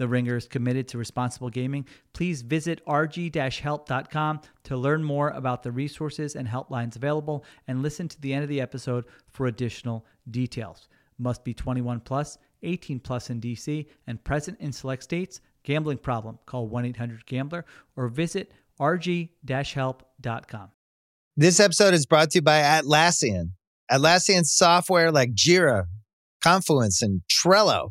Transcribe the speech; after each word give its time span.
The 0.00 0.08
Ringer 0.08 0.36
is 0.38 0.48
committed 0.48 0.88
to 0.88 0.96
responsible 0.96 1.50
gaming. 1.50 1.84
Please 2.14 2.40
visit 2.40 2.82
rg-help.com 2.86 4.40
to 4.64 4.76
learn 4.78 5.04
more 5.04 5.28
about 5.28 5.62
the 5.62 5.72
resources 5.72 6.36
and 6.36 6.48
helplines 6.48 6.96
available 6.96 7.44
and 7.68 7.82
listen 7.82 8.08
to 8.08 8.18
the 8.22 8.32
end 8.32 8.42
of 8.42 8.48
the 8.48 8.62
episode 8.62 9.04
for 9.28 9.46
additional 9.46 10.06
details. 10.30 10.88
Must 11.18 11.44
be 11.44 11.52
21 11.52 12.00
plus, 12.00 12.38
18 12.62 12.98
plus 13.00 13.28
in 13.28 13.42
DC 13.42 13.88
and 14.06 14.24
present 14.24 14.58
in 14.58 14.72
select 14.72 15.02
states. 15.02 15.42
Gambling 15.64 15.98
problem? 15.98 16.38
Call 16.46 16.66
1-800-GAMBLER 16.70 17.66
or 17.94 18.08
visit 18.08 18.52
rg-help.com. 18.80 20.68
This 21.36 21.60
episode 21.60 21.92
is 21.92 22.06
brought 22.06 22.30
to 22.30 22.38
you 22.38 22.42
by 22.42 22.62
Atlassian. 22.62 23.50
Atlassian 23.92 24.46
software 24.46 25.12
like 25.12 25.34
Jira, 25.34 25.84
Confluence, 26.42 27.02
and 27.02 27.20
Trello 27.30 27.90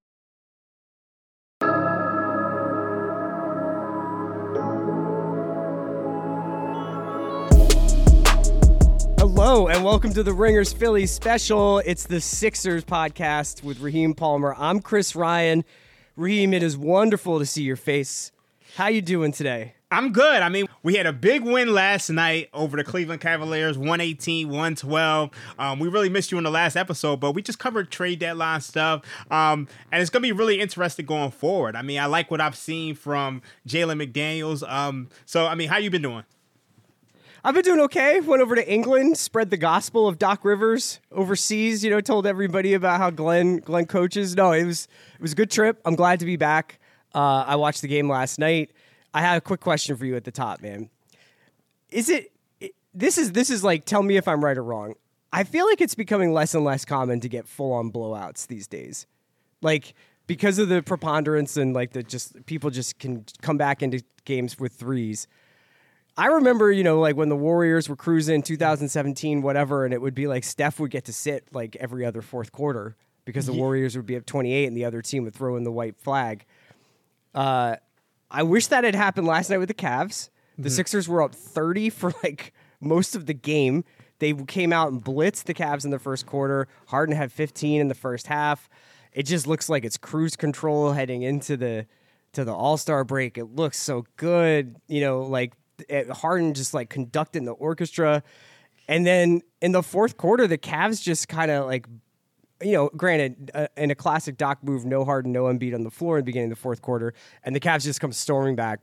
And 9.51 9.83
welcome 9.83 10.13
to 10.13 10.23
the 10.23 10.31
Ringers 10.31 10.71
Philly 10.71 11.05
special. 11.05 11.79
It's 11.79 12.05
the 12.05 12.21
Sixers 12.21 12.85
podcast 12.85 13.65
with 13.65 13.81
Raheem 13.81 14.13
Palmer. 14.13 14.55
I'm 14.57 14.79
Chris 14.79 15.13
Ryan. 15.13 15.65
Raheem, 16.15 16.53
it 16.53 16.63
is 16.63 16.77
wonderful 16.77 17.37
to 17.37 17.45
see 17.45 17.63
your 17.63 17.75
face. 17.75 18.31
How 18.77 18.87
you 18.87 19.01
doing 19.01 19.33
today? 19.33 19.75
I'm 19.91 20.13
good. 20.13 20.41
I 20.41 20.47
mean, 20.47 20.67
we 20.83 20.95
had 20.95 21.05
a 21.05 21.11
big 21.11 21.43
win 21.43 21.73
last 21.73 22.09
night 22.09 22.47
over 22.53 22.77
the 22.77 22.85
Cleveland 22.85 23.19
Cavaliers, 23.19 23.77
118, 23.77 24.47
112. 24.47 25.31
Um, 25.59 25.79
we 25.79 25.89
really 25.89 26.09
missed 26.09 26.31
you 26.31 26.37
in 26.37 26.45
the 26.45 26.49
last 26.49 26.77
episode, 26.77 27.19
but 27.19 27.33
we 27.33 27.41
just 27.41 27.59
covered 27.59 27.91
trade 27.91 28.19
deadline 28.19 28.61
stuff. 28.61 29.03
Um, 29.29 29.67
and 29.91 30.01
it's 30.01 30.09
going 30.09 30.23
to 30.23 30.27
be 30.27 30.31
really 30.31 30.61
interesting 30.61 31.05
going 31.05 31.31
forward. 31.31 31.75
I 31.75 31.81
mean, 31.81 31.99
I 31.99 32.05
like 32.05 32.31
what 32.31 32.39
I've 32.39 32.55
seen 32.55 32.95
from 32.95 33.41
Jalen 33.67 34.01
McDaniels. 34.01 34.67
Um, 34.67 35.09
so, 35.25 35.45
I 35.45 35.55
mean, 35.55 35.67
how 35.67 35.77
you 35.77 35.89
been 35.89 36.03
doing? 36.03 36.23
I've 37.43 37.55
been 37.55 37.63
doing 37.63 37.79
okay. 37.81 38.19
Went 38.19 38.41
over 38.41 38.55
to 38.55 38.71
England, 38.71 39.17
spread 39.17 39.49
the 39.49 39.57
gospel 39.57 40.07
of 40.07 40.19
Doc 40.19 40.45
Rivers 40.45 40.99
overseas. 41.11 41.83
You 41.83 41.89
know, 41.89 41.99
told 41.99 42.27
everybody 42.27 42.73
about 42.73 42.99
how 42.99 43.09
Glenn 43.09 43.57
Glenn 43.57 43.85
coaches. 43.85 44.35
No, 44.35 44.51
it 44.51 44.65
was 44.65 44.87
it 45.15 45.21
was 45.21 45.31
a 45.31 45.35
good 45.35 45.49
trip. 45.49 45.81
I'm 45.83 45.95
glad 45.95 46.19
to 46.19 46.25
be 46.25 46.37
back. 46.37 46.79
Uh, 47.15 47.43
I 47.47 47.55
watched 47.55 47.81
the 47.81 47.87
game 47.87 48.07
last 48.07 48.37
night. 48.37 48.71
I 49.13 49.21
had 49.21 49.37
a 49.37 49.41
quick 49.41 49.59
question 49.59 49.97
for 49.97 50.05
you 50.05 50.15
at 50.15 50.23
the 50.23 50.31
top, 50.31 50.61
man. 50.61 50.89
Is 51.89 52.09
it 52.09 52.31
this 52.93 53.17
is 53.17 53.31
this 53.31 53.49
is 53.49 53.63
like 53.63 53.85
tell 53.85 54.03
me 54.03 54.17
if 54.17 54.27
I'm 54.27 54.43
right 54.43 54.57
or 54.57 54.63
wrong. 54.63 54.93
I 55.33 55.43
feel 55.43 55.65
like 55.65 55.81
it's 55.81 55.95
becoming 55.95 56.33
less 56.33 56.53
and 56.53 56.63
less 56.63 56.85
common 56.85 57.21
to 57.21 57.29
get 57.29 57.47
full 57.47 57.73
on 57.73 57.91
blowouts 57.91 58.47
these 58.47 58.67
days. 58.67 59.07
Like 59.61 59.93
because 60.27 60.59
of 60.59 60.69
the 60.69 60.83
preponderance 60.83 61.57
and 61.57 61.73
like 61.73 61.93
the 61.93 62.03
just 62.03 62.45
people 62.45 62.69
just 62.69 62.99
can 62.99 63.25
come 63.41 63.57
back 63.57 63.81
into 63.81 64.03
games 64.25 64.59
with 64.59 64.73
threes. 64.73 65.27
I 66.17 66.27
remember, 66.27 66.71
you 66.71 66.83
know, 66.83 66.99
like 66.99 67.15
when 67.15 67.29
the 67.29 67.35
Warriors 67.35 67.87
were 67.87 67.95
cruising 67.95 68.43
2017, 68.43 69.41
whatever, 69.41 69.85
and 69.85 69.93
it 69.93 70.01
would 70.01 70.13
be 70.13 70.27
like 70.27 70.43
Steph 70.43 70.79
would 70.79 70.91
get 70.91 71.05
to 71.05 71.13
sit 71.13 71.47
like 71.53 71.75
every 71.77 72.05
other 72.05 72.21
fourth 72.21 72.51
quarter 72.51 72.95
because 73.25 73.45
the 73.45 73.53
yeah. 73.53 73.59
Warriors 73.59 73.95
would 73.95 74.05
be 74.05 74.17
up 74.17 74.25
28 74.25 74.65
and 74.65 74.75
the 74.75 74.85
other 74.85 75.01
team 75.01 75.23
would 75.23 75.33
throw 75.33 75.55
in 75.55 75.63
the 75.63 75.71
white 75.71 75.95
flag. 75.97 76.45
Uh, 77.33 77.77
I 78.29 78.43
wish 78.43 78.67
that 78.67 78.83
had 78.83 78.95
happened 78.95 79.27
last 79.27 79.49
night 79.49 79.57
with 79.57 79.69
the 79.69 79.73
Cavs. 79.73 80.29
The 80.57 80.63
mm-hmm. 80.63 80.75
Sixers 80.75 81.07
were 81.07 81.21
up 81.21 81.33
30 81.33 81.89
for 81.89 82.13
like 82.23 82.53
most 82.79 83.15
of 83.15 83.25
the 83.25 83.33
game. 83.33 83.83
They 84.19 84.33
came 84.33 84.71
out 84.71 84.91
and 84.91 85.03
blitzed 85.03 85.45
the 85.45 85.53
Cavs 85.53 85.85
in 85.85 85.91
the 85.91 85.99
first 85.99 86.25
quarter. 86.25 86.67
Harden 86.87 87.15
had 87.15 87.31
15 87.31 87.81
in 87.81 87.87
the 87.87 87.95
first 87.95 88.27
half. 88.27 88.69
It 89.13 89.23
just 89.23 89.47
looks 89.47 89.69
like 89.69 89.83
it's 89.83 89.97
cruise 89.97 90.35
control 90.35 90.91
heading 90.91 91.23
into 91.23 91.57
the 91.57 91.85
to 92.33 92.45
the 92.45 92.53
All 92.53 92.77
Star 92.77 93.03
break. 93.03 93.37
It 93.37 93.55
looks 93.55 93.77
so 93.77 94.05
good. 94.15 94.77
You 94.87 95.01
know, 95.01 95.21
like 95.21 95.53
Harden 96.11 96.53
just 96.53 96.73
like 96.73 96.89
conducting 96.89 97.45
the 97.45 97.53
orchestra. 97.53 98.23
And 98.87 99.05
then 99.05 99.41
in 99.61 99.71
the 99.71 99.83
fourth 99.83 100.17
quarter, 100.17 100.47
the 100.47 100.57
Cavs 100.57 101.01
just 101.01 101.27
kind 101.27 101.51
of 101.51 101.65
like, 101.65 101.87
you 102.61 102.73
know, 102.73 102.89
granted, 102.95 103.51
uh, 103.53 103.67
in 103.77 103.89
a 103.91 103.95
classic 103.95 104.37
Doc 104.37 104.63
move, 104.63 104.85
no 104.85 105.05
Harden, 105.05 105.31
no 105.31 105.43
Embiid 105.43 105.73
on 105.73 105.83
the 105.83 105.91
floor 105.91 106.17
in 106.17 106.21
the 106.21 106.25
beginning 106.25 106.51
of 106.51 106.57
the 106.57 106.61
fourth 106.61 106.81
quarter, 106.81 107.13
and 107.43 107.55
the 107.55 107.59
Cavs 107.59 107.83
just 107.83 108.01
come 108.01 108.11
storming 108.11 108.55
back. 108.55 108.79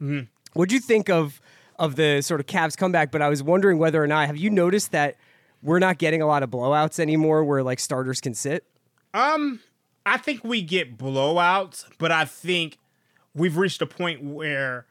Mm-hmm. 0.00 0.26
What'd 0.52 0.72
you 0.72 0.80
think 0.80 1.08
of 1.08 1.40
of 1.78 1.96
the 1.96 2.20
sort 2.20 2.40
of 2.40 2.46
Cavs 2.46 2.76
comeback? 2.76 3.10
But 3.10 3.22
I 3.22 3.28
was 3.28 3.42
wondering 3.42 3.78
whether 3.78 4.02
or 4.02 4.06
not 4.06 4.26
have 4.26 4.36
you 4.36 4.50
noticed 4.50 4.92
that 4.92 5.16
we're 5.62 5.78
not 5.78 5.98
getting 5.98 6.22
a 6.22 6.26
lot 6.26 6.42
of 6.42 6.50
blowouts 6.50 7.00
anymore, 7.00 7.42
where 7.44 7.62
like 7.62 7.80
starters 7.80 8.20
can 8.20 8.34
sit. 8.34 8.64
Um, 9.14 9.60
I 10.06 10.16
think 10.16 10.44
we 10.44 10.62
get 10.62 10.96
blowouts, 10.96 11.84
but 11.98 12.12
I 12.12 12.24
think 12.24 12.78
we've 13.34 13.56
reached 13.56 13.82
a 13.82 13.86
point 13.86 14.22
where 14.22 14.86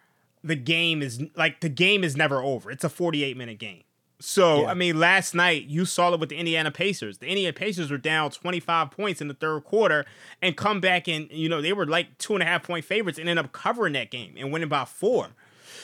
the 0.48 0.56
game 0.56 1.02
is 1.02 1.22
like 1.36 1.62
the 1.62 1.70
game 1.70 2.04
is 2.04 2.16
never 2.16 2.42
over. 2.42 2.72
It's 2.72 2.84
a 2.84 2.90
48 2.90 3.38
minute 3.38 3.60
game. 3.60 3.84
So 4.20 4.62
yeah. 4.62 4.72
I 4.72 4.74
mean, 4.74 5.00
last 5.00 5.36
night 5.36 5.66
you 5.66 5.86
saw 5.86 6.14
it 6.14 6.20
with 6.20 6.30
the 6.30 6.38
Indiana 6.38 6.72
Pacers. 6.72 7.20
The 7.20 7.28
Indiana 7.28 7.54
Pacers 7.54 7.92
were 7.92 8.00
down 8.00 8.32
25 8.32 8.90
points 8.90 9.22
in 9.22 9.28
the 9.28 9.36
third 9.36 9.64
quarter 9.64 10.06
and 10.42 10.58
come 10.58 10.80
back 10.80 11.08
and 11.08 11.30
you 11.32 11.50
know 11.50 11.62
they 11.62 11.74
were 11.74 11.86
like 11.86 12.18
two 12.18 12.34
and 12.34 12.42
a 12.42 12.46
half 12.46 12.64
point 12.64 12.86
favorites 12.86 13.20
and 13.20 13.30
end 13.30 13.40
up 13.40 13.52
covering 13.52 13.94
that 13.94 14.10
game 14.10 14.34
and 14.38 14.52
winning 14.52 14.70
by 14.70 14.86
four. 14.86 15.30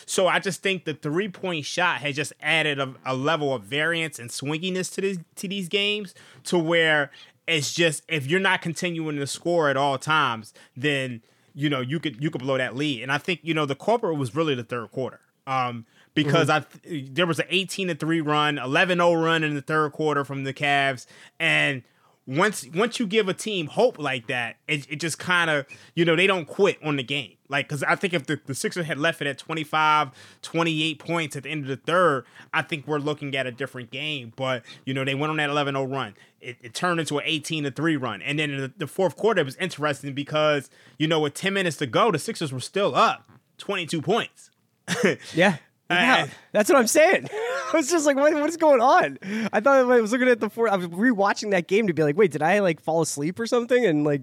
So 0.05 0.27
I 0.27 0.39
just 0.39 0.61
think 0.61 0.85
the 0.85 0.93
three 0.93 1.29
point 1.29 1.65
shot 1.65 2.01
has 2.01 2.15
just 2.15 2.33
added 2.41 2.79
a, 2.79 2.93
a 3.05 3.15
level 3.15 3.53
of 3.53 3.63
variance 3.63 4.19
and 4.19 4.29
swinginess 4.29 4.93
to 4.95 5.01
this 5.01 5.19
to 5.35 5.47
these 5.47 5.69
games 5.69 6.15
to 6.45 6.57
where 6.57 7.11
it's 7.47 7.73
just 7.73 8.03
if 8.07 8.25
you're 8.25 8.39
not 8.39 8.61
continuing 8.61 9.17
to 9.17 9.27
score 9.27 9.69
at 9.69 9.77
all 9.77 9.97
times, 9.97 10.53
then 10.75 11.21
you 11.53 11.69
know, 11.69 11.81
you 11.81 11.99
could 11.99 12.21
you 12.21 12.29
could 12.29 12.41
blow 12.41 12.57
that 12.57 12.75
lead. 12.75 13.03
And 13.03 13.11
I 13.11 13.17
think 13.17 13.39
you 13.43 13.53
know 13.53 13.65
the 13.65 13.75
corporate 13.75 14.17
was 14.17 14.35
really 14.35 14.55
the 14.55 14.63
third 14.63 14.91
quarter. 14.91 15.19
Um, 15.45 15.85
because 16.15 16.47
mm-hmm. 16.47 16.93
I 16.93 17.07
there 17.11 17.25
was 17.25 17.39
an 17.39 17.47
18 17.49 17.89
to 17.89 17.95
3 17.95 18.21
run, 18.21 18.55
11-0 18.55 19.23
run 19.23 19.43
in 19.43 19.55
the 19.55 19.61
third 19.61 19.91
quarter 19.91 20.23
from 20.23 20.43
the 20.43 20.53
Cavs 20.53 21.05
and 21.39 21.83
once 22.25 22.65
once 22.73 22.99
you 22.99 23.07
give 23.07 23.27
a 23.27 23.33
team 23.33 23.67
hope 23.67 23.99
like 23.99 24.27
that, 24.27 24.55
it, 24.67 24.89
it 24.89 24.95
just 24.97 25.19
kind 25.19 25.49
of, 25.49 25.65
you 25.93 26.05
know, 26.05 26.15
they 26.15 26.27
don't 26.27 26.45
quit 26.45 26.77
on 26.83 26.95
the 26.95 27.03
game. 27.03 27.35
Like, 27.49 27.67
because 27.67 27.83
I 27.83 27.95
think 27.95 28.13
if 28.13 28.25
the, 28.25 28.39
the 28.45 28.55
Sixers 28.55 28.85
had 28.85 28.97
left 28.97 29.21
it 29.21 29.27
at 29.27 29.37
25, 29.37 30.09
28 30.41 30.99
points 30.99 31.35
at 31.35 31.43
the 31.43 31.49
end 31.49 31.63
of 31.63 31.67
the 31.67 31.75
third, 31.75 32.25
I 32.53 32.61
think 32.61 32.87
we're 32.87 32.97
looking 32.97 33.35
at 33.35 33.45
a 33.45 33.51
different 33.51 33.91
game. 33.91 34.33
But, 34.35 34.63
you 34.85 34.93
know, 34.93 35.03
they 35.03 35.15
went 35.15 35.31
on 35.31 35.37
that 35.37 35.49
11 35.49 35.75
0 35.75 35.85
run. 35.85 36.15
It, 36.41 36.57
it, 36.61 36.73
turned 36.73 36.99
into 36.99 37.17
an 37.17 37.23
18 37.25 37.69
3 37.69 37.97
run. 37.97 38.21
And 38.21 38.39
then 38.39 38.57
the, 38.57 38.73
the 38.75 38.87
fourth 38.87 39.17
quarter, 39.17 39.41
it 39.41 39.45
was 39.45 39.55
interesting 39.57 40.13
because, 40.13 40.69
you 40.97 41.07
know, 41.07 41.19
with 41.19 41.33
10 41.33 41.53
minutes 41.53 41.77
to 41.77 41.85
go, 41.85 42.11
the 42.11 42.19
Sixers 42.19 42.53
were 42.53 42.59
still 42.59 42.95
up 42.95 43.29
22 43.57 44.01
points. 44.01 44.49
yeah. 45.33 45.57
Yeah, 45.95 46.27
that's 46.51 46.69
what 46.69 46.77
I'm 46.77 46.87
saying. 46.87 47.27
I 47.31 47.71
was 47.73 47.89
just 47.89 48.05
like, 48.05 48.15
what, 48.15 48.33
what 48.33 48.49
is 48.49 48.57
going 48.57 48.81
on? 48.81 49.17
I 49.51 49.59
thought 49.59 49.89
I 49.91 50.01
was 50.01 50.11
looking 50.11 50.27
at 50.27 50.39
the 50.39 50.49
four. 50.49 50.69
I 50.69 50.75
was 50.75 50.87
rewatching 50.87 51.51
that 51.51 51.67
game 51.67 51.87
to 51.87 51.93
be 51.93 52.03
like, 52.03 52.17
wait, 52.17 52.31
did 52.31 52.41
I 52.41 52.59
like 52.59 52.79
fall 52.79 53.01
asleep 53.01 53.39
or 53.39 53.45
something? 53.47 53.85
And 53.85 54.03
like, 54.03 54.21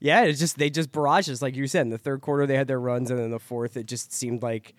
yeah, 0.00 0.22
it's 0.22 0.38
just 0.38 0.58
they 0.58 0.70
just 0.70 0.92
barrages, 0.92 1.42
like 1.42 1.56
you 1.56 1.66
said. 1.66 1.82
In 1.82 1.90
the 1.90 1.98
third 1.98 2.20
quarter, 2.20 2.46
they 2.46 2.56
had 2.56 2.68
their 2.68 2.80
runs, 2.80 3.10
and 3.10 3.18
then 3.18 3.30
the 3.30 3.38
fourth, 3.38 3.76
it 3.76 3.86
just 3.86 4.12
seemed 4.12 4.42
like 4.42 4.74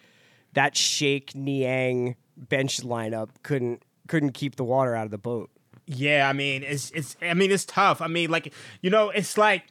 that 0.54 0.76
Shake 0.76 1.36
Niang 1.36 2.16
bench 2.38 2.82
lineup 2.82 3.30
couldn't 3.44 3.84
couldn't 4.08 4.32
keep 4.32 4.56
the 4.56 4.64
water 4.64 4.96
out 4.96 5.06
of 5.06 5.12
the 5.12 5.18
boat. 5.18 5.50
Yeah, 5.86 6.30
I 6.30 6.34
mean, 6.34 6.64
it's 6.64 6.92
it's. 6.92 7.18
I 7.22 7.34
mean, 7.34 7.52
it's 7.52 7.66
tough. 7.66 8.02
I 8.02 8.08
mean, 8.08 8.30
like 8.30 8.54
you 8.82 8.90
know, 8.90 9.10
it's 9.10 9.38
like 9.38 9.64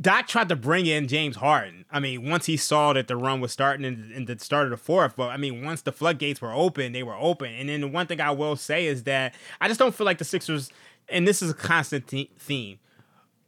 Doc 0.00 0.28
tried 0.28 0.48
to 0.48 0.56
bring 0.56 0.86
in 0.86 1.08
James 1.08 1.36
Harden. 1.36 1.84
I 1.90 1.98
mean, 1.98 2.28
once 2.28 2.46
he 2.46 2.56
saw 2.56 2.92
that 2.92 3.08
the 3.08 3.16
run 3.16 3.40
was 3.40 3.50
starting 3.52 3.84
in, 3.84 4.12
in 4.14 4.24
the 4.26 4.38
start 4.38 4.66
of 4.66 4.70
the 4.70 4.76
fourth, 4.76 5.16
but 5.16 5.30
I 5.30 5.36
mean, 5.36 5.64
once 5.64 5.82
the 5.82 5.90
floodgates 5.92 6.40
were 6.40 6.52
open, 6.52 6.92
they 6.92 7.02
were 7.02 7.16
open. 7.16 7.52
And 7.52 7.68
then 7.68 7.80
the 7.80 7.88
one 7.88 8.06
thing 8.06 8.20
I 8.20 8.30
will 8.30 8.54
say 8.56 8.86
is 8.86 9.02
that 9.04 9.34
I 9.60 9.66
just 9.68 9.80
don't 9.80 9.94
feel 9.94 10.04
like 10.04 10.18
the 10.18 10.24
Sixers, 10.24 10.70
and 11.08 11.26
this 11.26 11.42
is 11.42 11.50
a 11.50 11.54
constant 11.54 12.06
th- 12.06 12.30
theme. 12.38 12.78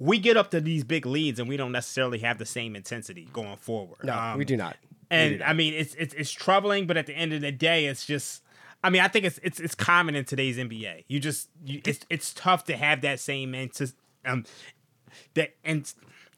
We 0.01 0.19
get 0.19 0.37
up 0.37 0.51
to 0.51 0.61
these 0.61 0.83
big 0.83 1.07
leads, 1.07 1.39
and 1.39 1.49
we 1.49 1.57
don't 1.57 1.71
necessarily 1.73 2.19
have 2.19 2.39
the 2.39 2.47
same 2.47 2.75
intensity 2.75 3.29
going 3.33 3.57
forward. 3.57 3.99
No, 4.03 4.19
Um, 4.19 4.37
we 4.37 4.45
do 4.45 4.57
not. 4.57 4.77
and 5.11 5.41
I 5.43 5.53
mean, 5.53 5.73
it's, 5.75 5.95
it's 5.95 6.15
it's 6.15 6.33
troubling, 6.33 6.89
but 6.89 6.97
at 6.97 7.07
the 7.07 7.15
end 7.15 7.33
of 7.33 7.43
the 7.43 7.53
day, 7.53 7.87
it's 7.87 8.05
just. 8.05 8.43
I 8.83 8.91
mean, 8.91 9.01
I 9.03 9.09
think 9.09 9.25
it's 9.25 9.39
it's 9.43 9.61
it's 9.61 9.75
common 9.77 10.15
in 10.17 10.25
today's 10.25 10.59
NBA. 10.59 11.05
You 11.07 11.21
just 11.21 11.49
you, 11.65 11.81
it's 11.87 12.05
it's 12.11 12.35
tough 12.35 12.65
to 12.65 12.77
have 12.77 13.03
that 13.03 13.21
same 13.21 13.53
inten- 13.53 13.95
um 14.27 14.45
that 15.35 15.55
and 15.65 15.91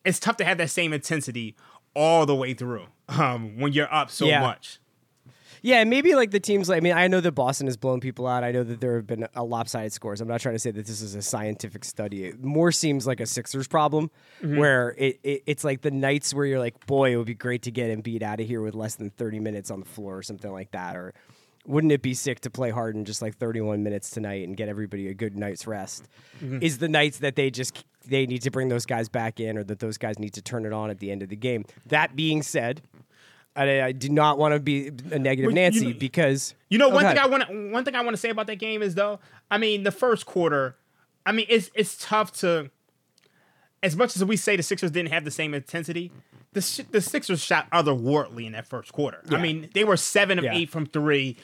it's 0.07 0.19
tough 0.21 0.37
to 0.39 0.45
have 0.45 0.59
that 0.59 0.71
same 0.71 0.93
intensity 0.93 1.55
all 1.95 2.27
the 2.27 2.35
way 2.35 2.55
through 2.55 2.87
um 3.09 3.59
when 3.59 3.73
you're 3.73 3.93
up 3.93 4.11
so 4.11 4.27
Yeah. 4.27 4.41
much. 4.41 4.79
Yeah, 5.63 5.83
maybe 5.83 6.15
like 6.15 6.31
the 6.31 6.39
teams. 6.39 6.69
Like, 6.69 6.77
I 6.77 6.81
mean, 6.81 6.93
I 6.93 7.09
know 7.09 7.21
that 7.21 7.33
Boston 7.33 7.67
has 7.67 7.77
blown 7.77 7.99
people 7.99 8.27
out. 8.29 8.45
I 8.45 8.53
know 8.53 8.63
that 8.63 8.81
there 8.81 8.95
have 8.97 9.07
been 9.07 9.27
a 9.35 9.43
lopsided 9.43 9.93
scores. 9.93 10.21
I'm 10.21 10.29
not 10.29 10.41
trying 10.41 10.55
to 10.55 10.59
say 10.61 10.71
that 10.71 10.87
this 10.87 11.01
is 11.01 11.17
a 11.17 11.23
scientific 11.23 11.85
study. 11.85 12.25
It 12.27 12.45
more 12.45 12.71
seems 12.71 13.05
like 13.05 13.19
a 13.19 13.27
Sixers 13.27 13.67
problem, 13.67 14.11
where 14.43 14.95
it, 14.97 15.19
it 15.25 15.43
it's 15.47 15.65
like 15.65 15.81
the 15.81 15.91
nights 15.91 16.33
where 16.33 16.47
you're 16.47 16.61
like, 16.61 16.87
boy, 16.87 17.13
it 17.13 17.17
would 17.17 17.27
be 17.27 17.35
great 17.35 17.63
to 17.63 17.73
get 17.73 17.91
Embiid 17.91 18.23
out 18.23 18.39
of 18.39 18.47
here 18.47 18.61
with 18.63 18.75
less 18.75 18.95
than 18.95 19.11
30 19.11 19.41
minutes 19.41 19.71
on 19.73 19.81
the 19.81 19.87
floor 19.87 20.17
or 20.19 20.23
something 20.23 20.53
like 20.53 20.71
that, 20.71 20.95
or 20.95 21.15
wouldn't 21.67 21.93
it 21.93 22.03
be 22.03 22.15
sick 22.15 22.41
to 22.41 22.51
play 22.51 22.71
hard 22.71 22.95
Harden 22.95 23.05
just 23.05 23.21
like 23.21 23.37
31 23.37 23.83
minutes 23.83 24.11
tonight 24.11 24.47
and 24.47 24.57
get 24.57 24.69
everybody 24.69 25.09
a 25.09 25.15
good 25.15 25.37
night's 25.37 25.67
rest? 25.67 26.07
Is 26.61 26.79
the 26.79 26.89
nights 26.89 27.19
that 27.19 27.35
they 27.35 27.51
just 27.51 27.83
they 28.09 28.27
need 28.27 28.43
to 28.43 28.51
bring 28.51 28.69
those 28.69 28.87
guys 28.87 29.09
back 29.09 29.41
in, 29.41 29.59
or 29.59 29.65
that 29.65 29.79
those 29.81 29.99
guys 29.99 30.19
need 30.19 30.35
to 30.35 30.43
turn 30.43 30.65
it 30.65 30.73
on 30.73 30.91
at 30.91 30.99
the 30.99 31.11
end 31.11 31.23
of 31.23 31.29
the 31.29 31.37
game. 31.37 31.65
That 31.87 32.17
being 32.17 32.43
said. 32.43 32.83
I, 33.59 33.81
I 33.83 33.93
do 33.93 34.11
not 34.11 34.37
want 34.37 34.53
to 34.53 34.61
be 34.61 34.89
a 34.89 35.19
negative 35.19 35.47
Well, 35.47 35.51
you 35.51 35.55
Nancy 35.55 35.87
know- 35.93 35.99
because 35.99 36.55
You 36.69 36.77
know, 36.77 36.91
Oh, 36.91 36.95
one 36.95 37.05
thing 37.07 37.17
I 37.19 37.27
want 37.27 37.49
to 37.49 37.71
one 37.73 37.85
thing 37.87 37.95
I 37.95 38.03
want 38.03 38.13
to 38.13 38.19
say 38.21 38.29
about 38.29 38.47
that 38.49 38.57
game 38.57 38.83
is 38.83 38.95
though, 38.97 39.19
I 39.51 39.57
mean, 39.57 39.83
the 39.83 39.91
first 39.91 40.27
quarter, 40.27 40.77
I 41.25 41.33
mean, 41.33 41.47
it's 41.49 41.71
it's 41.75 41.97
tough 41.99 42.33
to 42.41 42.71
as 43.83 43.97
much 43.97 44.15
as 44.15 44.23
we 44.25 44.37
say 44.37 44.57
the 44.57 44.63
Sixers 44.63 44.91
didn't 44.91 45.11
have 45.11 45.25
the 45.25 45.31
same 45.31 45.55
intensity, 45.55 46.13
the 46.53 46.61
Sh- 46.61 46.81
the 46.91 47.01
Sixers 47.01 47.43
shot 47.43 47.67
otherworldly 47.71 48.45
in 48.47 48.53
that 48.53 48.67
first 48.67 48.93
quarter. 48.93 49.23
I 49.31 49.41
mean, 49.41 49.71
they 49.73 49.85
were 49.85 49.97
7 49.97 50.39
of 50.39 50.45
Yeah. 50.45 50.53
8 50.55 50.69
from 50.71 50.85
3, 50.85 51.37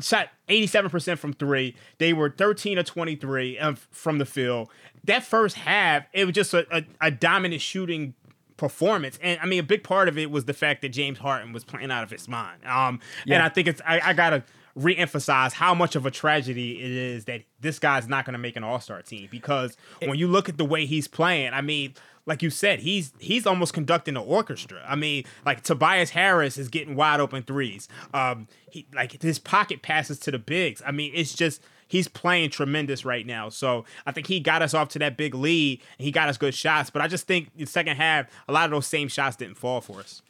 shot 0.00 0.28
87% 0.48 1.18
from 1.18 1.32
3. 1.32 1.74
They 1.98 2.12
were 2.12 2.30
13 2.30 2.78
of 2.78 2.84
23 2.84 3.58
um, 3.58 3.76
from 3.90 4.18
the 4.18 4.26
field. 4.26 4.68
That 5.04 5.24
first 5.24 5.56
half, 5.56 6.04
it 6.12 6.24
was 6.24 6.34
just 6.34 6.54
a, 6.54 6.66
a, 6.76 6.84
a 7.00 7.10
dominant 7.10 7.62
shooting 7.62 8.14
performance. 8.56 9.18
And 9.22 9.40
I 9.40 9.46
mean, 9.46 9.60
a 9.60 9.64
big 9.64 9.82
part 9.82 10.08
of 10.08 10.18
it 10.18 10.30
was 10.30 10.44
the 10.44 10.52
fact 10.52 10.82
that 10.82 10.90
James 10.90 11.18
Harden 11.18 11.52
was 11.52 11.64
playing 11.64 11.90
out 11.90 12.04
of 12.04 12.10
his 12.10 12.28
mind. 12.28 12.64
Um, 12.64 13.00
yeah. 13.24 13.36
And 13.36 13.42
I 13.42 13.48
think 13.48 13.68
it's, 13.68 13.80
I, 13.86 14.00
I 14.00 14.12
got 14.12 14.30
to 14.30 14.44
reemphasize 14.78 15.52
how 15.52 15.74
much 15.74 15.96
of 15.96 16.06
a 16.06 16.10
tragedy 16.10 16.80
it 16.80 16.90
is 16.90 17.24
that 17.24 17.42
this 17.60 17.78
guy's 17.78 18.06
not 18.06 18.24
going 18.24 18.34
to 18.34 18.38
make 18.38 18.56
an 18.56 18.64
All 18.64 18.80
Star 18.80 19.02
team 19.02 19.28
because 19.30 19.76
when 20.00 20.18
you 20.18 20.28
look 20.28 20.48
at 20.48 20.58
the 20.58 20.64
way 20.64 20.86
he's 20.86 21.08
playing, 21.08 21.52
I 21.52 21.60
mean, 21.60 21.94
like 22.30 22.44
you 22.44 22.48
said, 22.48 22.78
he's 22.78 23.12
he's 23.18 23.44
almost 23.44 23.74
conducting 23.74 24.16
an 24.16 24.22
orchestra. 24.22 24.84
I 24.86 24.94
mean, 24.94 25.24
like 25.44 25.64
Tobias 25.64 26.10
Harris 26.10 26.56
is 26.58 26.68
getting 26.68 26.94
wide 26.94 27.18
open 27.18 27.42
threes. 27.42 27.88
Um, 28.14 28.46
he 28.70 28.86
like 28.94 29.20
his 29.20 29.40
pocket 29.40 29.82
passes 29.82 30.20
to 30.20 30.30
the 30.30 30.38
bigs. 30.38 30.80
I 30.86 30.92
mean, 30.92 31.10
it's 31.12 31.34
just 31.34 31.60
he's 31.88 32.06
playing 32.06 32.50
tremendous 32.50 33.04
right 33.04 33.26
now. 33.26 33.48
So 33.48 33.84
I 34.06 34.12
think 34.12 34.28
he 34.28 34.38
got 34.38 34.62
us 34.62 34.74
off 34.74 34.90
to 34.90 35.00
that 35.00 35.16
big 35.16 35.34
lead. 35.34 35.82
And 35.98 36.04
he 36.04 36.12
got 36.12 36.28
us 36.28 36.38
good 36.38 36.54
shots, 36.54 36.88
but 36.88 37.02
I 37.02 37.08
just 37.08 37.26
think 37.26 37.48
in 37.56 37.64
the 37.64 37.70
second 37.70 37.96
half, 37.96 38.26
a 38.48 38.52
lot 38.52 38.66
of 38.66 38.70
those 38.70 38.86
same 38.86 39.08
shots 39.08 39.34
didn't 39.34 39.56
fall 39.56 39.80
for 39.80 39.98
us. 39.98 40.22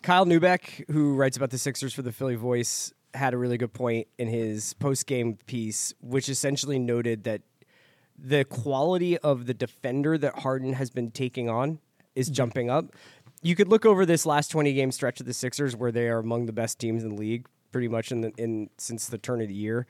Kyle 0.00 0.24
Neubeck, 0.24 0.90
who 0.90 1.14
writes 1.14 1.36
about 1.36 1.50
the 1.50 1.58
Sixers 1.58 1.92
for 1.92 2.00
the 2.00 2.12
Philly 2.12 2.36
Voice, 2.36 2.94
had 3.12 3.34
a 3.34 3.36
really 3.36 3.58
good 3.58 3.74
point 3.74 4.06
in 4.16 4.28
his 4.28 4.72
post 4.74 5.06
game 5.06 5.36
piece, 5.46 5.92
which 6.00 6.30
essentially 6.30 6.78
noted 6.78 7.24
that 7.24 7.42
the 8.18 8.44
quality 8.44 9.16
of 9.18 9.46
the 9.46 9.54
defender 9.54 10.18
that 10.18 10.40
Harden 10.40 10.72
has 10.74 10.90
been 10.90 11.10
taking 11.10 11.48
on 11.48 11.78
is 12.14 12.28
jumping 12.28 12.68
up. 12.68 12.86
You 13.42 13.54
could 13.54 13.68
look 13.68 13.86
over 13.86 14.04
this 14.04 14.26
last 14.26 14.48
20 14.50 14.72
game 14.72 14.90
stretch 14.90 15.20
of 15.20 15.26
the 15.26 15.34
Sixers 15.34 15.76
where 15.76 15.92
they 15.92 16.08
are 16.08 16.18
among 16.18 16.46
the 16.46 16.52
best 16.52 16.78
teams 16.78 17.04
in 17.04 17.10
the 17.10 17.16
league 17.16 17.46
pretty 17.70 17.88
much 17.88 18.10
in 18.10 18.22
the 18.22 18.32
in 18.36 18.70
since 18.78 19.06
the 19.06 19.18
turn 19.18 19.40
of 19.40 19.48
the 19.48 19.54
year. 19.54 19.86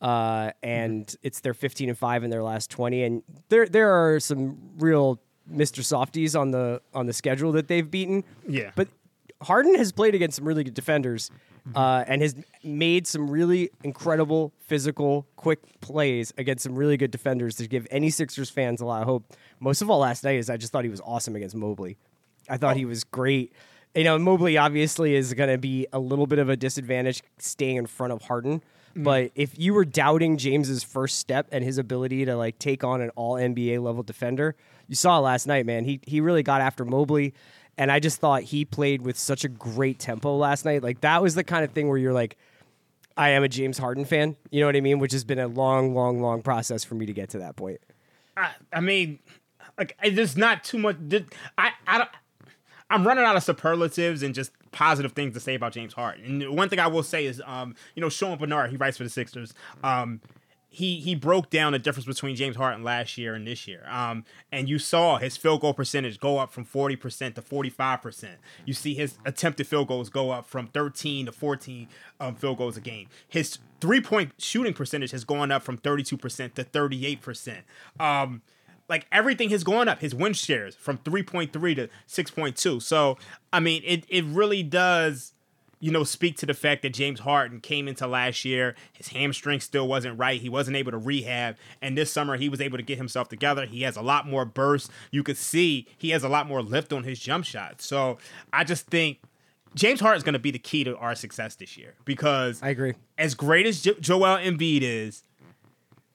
Uh, 0.00 0.50
and 0.62 1.16
it's 1.22 1.40
their 1.40 1.54
15 1.54 1.88
and 1.88 1.98
5 1.98 2.24
in 2.24 2.30
their 2.30 2.42
last 2.42 2.70
20 2.70 3.02
and 3.04 3.22
there 3.48 3.66
there 3.66 3.90
are 3.90 4.20
some 4.20 4.58
real 4.78 5.20
Mr. 5.50 5.84
Softies 5.84 6.34
on 6.36 6.50
the 6.50 6.80
on 6.94 7.06
the 7.06 7.12
schedule 7.12 7.52
that 7.52 7.68
they've 7.68 7.90
beaten. 7.90 8.24
Yeah. 8.48 8.70
But 8.76 8.88
Harden 9.42 9.74
has 9.76 9.92
played 9.92 10.14
against 10.14 10.36
some 10.36 10.46
really 10.46 10.64
good 10.64 10.74
defenders 10.74 11.30
uh, 11.74 12.04
and 12.06 12.20
has 12.20 12.34
made 12.62 13.06
some 13.06 13.30
really 13.30 13.70
incredible 13.82 14.52
physical, 14.60 15.26
quick 15.36 15.80
plays 15.80 16.32
against 16.36 16.64
some 16.64 16.74
really 16.74 16.96
good 16.96 17.10
defenders 17.10 17.56
to 17.56 17.66
give 17.66 17.86
any 17.90 18.10
Sixers 18.10 18.50
fans 18.50 18.80
a 18.80 18.84
lot 18.84 19.02
of 19.02 19.08
hope. 19.08 19.32
Most 19.60 19.80
of 19.80 19.90
all, 19.90 20.00
last 20.00 20.24
night 20.24 20.36
is 20.36 20.50
I 20.50 20.56
just 20.56 20.72
thought 20.72 20.84
he 20.84 20.90
was 20.90 21.00
awesome 21.04 21.36
against 21.36 21.54
Mobley. 21.54 21.96
I 22.48 22.56
thought 22.58 22.76
he 22.76 22.84
was 22.84 23.04
great. 23.04 23.52
You 23.94 24.04
know, 24.04 24.18
Mobley 24.18 24.58
obviously 24.58 25.14
is 25.14 25.32
going 25.34 25.50
to 25.50 25.58
be 25.58 25.86
a 25.92 25.98
little 25.98 26.26
bit 26.26 26.38
of 26.38 26.48
a 26.48 26.56
disadvantage 26.56 27.22
staying 27.38 27.76
in 27.76 27.86
front 27.86 28.12
of 28.12 28.22
Harden. 28.22 28.62
But 28.96 29.32
if 29.34 29.58
you 29.58 29.74
were 29.74 29.84
doubting 29.84 30.36
James's 30.36 30.84
first 30.84 31.18
step 31.18 31.48
and 31.50 31.64
his 31.64 31.78
ability 31.78 32.24
to 32.26 32.36
like 32.36 32.58
take 32.60 32.84
on 32.84 33.00
an 33.00 33.10
all 33.16 33.34
NBA 33.34 33.82
level 33.82 34.02
defender, 34.04 34.54
you 34.86 34.94
saw 34.94 35.18
last 35.18 35.46
night, 35.46 35.66
man. 35.66 35.84
He 35.84 36.00
he 36.06 36.20
really 36.20 36.42
got 36.42 36.60
after 36.60 36.84
Mobley. 36.84 37.34
And 37.76 37.90
I 37.90 37.98
just 37.98 38.20
thought 38.20 38.42
he 38.42 38.64
played 38.64 39.02
with 39.02 39.18
such 39.18 39.44
a 39.44 39.48
great 39.48 39.98
tempo 39.98 40.36
last 40.36 40.64
night. 40.64 40.82
Like 40.82 41.00
that 41.00 41.22
was 41.22 41.34
the 41.34 41.44
kind 41.44 41.64
of 41.64 41.72
thing 41.72 41.88
where 41.88 41.98
you're 41.98 42.12
like, 42.12 42.36
I 43.16 43.30
am 43.30 43.42
a 43.42 43.48
James 43.48 43.78
Harden 43.78 44.04
fan. 44.04 44.36
You 44.50 44.60
know 44.60 44.66
what 44.66 44.76
I 44.76 44.80
mean? 44.80 44.98
Which 44.98 45.12
has 45.12 45.24
been 45.24 45.38
a 45.38 45.48
long, 45.48 45.94
long, 45.94 46.20
long 46.20 46.42
process 46.42 46.84
for 46.84 46.94
me 46.94 47.06
to 47.06 47.12
get 47.12 47.30
to 47.30 47.38
that 47.38 47.56
point. 47.56 47.80
I, 48.36 48.50
I 48.72 48.80
mean, 48.80 49.18
like 49.78 49.96
there's 50.12 50.36
not 50.36 50.64
too 50.64 50.78
much. 50.78 50.96
I 51.58 51.70
I 51.86 51.98
don't. 51.98 52.10
I'm 52.90 53.06
running 53.06 53.24
out 53.24 53.34
of 53.34 53.42
superlatives 53.42 54.22
and 54.22 54.34
just 54.34 54.52
positive 54.72 55.12
things 55.12 55.34
to 55.34 55.40
say 55.40 55.54
about 55.54 55.72
James 55.72 55.94
Harden. 55.94 56.42
And 56.42 56.56
one 56.56 56.68
thing 56.68 56.78
I 56.78 56.86
will 56.86 57.02
say 57.02 57.24
is, 57.24 57.42
um, 57.46 57.74
you 57.94 58.02
know, 58.02 58.08
Sean 58.08 58.36
Bernard, 58.36 58.70
he 58.70 58.76
writes 58.76 58.98
for 58.98 59.04
the 59.04 59.10
Sixers. 59.10 59.54
Um, 59.82 60.20
he 60.74 60.98
he 60.98 61.14
broke 61.14 61.50
down 61.50 61.72
the 61.72 61.78
difference 61.78 62.06
between 62.06 62.34
James 62.34 62.56
Harden 62.56 62.82
last 62.82 63.16
year 63.16 63.34
and 63.34 63.46
this 63.46 63.68
year. 63.68 63.84
Um, 63.88 64.24
and 64.50 64.68
you 64.68 64.80
saw 64.80 65.18
his 65.18 65.36
field 65.36 65.60
goal 65.60 65.72
percentage 65.72 66.18
go 66.18 66.38
up 66.38 66.52
from 66.52 66.64
40% 66.64 67.36
to 67.36 67.42
45%. 67.42 68.28
You 68.66 68.74
see 68.74 68.94
his 68.94 69.16
attempted 69.24 69.68
field 69.68 69.86
goals 69.86 70.10
go 70.10 70.32
up 70.32 70.46
from 70.46 70.66
13 70.66 71.26
to 71.26 71.32
14 71.32 71.88
um, 72.18 72.34
field 72.34 72.58
goals 72.58 72.76
a 72.76 72.80
game. 72.80 73.08
His 73.28 73.58
three 73.80 74.00
point 74.00 74.32
shooting 74.38 74.74
percentage 74.74 75.12
has 75.12 75.24
gone 75.24 75.52
up 75.52 75.62
from 75.62 75.78
32% 75.78 76.54
to 76.54 76.64
38%. 76.64 77.58
Um, 78.00 78.42
like 78.88 79.06
everything 79.12 79.50
has 79.50 79.62
gone 79.62 79.88
up. 79.88 80.00
His 80.00 80.12
win 80.14 80.32
shares 80.32 80.74
from 80.74 80.98
3.3 80.98 81.52
to 81.52 81.88
6.2. 82.08 82.82
So, 82.82 83.16
I 83.52 83.60
mean, 83.60 83.82
it 83.84 84.04
it 84.08 84.24
really 84.24 84.62
does, 84.64 85.33
you 85.84 85.90
know, 85.90 86.02
speak 86.02 86.38
to 86.38 86.46
the 86.46 86.54
fact 86.54 86.80
that 86.80 86.94
James 86.94 87.20
Harden 87.20 87.60
came 87.60 87.88
into 87.88 88.06
last 88.06 88.42
year, 88.42 88.74
his 88.94 89.08
hamstring 89.08 89.60
still 89.60 89.86
wasn't 89.86 90.18
right. 90.18 90.40
He 90.40 90.48
wasn't 90.48 90.78
able 90.78 90.92
to 90.92 90.96
rehab, 90.96 91.56
and 91.82 91.94
this 91.96 92.10
summer 92.10 92.38
he 92.38 92.48
was 92.48 92.58
able 92.58 92.78
to 92.78 92.82
get 92.82 92.96
himself 92.96 93.28
together. 93.28 93.66
He 93.66 93.82
has 93.82 93.94
a 93.94 94.00
lot 94.00 94.26
more 94.26 94.46
burst. 94.46 94.90
You 95.10 95.22
could 95.22 95.36
see 95.36 95.86
he 95.98 96.08
has 96.08 96.24
a 96.24 96.28
lot 96.30 96.48
more 96.48 96.62
lift 96.62 96.90
on 96.94 97.04
his 97.04 97.18
jump 97.18 97.44
shot. 97.44 97.82
So, 97.82 98.16
I 98.50 98.64
just 98.64 98.86
think 98.86 99.18
James 99.74 100.00
Harden 100.00 100.16
is 100.16 100.22
going 100.22 100.32
to 100.32 100.38
be 100.38 100.50
the 100.50 100.58
key 100.58 100.84
to 100.84 100.96
our 100.96 101.14
success 101.14 101.54
this 101.56 101.76
year 101.76 101.92
because 102.06 102.62
I 102.62 102.70
agree. 102.70 102.94
as 103.18 103.34
great 103.34 103.66
as 103.66 103.82
jo- 103.82 103.96
Joel 104.00 104.38
Embiid 104.38 104.80
is, 104.80 105.22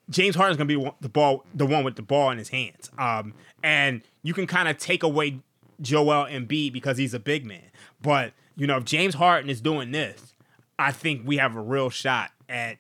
James 0.09 0.35
Harden 0.35 0.49
is 0.49 0.57
gonna 0.57 0.65
be 0.65 0.91
the 0.99 1.09
ball, 1.09 1.45
the 1.53 1.67
one 1.67 1.83
with 1.83 1.95
the 1.95 2.01
ball 2.01 2.31
in 2.31 2.39
his 2.39 2.49
hands. 2.49 2.89
Um, 2.97 3.35
and 3.63 4.01
you 4.23 4.33
can 4.33 4.47
kind 4.47 4.67
of 4.67 4.79
take 4.79 5.03
away 5.03 5.41
Joel 5.79 6.25
Embiid 6.25 6.73
because 6.73 6.97
he's 6.97 7.13
a 7.13 7.19
big 7.19 7.45
man. 7.45 7.69
But 8.01 8.33
you 8.55 8.67
know, 8.67 8.77
if 8.77 8.85
James 8.85 9.15
Harden 9.15 9.49
is 9.49 9.61
doing 9.61 9.91
this, 9.91 10.33
I 10.77 10.91
think 10.91 11.21
we 11.25 11.37
have 11.37 11.55
a 11.55 11.61
real 11.61 11.89
shot 11.89 12.31
at 12.47 12.77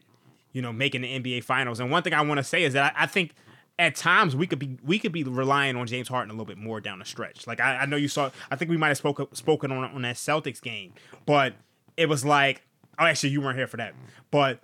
you 0.51 0.61
know 0.61 0.73
making 0.73 1.01
the 1.01 1.19
NBA 1.19 1.43
Finals. 1.43 1.79
And 1.79 1.91
one 1.91 2.03
thing 2.03 2.13
I 2.13 2.21
want 2.21 2.37
to 2.39 2.43
say 2.43 2.63
is 2.63 2.73
that 2.73 2.93
I, 2.97 3.03
I 3.03 3.05
think 3.07 3.33
at 3.77 3.95
times 3.95 4.35
we 4.35 4.45
could 4.47 4.59
be 4.59 4.77
we 4.83 4.99
could 4.99 5.11
be 5.11 5.23
relying 5.23 5.75
on 5.75 5.87
James 5.87 6.07
Harden 6.07 6.29
a 6.29 6.33
little 6.33 6.45
bit 6.45 6.57
more 6.57 6.81
down 6.81 6.99
the 6.99 7.05
stretch. 7.05 7.47
Like 7.47 7.59
I, 7.59 7.77
I 7.77 7.85
know 7.85 7.95
you 7.95 8.07
saw, 8.07 8.29
I 8.51 8.55
think 8.55 8.69
we 8.71 8.77
might 8.77 8.89
have 8.89 8.97
spoken 8.97 9.27
spoken 9.33 9.71
on 9.71 9.83
on 9.83 10.01
that 10.03 10.15
Celtics 10.15 10.61
game, 10.61 10.93
but 11.25 11.53
it 11.97 12.07
was 12.07 12.23
like, 12.25 12.61
oh, 12.97 13.05
actually, 13.05 13.29
you 13.29 13.41
weren't 13.41 13.57
here 13.57 13.67
for 13.67 13.77
that, 13.77 13.93
but 14.31 14.59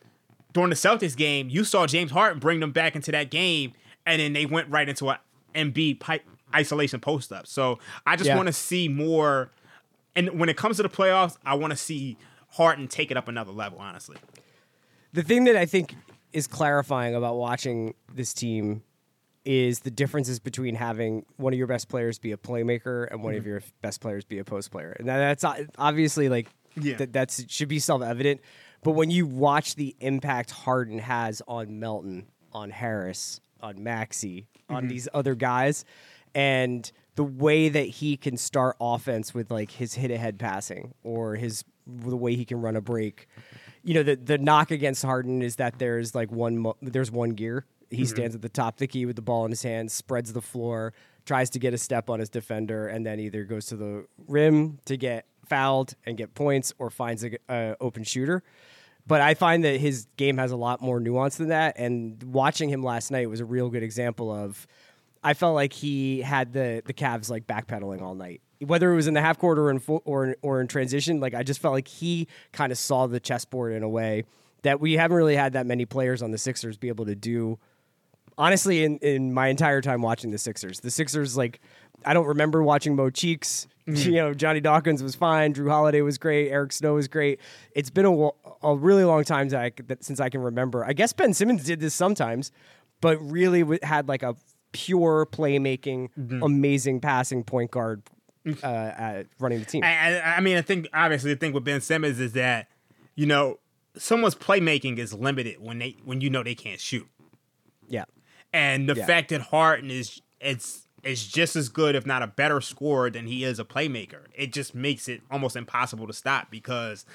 during 0.53 0.69
the 0.69 0.75
Celtics 0.75 1.17
game, 1.17 1.49
you 1.49 1.65
saw 1.65 1.85
James 1.85 2.11
Harden 2.11 2.39
bring 2.39 2.61
them 2.61 2.71
back 2.71 2.95
into 2.95 3.11
that 3.11 3.29
game, 3.29 3.73
and 4.05 4.21
then 4.21 4.31
they 4.31 4.45
went 4.45 4.69
right 4.69 4.87
into 4.87 5.09
a 5.09 5.19
MB 5.53 5.99
pipe 5.99 6.23
isolation 6.53 7.01
post 7.01 7.33
up. 7.33 7.45
So 7.45 7.79
I 8.07 8.15
just 8.15 8.29
Yeah. 8.29 8.37
want 8.37 8.47
to 8.47 8.53
see 8.53 8.87
more. 8.87 9.51
And 10.15 10.39
when 10.39 10.49
it 10.49 10.57
comes 10.57 10.77
to 10.77 10.83
the 10.83 10.89
playoffs, 10.89 11.37
I 11.45 11.55
want 11.55 11.71
to 11.71 11.77
see 11.77 12.17
Harden 12.51 12.87
take 12.87 13.11
it 13.11 13.17
up 13.17 13.27
another 13.27 13.51
level. 13.51 13.79
Honestly, 13.79 14.17
The 15.13 15.23
thing 15.23 15.43
that 15.45 15.55
I 15.55 15.65
think 15.65 15.95
is 16.33 16.47
clarifying 16.47 17.15
about 17.15 17.35
watching 17.35 17.93
this 18.13 18.33
team 18.33 18.83
is 19.43 19.81
the 19.81 19.91
differences 19.91 20.39
between 20.39 20.75
having 20.75 21.23
one 21.37 21.53
of 21.53 21.57
your 21.57 21.67
best 21.67 21.87
players 21.87 22.17
be 22.17 22.31
a 22.31 22.37
playmaker 22.37 23.07
and 23.11 23.21
one 23.23 23.33
Mm-hmm. 23.33 23.39
of 23.39 23.45
your 23.45 23.61
best 23.81 24.01
players 24.01 24.25
be 24.25 24.39
a 24.39 24.43
post 24.43 24.71
player. 24.71 24.95
And 24.99 25.07
that's 25.07 25.43
obviously 25.77 26.29
like 26.29 26.47
Yeah. 26.75 26.95
that 26.97 27.13
that's 27.13 27.45
should 27.51 27.67
be 27.69 27.79
self 27.79 28.01
evident. 28.01 28.41
But 28.83 28.91
when 28.91 29.09
you 29.11 29.25
watch 29.27 29.75
the 29.75 29.95
impact 29.99 30.51
Harden 30.51 30.99
has 30.99 31.41
on 31.47 31.79
Melton, 31.79 32.27
on 32.53 32.69
Harris, 32.71 33.39
on 33.61 33.83
Maxey, 33.83 34.47
Mm-hmm. 34.65 34.75
on 34.75 34.87
these 34.87 35.07
other 35.13 35.35
guys, 35.35 35.85
and 36.33 36.91
the 37.15 37.23
way 37.23 37.69
that 37.69 37.85
he 37.85 38.17
can 38.17 38.37
start 38.37 38.75
offense 38.79 39.33
with 39.33 39.49
like 39.49 39.71
his 39.71 39.93
hit 39.93 40.11
ahead 40.11 40.37
passing 40.37 40.93
or 41.03 41.35
his 41.35 41.63
the 41.87 42.17
way 42.17 42.35
he 42.35 42.45
can 42.45 42.61
run 42.61 42.75
a 42.75 42.81
break. 42.81 43.27
You 43.83 43.93
know, 43.93 44.03
the 44.03 44.15
the 44.15 44.37
knock 44.37 44.71
against 44.71 45.03
Harden 45.03 45.41
is 45.41 45.55
that 45.57 45.79
there's 45.79 46.13
like 46.13 46.31
one 46.31 46.57
mo- 46.57 46.77
there's 46.81 47.11
one 47.11 47.31
gear. 47.31 47.65
He 47.89 47.97
mm-hmm. 47.97 48.05
stands 48.05 48.35
at 48.35 48.41
the 48.41 48.49
top 48.49 48.75
of 48.75 48.79
the 48.79 48.87
key 48.87 49.05
with 49.05 49.15
the 49.15 49.21
ball 49.21 49.45
in 49.45 49.51
his 49.51 49.63
hands, 49.63 49.93
spreads 49.93 50.33
the 50.33 50.41
floor, 50.41 50.93
tries 51.25 51.49
to 51.51 51.59
get 51.59 51.73
a 51.73 51.77
step 51.77 52.09
on 52.09 52.19
his 52.19 52.29
defender, 52.29 52.87
and 52.87 53.05
then 53.05 53.19
either 53.19 53.43
goes 53.43 53.67
to 53.67 53.75
the 53.75 54.05
rim 54.27 54.79
to 54.85 54.97
get 54.97 55.25
fouled 55.45 55.93
and 56.05 56.17
get 56.17 56.33
points, 56.33 56.73
or 56.79 56.89
finds 56.89 57.23
a, 57.23 57.37
a 57.47 57.75
open 57.79 58.03
shooter. 58.03 58.43
But 59.07 59.21
I 59.21 59.35
find 59.35 59.63
that 59.63 59.79
his 59.79 60.07
game 60.17 60.37
has 60.37 60.51
a 60.51 60.55
lot 60.55 60.81
more 60.81 60.99
nuance 60.99 61.37
than 61.37 61.49
that. 61.49 61.75
And 61.77 62.21
watching 62.23 62.69
him 62.69 62.81
last 62.81 63.11
night 63.11 63.29
was 63.29 63.39
a 63.39 63.45
real 63.45 63.69
good 63.69 63.83
example 63.83 64.31
of. 64.31 64.67
I 65.25 65.33
felt 65.33 65.55
like 65.55 65.73
he 65.73 66.21
had 66.21 66.53
the 66.53 66.83
the 66.85 66.93
Cavs 66.93 67.31
like 67.31 67.47
backpedaling 67.47 67.99
all 67.99 68.13
night, 68.13 68.41
whether 68.59 68.91
it 68.93 68.95
was 68.95 69.07
in 69.07 69.15
the 69.15 69.21
half 69.21 69.39
court 69.39 69.57
or 69.57 69.71
in 69.71 69.79
full, 69.79 70.03
or 70.05 70.25
in, 70.25 70.35
or 70.43 70.61
in 70.61 70.67
transition. 70.67 71.19
Like 71.19 71.33
I 71.33 71.41
just 71.41 71.59
felt 71.59 71.73
like 71.73 71.87
he 71.87 72.27
kind 72.51 72.71
of 72.71 72.77
saw 72.77 73.07
the 73.07 73.19
chessboard 73.19 73.73
in 73.73 73.81
a 73.81 73.89
way 73.89 74.25
that 74.61 74.79
we 74.79 74.93
haven't 74.93 75.17
really 75.17 75.35
had 75.35 75.53
that 75.53 75.65
many 75.65 75.83
players 75.83 76.21
on 76.21 76.29
the 76.29 76.37
Sixers 76.37 76.77
be 76.77 76.89
able 76.89 77.05
to 77.05 77.15
do. 77.15 77.57
Honestly, 78.37 78.83
in, 78.83 78.99
in 78.99 79.33
my 79.33 79.47
entire 79.47 79.81
time 79.81 80.03
watching 80.03 80.29
the 80.29 80.37
Sixers, 80.37 80.81
the 80.81 80.91
Sixers 80.91 81.35
like 81.35 81.59
I 82.05 82.13
don't 82.13 82.27
remember 82.27 82.61
watching 82.61 82.95
Mo 82.95 83.09
Cheeks. 83.09 83.67
Mm. 83.85 84.03
You 84.03 84.11
know, 84.13 84.33
Johnny 84.33 84.61
Dawkins 84.61 85.03
was 85.03 85.13
fine. 85.13 85.53
Jrue 85.53 85.69
Holiday 85.69 86.01
was 86.01 86.17
great. 86.17 86.49
Eric 86.49 86.71
Snow 86.73 86.95
was 86.95 87.07
great. 87.07 87.39
It's 87.75 87.91
been 87.91 88.07
a, 88.07 88.29
a 88.63 88.75
really 88.75 89.03
long 89.03 89.23
time 89.23 89.49
that 89.49 89.61
I, 89.61 89.71
that, 89.85 90.03
since 90.03 90.19
I 90.19 90.29
can 90.29 90.41
remember. 90.41 90.83
I 90.83 90.93
guess 90.93 91.13
Ben 91.13 91.35
Simmons 91.35 91.63
did 91.65 91.81
this 91.81 91.93
sometimes, 91.93 92.51
but 92.99 93.21
really 93.21 93.77
had 93.83 94.07
like 94.07 94.23
a 94.23 94.35
pure 94.75 95.25
playmaking, 95.25 96.09
amazing 96.43 96.99
passing 96.99 97.43
point 97.43 97.71
guard 97.71 98.03
uh, 98.63 98.65
at 98.65 99.27
running 99.39 99.59
the 99.59 99.65
team. 99.65 99.83
I, 99.83 100.19
I, 100.19 100.35
I 100.37 100.39
mean, 100.41 100.57
I 100.57 100.61
think 100.61 100.87
obviously 100.93 101.33
the 101.33 101.39
thing 101.39 101.53
with 101.53 101.63
Ben 101.63 101.81
Simmons 101.81 102.19
is 102.19 102.33
that 102.33 102.67
you 103.15 103.25
know 103.25 103.59
someone's 103.97 104.35
playmaking 104.35 104.97
is 104.97 105.13
limited 105.13 105.59
when 105.59 105.79
they 105.79 105.95
when 106.03 106.21
you 106.21 106.29
know 106.29 106.43
they 106.43 106.55
can't 106.55 106.79
shoot, 106.79 107.07
yeah. 107.87 108.03
and 108.53 108.87
the 108.89 108.95
Yeah. 108.95 109.05
fact 109.05 109.29
that 109.29 109.41
Harden 109.41 109.89
is 109.91 110.21
it's 110.39 110.87
is 111.03 111.27
just 111.27 111.55
as 111.55 111.69
good, 111.69 111.95
if 111.95 112.05
not 112.05 112.23
a 112.23 112.27
better 112.27 112.59
scorer 112.61 113.09
than 113.11 113.27
he 113.27 113.43
is 113.43 113.59
a 113.59 113.63
playmaker. 113.63 114.21
It 114.33 114.51
just 114.51 114.73
makes 114.73 115.07
it 115.07 115.21
almost 115.29 115.55
impossible 115.55 116.07
to 116.07 116.13
stop 116.13 116.49
because 116.49 117.05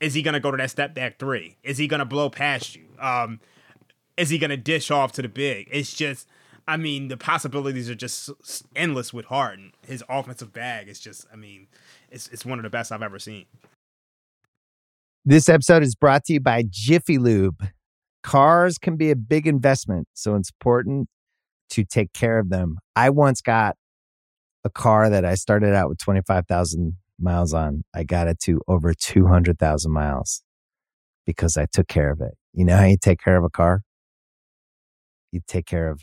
is 0.00 0.14
he 0.14 0.22
going 0.22 0.34
to 0.34 0.40
go 0.40 0.50
to 0.50 0.56
that 0.56 0.70
step 0.70 0.92
back 0.94 1.20
three? 1.20 1.56
Is 1.62 1.78
he 1.78 1.86
going 1.86 2.00
to 2.00 2.04
blow 2.04 2.28
past 2.28 2.74
you? 2.74 2.84
Um, 2.98 3.38
is 4.16 4.28
he 4.30 4.38
going 4.38 4.50
to 4.50 4.56
dish 4.56 4.90
off 4.90 5.12
to 5.12 5.22
the 5.22 5.28
big? 5.28 5.68
It's 5.70 5.94
just, 5.94 6.28
I 6.66 6.76
mean, 6.76 7.08
the 7.08 7.16
possibilities 7.16 7.90
are 7.90 7.94
just 7.94 8.30
endless 8.76 9.12
with 9.12 9.26
Harden. 9.26 9.72
His 9.86 10.04
offensive 10.08 10.52
bag 10.52 10.88
is 10.88 11.00
just, 11.00 11.26
I 11.32 11.36
mean, 11.36 11.66
it's 12.10 12.28
it's 12.28 12.44
one 12.44 12.58
of 12.58 12.62
the 12.62 12.70
best 12.70 12.92
I've 12.92 13.02
ever 13.02 13.18
seen. 13.18 13.46
This 15.24 15.48
episode 15.48 15.82
is 15.82 15.94
brought 15.94 16.24
to 16.24 16.34
you 16.34 16.40
by 16.40 16.64
Jiffy 16.68 17.18
Lube. 17.18 17.68
Cars 18.22 18.78
can 18.78 18.96
be 18.96 19.10
a 19.10 19.16
big 19.16 19.46
investment, 19.46 20.08
so 20.14 20.34
it's 20.36 20.50
important 20.50 21.08
to 21.70 21.84
take 21.84 22.12
care 22.12 22.38
of 22.38 22.50
them. 22.50 22.78
I 22.94 23.10
once 23.10 23.40
got 23.40 23.76
a 24.64 24.70
car 24.70 25.10
that 25.10 25.24
I 25.24 25.34
started 25.34 25.74
out 25.74 25.88
with 25.88 25.98
25,000 25.98 26.96
miles 27.18 27.52
on. 27.54 27.82
I 27.94 28.04
got 28.04 28.28
it 28.28 28.38
to 28.40 28.60
over 28.68 28.94
200,000 28.94 29.90
miles 29.90 30.42
because 31.26 31.56
I 31.56 31.66
took 31.72 31.88
care 31.88 32.10
of 32.10 32.20
it. 32.20 32.34
You 32.52 32.64
know 32.64 32.76
how 32.76 32.84
you 32.84 32.96
take 33.00 33.20
care 33.20 33.36
of 33.36 33.44
a 33.44 33.50
car? 33.50 33.82
You 35.32 35.40
take 35.46 35.66
care 35.66 35.90
of 35.90 36.02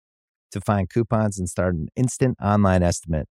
To 0.51 0.61
find 0.61 0.89
coupons 0.89 1.39
and 1.39 1.47
start 1.47 1.75
an 1.75 1.87
instant 1.95 2.37
online 2.41 2.83
estimate, 2.83 3.27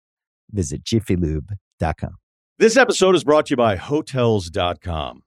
visit 0.51 0.85
jiffylube.com. 0.85 2.17
This 2.59 2.77
episode 2.77 3.15
is 3.15 3.25
brought 3.25 3.47
to 3.47 3.53
you 3.53 3.57
by 3.57 3.77
Hotels.com. 3.77 5.23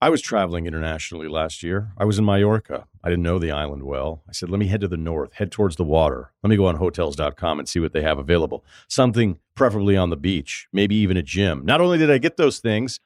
I 0.00 0.10
was 0.10 0.22
traveling 0.22 0.66
internationally 0.66 1.26
last 1.26 1.64
year. 1.64 1.90
I 1.98 2.04
was 2.04 2.20
in 2.20 2.24
Mallorca. 2.24 2.86
I 3.02 3.08
didn't 3.08 3.24
know 3.24 3.40
the 3.40 3.50
island 3.50 3.82
well. 3.82 4.22
I 4.28 4.32
said, 4.32 4.48
let 4.48 4.60
me 4.60 4.68
head 4.68 4.80
to 4.82 4.88
the 4.88 4.96
north, 4.96 5.32
head 5.34 5.50
towards 5.50 5.74
the 5.74 5.82
water. 5.82 6.30
Let 6.44 6.50
me 6.50 6.56
go 6.56 6.66
on 6.66 6.76
Hotels.com 6.76 7.58
and 7.58 7.68
see 7.68 7.80
what 7.80 7.92
they 7.92 8.02
have 8.02 8.18
available. 8.18 8.64
Something 8.86 9.40
preferably 9.56 9.96
on 9.96 10.10
the 10.10 10.16
beach, 10.16 10.68
maybe 10.72 10.94
even 10.94 11.16
a 11.16 11.22
gym. 11.22 11.64
Not 11.64 11.80
only 11.80 11.98
did 11.98 12.12
I 12.12 12.18
get 12.18 12.36
those 12.36 12.60
things, 12.60 13.00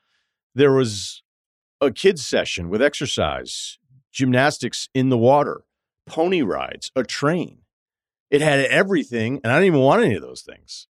there 0.55 0.73
was 0.73 1.23
a 1.81 1.91
kids' 1.91 2.27
session 2.27 2.69
with 2.69 2.83
exercise, 2.83 3.79
gymnastics 4.13 4.91
in 4.93 5.09
the 5.09 5.17
water, 5.17 5.65
pony 6.07 6.43
rides, 6.43 6.91
a 6.95 7.05
train. 7.05 7.62
It 8.33 8.41
had 8.41 8.65
everything, 8.65 9.41
and 9.45 9.53
I 9.53 9.57
didn't 9.57 9.67
even 9.67 9.81
want 9.81 10.03
any 10.03 10.17
of 10.17 10.23
those 10.23 10.43
things 10.43 10.89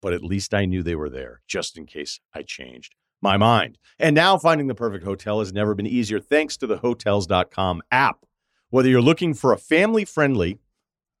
but 0.00 0.12
at 0.12 0.22
least 0.22 0.54
I 0.54 0.64
knew 0.64 0.82
they 0.82 0.94
were 0.94 1.10
there 1.10 1.42
just 1.46 1.76
in 1.76 1.86
case 1.86 2.20
I 2.34 2.42
changed 2.42 2.94
my 3.22 3.36
mind. 3.36 3.78
And 3.98 4.14
now 4.14 4.38
finding 4.38 4.66
the 4.66 4.74
perfect 4.74 5.04
hotel 5.04 5.40
has 5.40 5.52
never 5.52 5.74
been 5.74 5.86
easier 5.86 6.20
thanks 6.20 6.56
to 6.58 6.66
the 6.66 6.78
hotels.com 6.78 7.82
app. 7.90 8.24
Whether 8.70 8.88
you're 8.88 9.02
looking 9.02 9.34
for 9.34 9.52
a 9.52 9.58
family 9.58 10.04
friendly, 10.04 10.58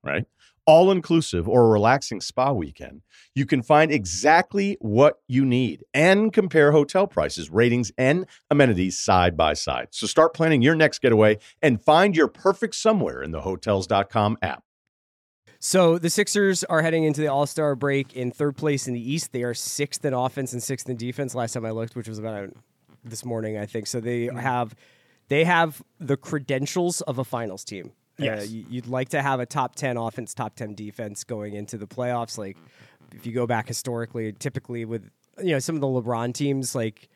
right, 0.02 0.24
all 0.66 0.90
inclusive 0.90 1.48
or 1.48 1.66
a 1.66 1.68
relaxing 1.68 2.20
spa 2.20 2.52
weekend, 2.52 3.02
you 3.34 3.44
can 3.44 3.60
find 3.60 3.90
exactly 3.90 4.78
what 4.80 5.18
you 5.26 5.44
need 5.44 5.84
and 5.92 6.32
compare 6.32 6.72
hotel 6.72 7.06
prices, 7.06 7.50
ratings, 7.50 7.90
and 7.98 8.26
amenities 8.50 8.98
side 8.98 9.36
by 9.36 9.52
side. 9.52 9.88
So 9.90 10.06
start 10.06 10.32
planning 10.32 10.62
your 10.62 10.76
next 10.76 11.00
getaway 11.00 11.38
and 11.60 11.82
find 11.82 12.16
your 12.16 12.28
perfect 12.28 12.76
somewhere 12.76 13.22
in 13.22 13.32
the 13.32 13.40
hotels.com 13.40 14.38
app. 14.42 14.62
So 15.62 15.98
the 15.98 16.08
Sixers 16.08 16.64
are 16.64 16.80
heading 16.80 17.04
into 17.04 17.20
the 17.20 17.28
All 17.28 17.46
Star 17.46 17.76
break 17.76 18.14
in 18.14 18.30
third 18.30 18.56
place 18.56 18.88
in 18.88 18.94
the 18.94 19.12
East. 19.12 19.32
They 19.32 19.42
are 19.42 19.52
sixth 19.52 20.04
in 20.04 20.14
offense 20.14 20.54
and 20.54 20.62
sixth 20.62 20.88
in 20.88 20.96
defense. 20.96 21.34
Last 21.34 21.52
time 21.52 21.66
I 21.66 21.70
looked, 21.70 21.94
which 21.94 22.08
was 22.08 22.18
about 22.18 22.44
uh, 22.44 22.46
this 23.04 23.26
morning, 23.26 23.58
I 23.58 23.66
think. 23.66 23.86
So 23.86 24.00
they 24.00 24.26
have 24.26 24.74
they 25.28 25.44
have 25.44 25.82
the 26.00 26.16
credentials 26.16 27.02
of 27.02 27.18
a 27.18 27.24
finals 27.24 27.62
team. 27.62 27.92
Yes. 28.18 28.44
Uh, 28.44 28.46
you'd 28.70 28.86
like 28.86 29.10
to 29.10 29.20
have 29.20 29.38
a 29.38 29.46
top 29.46 29.74
ten 29.74 29.98
offense, 29.98 30.32
top 30.32 30.56
ten 30.56 30.74
defense 30.74 31.24
going 31.24 31.54
into 31.54 31.76
the 31.76 31.86
playoffs. 31.86 32.38
Like 32.38 32.56
if 33.12 33.26
you 33.26 33.32
go 33.32 33.46
back 33.46 33.68
historically, 33.68 34.32
typically 34.32 34.86
with 34.86 35.10
you 35.42 35.50
know 35.50 35.58
some 35.58 35.74
of 35.74 35.82
the 35.82 35.86
LeBron 35.86 36.32
teams, 36.32 36.74
like 36.74 37.10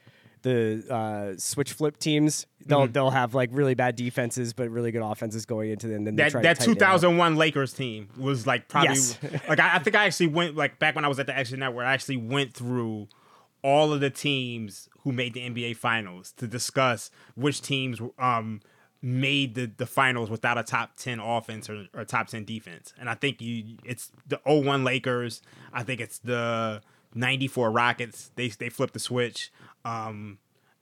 the 0.45 0.85
uh, 0.91 1.39
switch 1.39 1.73
flip 1.73 1.99
teams, 1.99 2.47
they'll 2.67 2.87
they'll 2.87 3.11
have 3.11 3.35
like 3.35 3.49
really 3.53 3.75
bad 3.75 3.97
defenses 3.97 4.53
but 4.53 4.69
really 4.71 4.93
good 4.93 5.03
offenses 5.03 5.47
going 5.47 5.71
into 5.71 5.89
them. 5.89 6.05
Then 6.05 6.17
That 6.17 6.31
try 6.31 6.43
that 6.43 6.59
tighten 6.59 6.77
it 6.77 6.83
up. 6.83 6.93
2001 7.01 7.37
Lakers 7.37 7.73
team 7.73 8.09
was 8.19 8.47
like 8.47 8.69
probably 8.69 8.91
Yes. 8.91 9.19
like 9.49 9.59
I, 9.59 9.77
I 9.77 9.79
think 9.81 9.97
I 9.97 10.05
actually 10.05 10.29
went 10.29 10.55
like 10.55 10.79
back 10.79 10.95
when 10.95 11.05
I 11.05 11.09
was 11.09 11.19
at 11.19 11.27
the 11.27 11.37
Action 11.37 11.59
Network. 11.59 11.87
I 11.87 11.95
actually 11.95 12.19
went 12.19 12.53
through 12.55 13.09
all 13.63 13.93
of 13.93 14.01
the 14.01 14.11
teams 14.11 14.89
who 15.01 15.13
made 15.13 15.33
the 15.33 15.41
NBA 15.41 15.77
Finals 15.77 16.33
to 16.37 16.47
discuss 16.47 17.11
which 17.35 17.63
teams 17.63 18.01
um 18.19 18.61
made 19.01 19.55
the, 19.55 19.71
the 19.77 19.87
finals 19.87 20.31
without 20.31 20.57
a 20.57 20.63
top 20.63 20.97
10 20.97 21.21
offense 21.21 21.69
or, 21.69 21.87
or 21.93 22.07
top 22.07 22.27
10 22.27 22.45
defense. 22.47 22.95
And 22.99 23.11
I 23.11 23.15
think 23.15 23.41
you 23.41 23.77
it's 23.85 24.11
the 24.27 24.41
01 24.45 24.85
Lakers. 24.85 25.43
I 25.73 25.83
think 25.83 26.01
it's 26.01 26.19
the 26.19 26.81
94 27.15 27.71
Rockets. 27.71 28.31
They 28.37 28.49
they 28.49 28.69
flipped 28.69 28.95
the 28.95 29.01
switch. 29.01 29.51
Um 29.85 30.39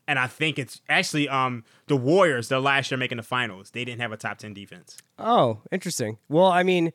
and 0.08 0.18
I 0.18 0.26
think 0.26 0.58
it's 0.58 0.80
actually 0.88 1.28
um 1.28 1.64
the 1.86 1.96
Warriors. 1.96 2.48
The 2.48 2.60
last 2.60 2.90
year 2.90 2.98
making 2.98 3.16
the 3.18 3.22
finals, 3.22 3.70
they 3.70 3.84
didn't 3.84 4.00
have 4.00 4.12
a 4.12 4.16
top 4.16 4.38
ten 4.38 4.52
defense. 4.54 4.98
Oh, 5.18 5.60
interesting. 5.70 6.18
Well, 6.28 6.46
I 6.46 6.62
mean, 6.64 6.92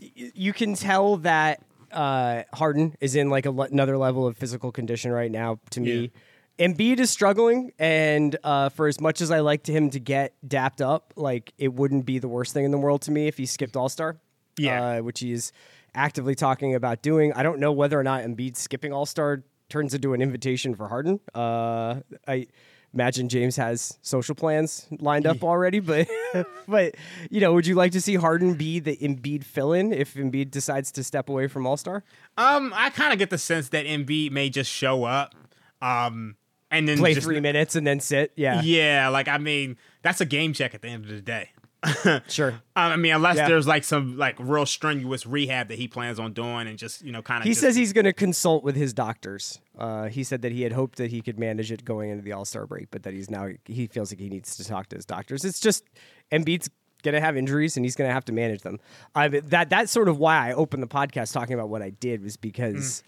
y- 0.00 0.32
you 0.34 0.52
can 0.52 0.74
tell 0.74 1.16
that 1.18 1.62
uh, 1.92 2.42
Harden 2.54 2.96
is 3.00 3.14
in 3.16 3.30
like 3.30 3.46
a 3.46 3.50
le- 3.50 3.66
another 3.66 3.96
level 3.98 4.26
of 4.26 4.36
physical 4.36 4.72
condition 4.72 5.10
right 5.12 5.30
now. 5.30 5.58
To 5.70 5.80
me, 5.80 6.10
Embiid 6.58 6.98
is 7.00 7.10
struggling, 7.10 7.72
and 7.78 8.36
uh, 8.44 8.68
for 8.68 8.86
as 8.86 9.00
much 9.00 9.20
as 9.20 9.30
I 9.30 9.40
like 9.40 9.62
to 9.64 9.72
him 9.72 9.90
to 9.90 9.98
get 10.00 10.34
dapped 10.46 10.80
up, 10.82 11.12
like 11.16 11.52
it 11.58 11.72
wouldn't 11.72 12.04
be 12.06 12.18
the 12.18 12.28
worst 12.28 12.52
thing 12.52 12.64
in 12.64 12.70
the 12.70 12.78
world 12.78 13.02
to 13.02 13.10
me 13.10 13.26
if 13.28 13.38
he 13.38 13.46
skipped 13.46 13.76
All 13.76 13.88
Star. 13.88 14.16
Yeah. 14.58 14.98
uh, 14.98 15.02
which 15.02 15.20
he 15.20 15.32
is 15.32 15.52
actively 15.94 16.34
talking 16.34 16.74
about 16.74 17.02
doing. 17.02 17.32
I 17.32 17.42
don't 17.42 17.58
know 17.58 17.72
whether 17.72 17.98
or 17.98 18.02
not 18.02 18.22
Embiid 18.22 18.56
skipping 18.56 18.92
All 18.92 19.06
Star 19.06 19.42
turns 19.68 19.94
into 19.94 20.12
an 20.14 20.20
invitation 20.20 20.74
for 20.74 20.88
Harden. 20.88 21.20
Uh, 21.34 22.00
I 22.26 22.46
imagine 22.92 23.28
James 23.28 23.56
has 23.56 23.98
social 24.02 24.34
plans 24.34 24.86
lined 24.98 25.26
up 25.26 25.42
already, 25.44 25.80
but 25.80 26.08
but 26.68 26.96
you 27.30 27.40
know, 27.40 27.54
would 27.54 27.66
you 27.66 27.74
like 27.74 27.92
to 27.92 28.00
see 28.00 28.16
Harden 28.16 28.54
be 28.54 28.80
the 28.80 28.96
Embiid 28.96 29.44
fill-in 29.44 29.92
if 29.92 30.14
Embiid 30.14 30.50
decides 30.50 30.92
to 30.92 31.04
step 31.04 31.28
away 31.28 31.46
from 31.46 31.66
All 31.66 31.76
Star? 31.76 32.04
Um, 32.36 32.72
I 32.74 32.90
kind 32.90 33.12
of 33.12 33.18
get 33.18 33.30
the 33.30 33.38
sense 33.38 33.68
that 33.70 33.86
Embiid 33.86 34.32
may 34.32 34.50
just 34.50 34.70
show 34.70 35.04
up, 35.04 35.34
um, 35.80 36.36
and 36.70 36.88
then 36.88 36.98
Play 36.98 37.14
just, 37.14 37.26
three 37.26 37.40
minutes 37.40 37.74
and 37.76 37.86
then 37.86 38.00
sit. 38.00 38.32
Yeah, 38.36 38.62
Yeah, 38.62 39.08
like 39.08 39.28
I 39.28 39.38
mean, 39.38 39.76
that's 40.02 40.20
a 40.20 40.26
game 40.26 40.52
check 40.52 40.74
at 40.74 40.82
the 40.82 40.88
end 40.88 41.04
of 41.04 41.10
the 41.10 41.22
day. 41.22 41.50
sure. 42.28 42.60
I 42.76 42.96
mean, 42.96 43.14
unless 43.14 43.36
Yeah. 43.36 43.48
there's 43.48 43.66
like 43.66 43.84
some 43.84 44.18
like 44.18 44.36
real 44.38 44.66
strenuous 44.66 45.26
rehab 45.26 45.68
that 45.68 45.78
he 45.78 45.88
plans 45.88 46.18
on 46.18 46.32
doing, 46.32 46.66
and 46.68 46.76
just 46.78 47.02
you 47.02 47.10
know, 47.12 47.22
kind 47.22 47.42
of. 47.42 47.46
He 47.46 47.54
says 47.54 47.74
he's 47.76 47.92
going 47.92 48.04
to 48.04 48.12
consult 48.12 48.62
with 48.64 48.76
his 48.76 48.92
doctors. 48.92 49.60
Uh, 49.78 50.08
he 50.08 50.22
said 50.22 50.42
that 50.42 50.52
he 50.52 50.62
had 50.62 50.72
hoped 50.72 50.98
that 50.98 51.10
he 51.10 51.22
could 51.22 51.38
manage 51.38 51.72
it 51.72 51.84
going 51.84 52.10
into 52.10 52.22
the 52.22 52.32
All 52.32 52.44
Star 52.44 52.66
break, 52.66 52.90
but 52.90 53.02
that 53.04 53.14
he's 53.14 53.30
now 53.30 53.48
he 53.64 53.86
feels 53.86 54.12
like 54.12 54.20
he 54.20 54.28
needs 54.28 54.56
to 54.56 54.64
talk 54.64 54.88
to 54.88 54.96
his 54.96 55.06
doctors. 55.06 55.44
It's 55.44 55.60
just 55.60 55.84
Embiid's 56.30 56.68
going 57.02 57.14
to 57.14 57.20
have 57.20 57.34
injuries 57.36 57.78
and 57.78 57.86
he's 57.86 57.96
going 57.96 58.08
to 58.08 58.12
have 58.14 58.26
to 58.26 58.32
manage 58.32 58.60
them. 58.60 58.78
I 59.14 59.28
that 59.28 59.70
that's 59.70 59.90
sort 59.90 60.08
of 60.08 60.18
why 60.18 60.50
I 60.50 60.52
opened 60.52 60.82
the 60.82 60.86
podcast 60.88 61.32
talking 61.32 61.54
about 61.54 61.70
what 61.70 61.80
I 61.80 61.90
did 61.90 62.22
was 62.22 62.36
because 62.36 63.02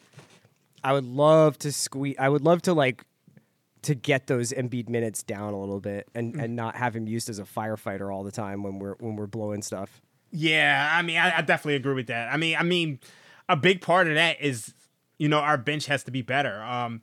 I 0.82 0.94
would 0.94 1.04
love 1.04 1.58
to 1.58 1.72
squeeze. 1.72 2.16
I 2.18 2.28
would 2.30 2.42
love 2.42 2.62
to 2.62 2.72
like 2.72 3.04
to 3.82 3.94
get 3.94 4.28
those 4.28 4.52
Embiid 4.52 4.88
minutes 4.88 5.22
down 5.22 5.52
a 5.52 5.58
little 5.58 5.80
bit 5.80 6.08
and, 6.14 6.36
and 6.36 6.54
not 6.54 6.76
have 6.76 6.94
him 6.94 7.06
used 7.06 7.28
as 7.28 7.38
a 7.38 7.44
firefighter 7.44 8.14
all 8.14 8.22
the 8.22 8.30
time 8.30 8.62
when 8.62 8.78
we're 8.78 8.94
when 9.00 9.16
we're 9.16 9.26
blowing 9.26 9.62
stuff. 9.62 10.00
Yeah, 10.30 10.88
I 10.92 11.02
mean, 11.02 11.18
I, 11.18 11.38
I 11.38 11.42
definitely 11.42 11.76
agree 11.76 11.94
with 11.94 12.06
that. 12.06 12.32
I 12.32 12.36
mean, 12.36 12.56
I 12.56 12.62
mean, 12.62 13.00
a 13.48 13.56
big 13.56 13.82
part 13.82 14.08
of 14.08 14.14
that 14.14 14.40
is, 14.40 14.72
you 15.18 15.28
know, 15.28 15.38
our 15.38 15.58
bench 15.58 15.86
has 15.86 16.04
to 16.04 16.10
be 16.10 16.22
better. 16.22 16.62
Um, 16.62 17.02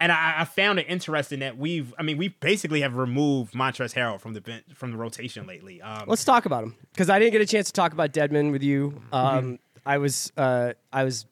and 0.00 0.12
I, 0.12 0.36
I 0.38 0.44
found 0.44 0.78
it 0.78 0.86
interesting 0.88 1.40
that 1.40 1.58
we've, 1.58 1.92
I 1.98 2.02
mean, 2.02 2.16
we 2.16 2.28
basically 2.28 2.80
have 2.82 2.96
removed 2.96 3.52
Montrezl 3.52 3.94
Harrell 3.94 4.20
from 4.20 4.32
the 4.32 4.40
bench, 4.40 4.64
from 4.72 4.92
the 4.92 4.96
rotation 4.96 5.46
lately. 5.46 5.82
Um, 5.82 6.04
Let's 6.06 6.24
talk 6.24 6.46
about 6.46 6.62
him 6.62 6.76
because 6.92 7.10
I 7.10 7.18
didn't 7.18 7.32
get 7.32 7.42
a 7.42 7.46
chance 7.46 7.66
to 7.66 7.72
talk 7.72 7.92
about 7.92 8.12
Dedmon 8.12 8.52
with 8.52 8.62
you. 8.62 9.02
Um, 9.12 9.58
I 9.84 9.98
was 9.98 10.32
uh, 10.36 10.74
I 10.92 11.04
was 11.04 11.26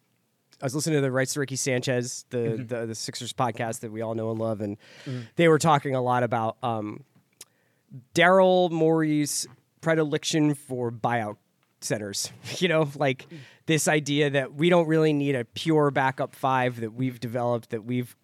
I 0.60 0.64
was 0.64 0.74
listening 0.74 0.96
to 0.96 1.02
the 1.02 1.12
Rights 1.12 1.34
to 1.34 1.40
Ricky 1.40 1.56
Sanchez, 1.56 2.24
the, 2.30 2.64
the 2.66 2.86
the 2.86 2.94
Sixers 2.94 3.32
podcast 3.32 3.80
that 3.80 3.92
we 3.92 4.00
all 4.00 4.14
know 4.14 4.30
and 4.30 4.38
love, 4.38 4.60
and 4.60 4.76
they 5.36 5.48
were 5.48 5.58
talking 5.58 5.94
a 5.94 6.00
lot 6.00 6.22
about 6.22 6.56
um, 6.62 7.04
Daryl 8.14 8.70
Morey's 8.70 9.46
predilection 9.80 10.54
for 10.54 10.90
buyout 10.90 11.36
centers. 11.80 12.32
You 12.58 12.68
know, 12.68 12.88
like 12.96 13.26
this 13.66 13.86
idea 13.86 14.30
that 14.30 14.54
we 14.54 14.70
don't 14.70 14.86
really 14.86 15.12
need 15.12 15.34
a 15.34 15.44
pure 15.44 15.90
backup 15.90 16.34
five 16.34 16.80
that 16.80 16.94
we've 16.94 17.20
developed 17.20 17.70
that 17.70 17.84
we've 17.84 18.16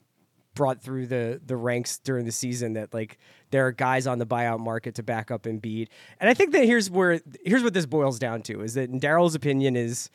brought 0.54 0.80
through 0.82 1.06
the 1.06 1.40
the 1.44 1.56
ranks 1.56 1.98
during 1.98 2.24
the 2.24 2.32
season 2.32 2.74
that 2.74 2.92
like 2.92 3.18
there 3.50 3.66
are 3.66 3.72
guys 3.72 4.06
on 4.06 4.18
the 4.18 4.26
buyout 4.26 4.60
market 4.60 4.94
to 4.96 5.02
back 5.02 5.30
up 5.30 5.46
and 5.46 5.60
Embiid. 5.62 5.88
And 6.20 6.30
I 6.30 6.34
think 6.34 6.52
that 6.52 6.64
here's 6.64 6.90
where 6.90 7.20
here's 7.44 7.62
what 7.62 7.74
this 7.74 7.86
boils 7.86 8.18
down 8.18 8.42
to 8.42 8.62
is 8.62 8.74
that 8.74 8.90
in 8.90 9.00
Daryl's 9.00 9.34
opinion 9.34 9.76
is 9.76 10.10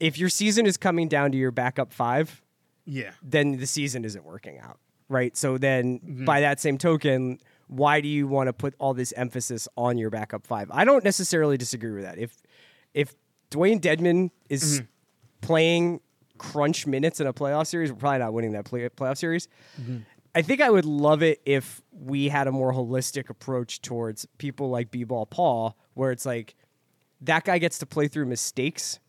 if 0.00 0.18
your 0.18 0.28
season 0.28 0.66
is 0.66 0.76
coming 0.76 1.08
down 1.08 1.30
to 1.32 1.38
your 1.38 1.50
backup 1.50 1.92
five, 1.92 2.42
yeah. 2.86 3.12
then 3.22 3.58
the 3.58 3.66
season 3.66 4.04
isn't 4.04 4.24
working 4.24 4.58
out. 4.58 4.78
Right. 5.08 5.36
So 5.36 5.58
then 5.58 5.98
mm-hmm. 5.98 6.24
by 6.24 6.40
that 6.40 6.60
same 6.60 6.78
token, 6.78 7.38
why 7.66 8.00
do 8.00 8.08
you 8.08 8.26
want 8.26 8.48
to 8.48 8.52
put 8.52 8.74
all 8.78 8.94
this 8.94 9.12
emphasis 9.16 9.68
on 9.76 9.98
your 9.98 10.10
backup 10.10 10.46
five? 10.46 10.70
I 10.72 10.84
don't 10.84 11.04
necessarily 11.04 11.56
disagree 11.56 11.92
with 11.92 12.04
that. 12.04 12.18
If 12.18 12.36
if 12.94 13.14
Dewayne 13.50 13.80
Dedmon 13.80 14.30
is 14.48 14.80
mm-hmm. 14.80 14.86
playing 15.40 16.00
crunch 16.38 16.86
minutes 16.86 17.20
in 17.20 17.26
a 17.26 17.32
playoff 17.32 17.66
series, 17.66 17.92
we're 17.92 17.98
probably 17.98 18.20
not 18.20 18.32
winning 18.32 18.52
that 18.52 18.64
play- 18.64 18.88
playoff 18.88 19.18
series. 19.18 19.48
Mm-hmm. 19.80 19.98
I 20.34 20.42
think 20.42 20.60
I 20.60 20.70
would 20.70 20.84
love 20.84 21.22
it 21.22 21.40
if 21.44 21.82
we 21.92 22.28
had 22.28 22.46
a 22.46 22.52
more 22.52 22.72
holistic 22.72 23.30
approach 23.30 23.82
towards 23.82 24.26
people 24.38 24.70
like 24.70 24.92
B-ball 24.92 25.26
Paul, 25.26 25.76
where 25.94 26.12
it's 26.12 26.24
like 26.24 26.54
that 27.20 27.44
guy 27.44 27.58
gets 27.58 27.78
to 27.78 27.86
play 27.86 28.06
through 28.06 28.26
mistakes 28.26 29.00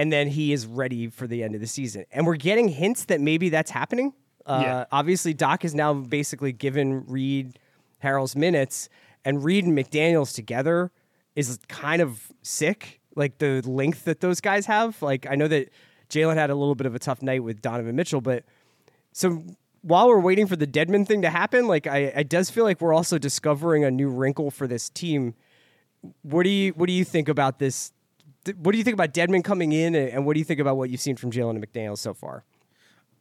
and 0.00 0.10
then 0.10 0.28
he 0.28 0.50
is 0.54 0.66
ready 0.66 1.08
for 1.08 1.26
the 1.26 1.42
end 1.42 1.54
of 1.54 1.60
the 1.60 1.66
season. 1.66 2.06
And 2.10 2.26
we're 2.26 2.36
getting 2.36 2.68
hints 2.68 3.04
that 3.04 3.20
maybe 3.20 3.50
that's 3.50 3.70
happening. 3.70 4.14
Uh, 4.46 4.60
Yeah. 4.62 4.84
Obviously, 4.90 5.34
Doc 5.34 5.60
has 5.62 5.74
now 5.74 5.92
basically 5.92 6.52
given 6.52 7.04
Reed 7.04 7.58
Harrell's 8.02 8.34
minutes, 8.34 8.88
and 9.26 9.44
Reed 9.44 9.66
and 9.66 9.76
McDaniels 9.76 10.34
together 10.34 10.90
is 11.36 11.58
kind 11.68 12.00
of 12.00 12.28
sick. 12.40 13.00
Like 13.14 13.36
the 13.38 13.60
length 13.68 14.04
that 14.04 14.20
those 14.20 14.40
guys 14.40 14.64
have. 14.64 15.02
Like 15.02 15.26
I 15.28 15.34
know 15.34 15.48
that 15.48 15.68
Jalen 16.08 16.36
had 16.36 16.48
a 16.48 16.54
little 16.54 16.74
bit 16.74 16.86
of 16.86 16.94
a 16.94 16.98
tough 16.98 17.20
night 17.20 17.44
with 17.44 17.60
Donovan 17.60 17.94
Mitchell, 17.94 18.22
but 18.22 18.44
so 19.12 19.44
while 19.82 20.08
we're 20.08 20.20
waiting 20.20 20.46
for 20.46 20.56
the 20.56 20.66
Dedmon 20.66 21.06
thing 21.06 21.20
to 21.20 21.28
happen, 21.28 21.66
like 21.66 21.86
I, 21.86 21.98
it 21.98 22.30
does 22.30 22.48
feel 22.48 22.64
like 22.64 22.80
we're 22.80 22.94
also 22.94 23.18
discovering 23.18 23.84
a 23.84 23.90
new 23.90 24.08
wrinkle 24.08 24.50
for 24.50 24.66
this 24.66 24.88
team. 24.88 25.34
What 26.22 26.44
do 26.44 26.48
you 26.48 26.72
what 26.72 26.86
do 26.86 26.94
you 26.94 27.04
think 27.04 27.28
about 27.28 27.58
this? 27.58 27.92
Th- 28.44 28.56
What 28.56 28.72
do 28.72 28.78
you 28.78 28.84
think 28.84 28.94
about 28.94 29.12
Dedmon 29.12 29.44
coming 29.44 29.72
in, 29.72 29.94
and 29.94 30.08
and 30.08 30.26
what 30.26 30.34
do 30.34 30.38
you 30.38 30.44
think 30.44 30.60
about 30.60 30.76
what 30.76 30.90
you've 30.90 31.00
seen 31.00 31.16
from 31.16 31.30
Jalen 31.30 31.50
and 31.50 31.66
McDaniel 31.66 31.98
so 31.98 32.14
far? 32.14 32.44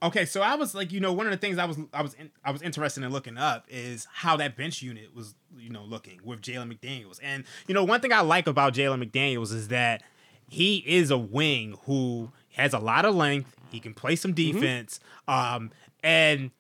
Okay, 0.02 0.24
so 0.26 0.42
I 0.42 0.56
was 0.56 0.74
like, 0.74 0.94
you 0.94 1.02
know, 1.02 1.12
one 1.12 1.26
of 1.26 1.32
the 1.32 1.38
things 1.38 1.58
I 1.58 1.66
was 1.66 1.78
I 1.94 2.02
was 2.02 2.14
in, 2.14 2.32
I 2.44 2.52
was 2.52 2.62
interested 2.62 3.04
in 3.04 3.12
looking 3.12 3.38
up 3.38 3.66
is 3.68 4.08
how 4.14 4.38
that 4.38 4.56
bench 4.56 4.82
unit 4.82 5.14
was, 5.14 5.36
you 5.58 5.70
know, 5.70 5.84
looking 5.84 6.22
with 6.24 6.42
Jalen 6.42 6.74
McDaniels. 6.74 7.20
And 7.22 7.44
you 7.68 7.74
know, 7.74 7.84
one 7.84 8.00
thing 8.00 8.14
I 8.14 8.22
like 8.22 8.48
about 8.48 8.74
Jalen 8.74 9.04
McDaniels 9.04 9.54
is 9.54 9.68
that 9.68 10.04
he 10.48 10.78
is 10.88 11.12
a 11.12 11.18
wing 11.18 11.76
who 11.86 12.32
has 12.54 12.74
a 12.74 12.80
lot 12.80 13.04
of 13.04 13.14
length. 13.14 13.56
He 13.72 13.80
can 13.82 13.94
play 13.94 14.16
some 14.16 14.34
defense, 14.34 15.00
um, 15.28 15.72
and 16.02 16.52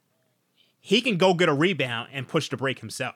he 0.81 0.99
can 1.01 1.17
go 1.17 1.33
get 1.33 1.47
a 1.47 1.53
rebound 1.53 2.09
and 2.11 2.27
push 2.27 2.49
the 2.49 2.57
break 2.57 2.79
himself. 2.79 3.15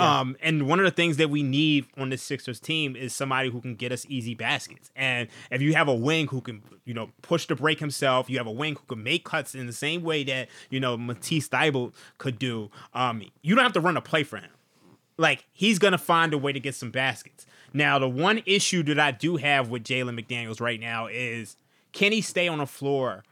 Um, 0.00 0.36
and 0.40 0.66
one 0.66 0.78
of 0.78 0.84
the 0.84 0.90
things 0.90 1.16
that 1.18 1.30
we 1.30 1.42
need 1.42 1.86
on 1.96 2.10
this 2.10 2.22
Sixers 2.22 2.60
team 2.60 2.96
is 2.96 3.14
somebody 3.14 3.50
who 3.50 3.60
can 3.60 3.74
get 3.74 3.92
us 3.92 4.06
easy 4.08 4.34
baskets. 4.34 4.90
And 4.96 5.28
if 5.50 5.62
you 5.62 5.74
have 5.74 5.88
a 5.88 5.94
wing 5.94 6.28
who 6.28 6.40
can, 6.40 6.62
you 6.84 6.94
know, 6.94 7.10
push 7.22 7.46
the 7.46 7.54
break 7.54 7.80
himself, 7.80 8.30
you 8.30 8.38
have 8.38 8.46
a 8.46 8.52
wing 8.52 8.76
who 8.76 8.94
can 8.94 9.02
make 9.02 9.24
cuts 9.24 9.54
in 9.54 9.66
the 9.66 9.72
same 9.72 10.02
way 10.02 10.24
that, 10.24 10.48
you 10.70 10.80
know, 10.80 10.96
Matisse 10.96 11.48
Thybulle 11.48 11.92
could 12.18 12.38
do, 12.38 12.70
um, 12.94 13.22
you 13.42 13.54
don't 13.54 13.64
have 13.64 13.72
to 13.74 13.80
run 13.80 13.96
a 13.96 14.00
play 14.00 14.22
for 14.22 14.36
him. 14.38 14.50
Like, 15.16 15.44
he's 15.52 15.78
to 15.78 15.98
find 15.98 16.32
a 16.32 16.38
way 16.38 16.52
to 16.52 16.60
get 16.60 16.74
some 16.74 16.90
baskets. 16.90 17.44
Now, 17.74 17.98
the 17.98 18.08
one 18.08 18.42
issue 18.46 18.82
that 18.84 18.98
I 18.98 19.10
do 19.10 19.36
have 19.36 19.68
with 19.68 19.84
Jalen 19.84 20.18
McDaniels 20.18 20.60
right 20.60 20.80
now 20.80 21.06
is 21.06 21.56
can 21.92 22.12
he 22.12 22.20
stay 22.20 22.48
on 22.48 22.58
the 22.58 22.66
floor 22.66 23.24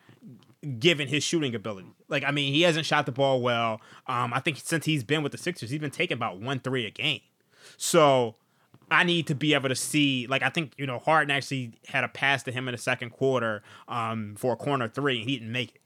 given 0.79 1.09
his 1.09 1.23
shooting 1.25 1.55
ability. 1.55 1.89
Like, 2.09 2.25
I 2.25 2.31
mean, 2.31 2.53
he 2.53 2.63
hasn't 2.63 2.87
shot 2.87 3.07
the 3.07 3.13
ball 3.13 3.41
well. 3.41 3.81
Um, 4.07 4.33
I 4.35 4.41
think 4.41 4.59
since 4.63 4.85
he's 4.85 5.05
been 5.05 5.23
with 5.23 5.33
the 5.33 5.39
Sixers, 5.39 5.71
he's 5.71 5.81
been 5.81 5.91
taking 5.91 6.17
about 6.17 6.39
one 6.41 6.61
three 6.61 6.87
a 6.87 6.91
game. 6.91 7.21
So 7.77 8.35
I 8.91 9.05
need 9.05 9.27
to 9.29 9.35
be 9.35 9.55
able 9.55 9.69
to 9.69 9.75
see, 9.75 10.27
like, 10.27 10.43
I 10.43 10.49
think, 10.49 10.73
you 10.77 10.87
know, 10.87 10.99
Harden 10.99 11.31
actually 11.31 11.73
had 11.89 12.05
a 12.05 12.09
pass 12.09 12.43
to 12.45 12.53
him 12.53 12.69
in 12.69 12.73
the 12.73 12.79
second 12.79 13.11
quarter 13.11 13.63
um, 13.89 14.35
for 14.37 14.55
a 14.55 14.57
corner 14.57 14.89
three, 14.89 15.21
and 15.21 15.29
he 15.29 15.37
didn't 15.39 15.53
make 15.53 15.75
it. 15.75 15.81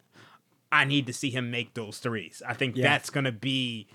I 0.71 0.85
need 0.85 1.07
to 1.07 1.13
see 1.13 1.31
him 1.31 1.51
make 1.51 1.75
those 1.75 1.99
threes. 1.99 2.43
I 2.47 2.55
think 2.55 2.77
Yeah. 2.77 2.89
that's 2.89 3.11
going 3.11 3.25
to 3.25 3.33
be. 3.33 3.87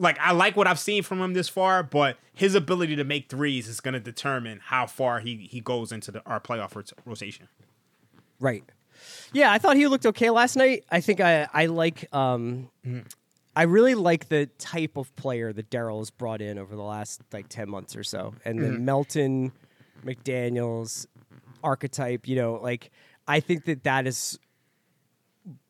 Like 0.00 0.18
I 0.18 0.32
like 0.32 0.56
what 0.56 0.66
I've 0.66 0.78
seen 0.80 1.02
from 1.04 1.20
him 1.20 1.34
this 1.34 1.48
far, 1.48 1.82
but 1.84 2.16
his 2.34 2.54
ability 2.56 2.96
to 2.96 3.04
make 3.04 3.28
threes 3.28 3.68
is 3.68 3.80
going 3.80 3.94
to 3.94 4.00
determine 4.00 4.60
how 4.64 4.86
far 4.86 5.20
he 5.20 5.48
he 5.48 5.60
goes 5.60 5.92
into 5.92 6.10
the, 6.10 6.22
our 6.26 6.40
playoff 6.40 6.74
rotation. 7.04 7.46
Right. 8.40 8.64
Yeah, 9.32 9.50
I 9.52 9.58
thought 9.58 9.76
he 9.76 9.86
looked 9.86 10.06
okay 10.06 10.30
last 10.30 10.56
night. 10.56 10.84
I 10.90 11.00
think 11.00 11.20
I 11.20 11.48
I 11.52 11.66
like 11.66 12.06
um 12.14 12.70
I 13.56 13.62
really 13.62 13.94
like 13.94 14.28
the 14.28 14.46
type 14.58 14.96
of 14.96 15.14
player 15.16 15.52
that 15.52 15.70
Daryl 15.70 15.98
has 15.98 16.10
brought 16.10 16.40
in 16.40 16.58
over 16.58 16.74
the 16.74 16.82
last 16.82 17.20
like 17.32 17.48
10 17.48 17.68
months 17.70 17.94
or 17.96 18.02
so. 18.02 18.34
And 18.44 18.58
the 18.64 18.70
Melton 18.70 19.52
McDaniels 20.04 21.06
archetype, 21.62 22.26
you 22.28 22.36
know, 22.36 22.54
like 22.54 22.90
I 23.28 23.40
think 23.40 23.64
that 23.66 23.84
that 23.84 24.06
is 24.06 24.38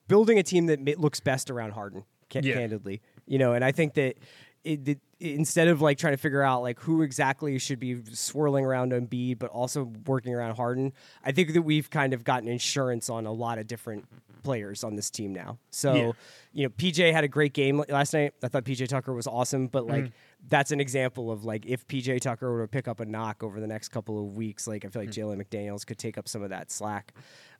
building 0.08 0.38
a 0.38 0.42
team 0.42 0.66
that 0.66 0.98
looks 0.98 1.20
best 1.20 1.50
around 1.50 1.72
Harden, 1.72 2.04
ca- 2.30 2.40
Yeah. 2.42 2.54
candidly. 2.54 3.00
You 3.26 3.38
know, 3.38 3.54
and 3.54 3.64
I 3.64 3.72
think 3.72 3.94
that 3.94 4.16
it, 4.64 4.88
it, 4.88 4.98
instead 5.20 5.68
of 5.68 5.80
like 5.80 5.98
trying 5.98 6.12
to 6.12 6.18
figure 6.18 6.42
out 6.42 6.62
like 6.62 6.80
who 6.80 7.02
exactly 7.02 7.58
should 7.58 7.78
be 7.78 8.02
swirling 8.12 8.64
around 8.64 8.92
Embiid, 8.92 9.38
but 9.38 9.50
also 9.50 9.92
working 10.06 10.34
around 10.34 10.56
Harden, 10.56 10.92
I 11.24 11.32
think 11.32 11.52
that 11.52 11.62
we've 11.62 11.90
kind 11.90 12.12
of 12.12 12.24
gotten 12.24 12.48
insurance 12.48 13.08
on 13.08 13.26
a 13.26 13.32
lot 13.32 13.58
of 13.58 13.66
different 13.66 14.06
players 14.42 14.84
on 14.84 14.94
this 14.94 15.10
team 15.10 15.32
now. 15.32 15.58
So, 15.70 15.94
Yeah. 15.94 16.12
you 16.52 16.62
know, 16.64 16.70
PJ 16.70 17.12
had 17.12 17.24
a 17.24 17.28
great 17.28 17.52
game 17.52 17.82
last 17.88 18.12
night. 18.12 18.34
I 18.42 18.48
thought 18.48 18.64
PJ 18.64 18.86
Tucker 18.88 19.12
was 19.12 19.26
awesome, 19.26 19.66
but 19.66 19.86
like 19.86 20.04
mm. 20.04 20.12
that's 20.48 20.70
an 20.70 20.80
example 20.80 21.30
of 21.30 21.44
like 21.44 21.66
if 21.66 21.86
PJ 21.88 22.20
Tucker 22.20 22.52
were 22.52 22.62
to 22.62 22.68
pick 22.68 22.86
up 22.86 23.00
a 23.00 23.06
knock 23.06 23.42
over 23.42 23.58
the 23.58 23.66
next 23.66 23.88
couple 23.88 24.18
of 24.18 24.36
weeks, 24.36 24.66
like 24.66 24.84
I 24.84 24.88
feel 24.88 25.02
like 25.02 25.14
hmm. 25.14 25.20
Jalen 25.20 25.42
McDaniels 25.42 25.84
could 25.84 25.98
take 25.98 26.18
up 26.18 26.28
some 26.28 26.42
of 26.42 26.50
that 26.50 26.70
slack. 26.70 27.12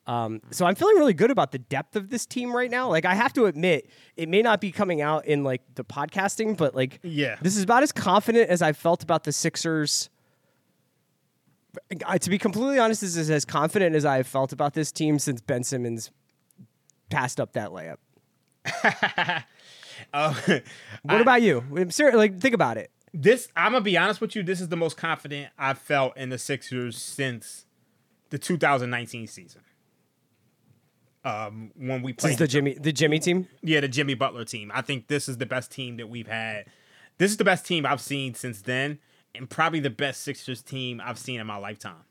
Um, 0.06 0.42
so 0.50 0.66
I'm 0.66 0.74
feeling 0.74 0.96
really 0.96 1.14
good 1.14 1.30
about 1.30 1.50
the 1.52 1.58
depth 1.58 1.96
of 1.96 2.10
this 2.10 2.26
team 2.26 2.54
right 2.54 2.70
now. 2.70 2.88
Like 2.90 3.04
I 3.06 3.14
have 3.14 3.32
to 3.34 3.46
admit, 3.46 3.88
it 4.16 4.28
may 4.28 4.42
not 4.42 4.60
be 4.60 4.70
coming 4.70 5.00
out 5.00 5.24
in 5.26 5.44
like 5.44 5.62
the 5.76 5.84
podcasting, 5.84 6.56
but 6.56 6.74
like 6.74 7.00
Yeah. 7.02 7.36
this 7.40 7.56
is 7.56 7.62
about 7.62 7.82
as 7.82 7.90
confident 7.92 8.50
as 8.50 8.60
I've 8.60 8.76
felt 8.76 9.02
about 9.02 9.24
the 9.24 9.32
Sixers. 9.32 10.10
Uh, 12.06 12.18
to 12.18 12.30
be 12.30 12.38
completely 12.38 12.78
honest, 12.78 13.00
this 13.00 13.16
is 13.16 13.30
as 13.30 13.44
confident 13.44 13.96
as 13.96 14.04
I've 14.04 14.26
felt 14.26 14.52
about 14.52 14.74
this 14.74 14.92
team 14.92 15.18
since 15.18 15.40
Ben 15.40 15.64
Simmons 15.64 16.10
passed 17.10 17.40
up 17.40 17.52
that 17.54 17.70
layup. 17.70 17.96
Uh, 20.12 20.34
What 21.02 21.20
about 21.20 21.42
you? 21.42 21.64
I'm 21.76 21.90
serious, 21.90 22.16
like 22.16 22.38
think 22.40 22.54
about 22.54 22.76
it. 22.76 22.90
this 23.12 23.48
I'm 23.56 23.72
gonna 23.72 23.82
be 23.82 23.96
honest 23.96 24.20
with 24.20 24.36
you. 24.36 24.42
This 24.42 24.60
is 24.60 24.68
the 24.68 24.76
most 24.76 24.96
confident 24.96 25.48
I've 25.58 25.78
felt 25.78 26.16
in 26.16 26.28
the 26.28 26.38
Sixers 26.38 26.98
since 27.00 27.64
the 28.30 28.38
2019 28.38 29.26
season. 29.28 29.62
Um, 31.24 31.70
when 31.76 32.02
we 32.02 32.12
played 32.12 32.36
the 32.38 32.46
Jimmy 32.46 32.74
the 32.74 32.92
Jimmy 32.92 33.18
team. 33.18 33.48
yeah 33.62 33.80
the 33.80 33.88
Jimmy 33.88 34.12
Butler 34.14 34.44
team, 34.44 34.70
I 34.74 34.82
think 34.82 35.08
this 35.08 35.28
is 35.28 35.38
the 35.38 35.46
best 35.46 35.70
team 35.72 35.96
that 35.96 36.08
we've 36.08 36.26
had. 36.26 36.66
This 37.18 37.30
is 37.30 37.36
the 37.38 37.44
best 37.44 37.64
team 37.66 37.86
I've 37.86 38.00
seen 38.00 38.34
since 38.34 38.60
then, 38.60 38.98
and 39.34 39.48
probably 39.48 39.80
the 39.80 39.88
best 39.90 40.20
Sixers 40.22 40.60
team 40.62 41.00
I've 41.02 41.18
seen 41.18 41.40
in 41.40 41.46
my 41.46 41.56
lifetime. 41.56 42.04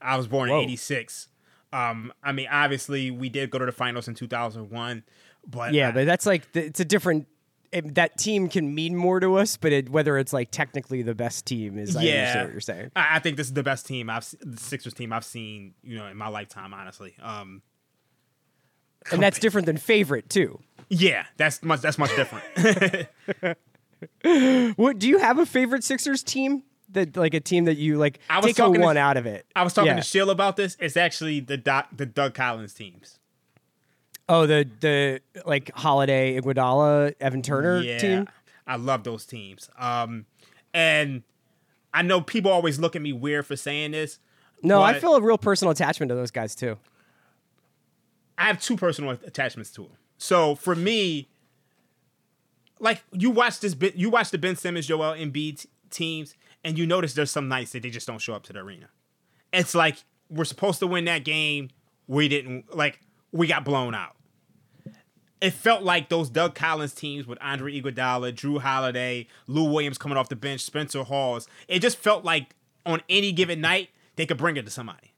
I 0.00 0.16
was 0.16 0.26
born 0.26 0.50
Whoa. 0.50 0.58
in 0.58 0.64
'86. 0.64 1.28
Um, 1.72 2.12
I 2.22 2.32
mean, 2.32 2.48
obviously, 2.50 3.10
we 3.10 3.28
did 3.30 3.50
go 3.50 3.58
to 3.58 3.64
the 3.64 3.72
finals 3.72 4.06
in 4.06 4.14
2001, 4.14 5.04
but 5.46 5.72
Yeah, 5.72 5.88
I- 5.88 5.92
but 5.92 6.04
that's 6.06 6.26
like 6.26 6.46
it's 6.54 6.80
a 6.80 6.84
different. 6.84 7.26
It, 7.72 7.94
that 7.94 8.18
team 8.18 8.48
can 8.48 8.74
mean 8.74 8.94
more 8.94 9.18
to 9.18 9.36
us, 9.36 9.56
but 9.56 9.72
it, 9.72 9.88
whether 9.88 10.18
it's 10.18 10.32
like 10.34 10.50
technically 10.50 11.00
the 11.02 11.14
best 11.14 11.46
team 11.46 11.78
is, 11.78 11.96
I 11.96 12.00
understand 12.00 12.44
what 12.48 12.52
you're 12.52 12.60
saying. 12.60 12.90
I, 12.94 13.16
I 13.16 13.18
think 13.18 13.38
this 13.38 13.46
is 13.46 13.54
the 13.54 13.62
best 13.62 13.86
team 13.86 14.10
I've 14.10 14.28
the 14.42 14.58
Sixers 14.58 14.92
team 14.92 15.10
I've 15.12 15.24
seen, 15.24 15.72
you 15.82 15.96
know, 15.96 16.06
in 16.06 16.16
my 16.18 16.28
lifetime. 16.28 16.74
Honestly, 16.74 17.14
um, 17.22 17.62
And 19.10 19.22
that's 19.22 19.38
different 19.38 19.64
than 19.66 19.78
favorite 19.78 20.28
too. 20.28 20.60
yeah, 20.90 21.24
that's 21.38 21.62
much 21.62 21.80
that's 21.80 21.96
much 21.98 22.14
different. 22.14 22.44
What 24.76 24.98
do 24.98 25.08
you 25.08 25.18
have 25.18 25.38
a 25.38 25.46
favorite 25.46 25.84
Sixers 25.84 26.22
team 26.22 26.64
that 26.90 27.16
like 27.16 27.34
a 27.34 27.40
team 27.40 27.64
that 27.66 27.76
you 27.76 27.98
like 27.98 28.18
I 28.28 28.38
was 28.38 28.46
take 28.46 28.56
a 28.56 28.62
talking 28.62 28.80
to- 28.80 28.86
one 28.86 28.96
out 28.96 29.16
of 29.16 29.26
it? 29.26 29.46
I 29.54 29.62
was 29.62 29.72
talking 29.74 29.88
Yeah. 29.92 29.96
to 29.96 30.02
Shill 30.02 30.30
about 30.30 30.56
this. 30.56 30.76
It's 30.80 30.96
actually 30.96 31.40
the 31.40 31.56
Doc, 31.56 31.88
the 31.96 32.06
Doug 32.06 32.34
Collins 32.34 32.74
teams. 32.74 33.18
Oh, 34.28 34.46
the 34.46 34.68
the 34.80 35.20
like 35.44 35.70
Holiday, 35.74 36.40
Iguodala, 36.40 37.14
Evan 37.20 37.42
Turner 37.42 37.80
yeah, 37.80 37.98
team. 37.98 38.28
I 38.66 38.76
love 38.76 39.04
those 39.04 39.26
teams. 39.26 39.68
Um, 39.78 40.26
and 40.72 41.22
I 41.92 42.02
know 42.02 42.20
people 42.20 42.50
always 42.50 42.78
look 42.78 42.96
at 42.96 43.02
me 43.02 43.12
weird 43.12 43.46
for 43.46 43.56
saying 43.56 43.92
this. 43.92 44.18
No, 44.62 44.80
I 44.80 44.98
feel 44.98 45.16
a 45.16 45.20
real 45.20 45.38
personal 45.38 45.72
attachment 45.72 46.08
to 46.10 46.14
those 46.14 46.30
guys 46.30 46.54
too. 46.54 46.78
I 48.38 48.44
have 48.44 48.60
two 48.60 48.76
personal 48.76 49.10
attachments 49.10 49.70
to 49.72 49.82
them. 49.82 49.96
So 50.18 50.54
for 50.54 50.74
me, 50.74 51.28
like 52.78 53.02
you 53.12 53.30
watch 53.30 53.60
this 53.60 53.76
you 53.94 54.10
watch 54.10 54.30
the 54.30 54.38
Ben 54.38 54.56
Simmons, 54.56 54.86
Joel 54.86 55.14
Embiid 55.14 55.66
teams, 55.90 56.34
and 56.64 56.78
you 56.78 56.86
notice 56.86 57.14
there's 57.14 57.30
some 57.30 57.48
nights 57.48 57.72
that 57.72 57.82
they 57.82 57.90
just 57.90 58.06
don't 58.06 58.20
show 58.20 58.34
up 58.34 58.44
to 58.44 58.52
the 58.52 58.60
arena. 58.60 58.88
It's 59.52 59.74
like 59.74 59.96
we're 60.30 60.44
supposed 60.44 60.78
to 60.78 60.86
win 60.86 61.04
that 61.06 61.24
game, 61.24 61.70
we 62.06 62.28
didn't. 62.28 62.74
Like 62.74 63.00
we 63.32 63.46
got 63.46 63.64
blown 63.64 63.94
out. 63.94 64.16
It 65.40 65.52
felt 65.52 65.82
like 65.82 66.08
those 66.08 66.30
Doug 66.30 66.54
Collins 66.54 66.94
teams 66.94 67.26
with 67.26 67.36
Andre 67.40 67.80
Iguodala, 67.80 68.32
Jrue 68.32 68.60
Holiday, 68.60 69.26
Lou 69.48 69.64
Williams 69.64 69.98
coming 69.98 70.16
off 70.16 70.28
the 70.28 70.36
bench, 70.36 70.60
Spencer 70.60 71.02
Hawes. 71.02 71.48
It 71.66 71.80
just 71.80 71.98
felt 71.98 72.24
like 72.24 72.54
on 72.86 73.02
any 73.08 73.32
given 73.32 73.60
night 73.60 73.90
they 74.14 74.26
could 74.26 74.38
bring 74.38 74.56
it 74.56 74.64
to 74.66 74.70
somebody. 74.70 75.12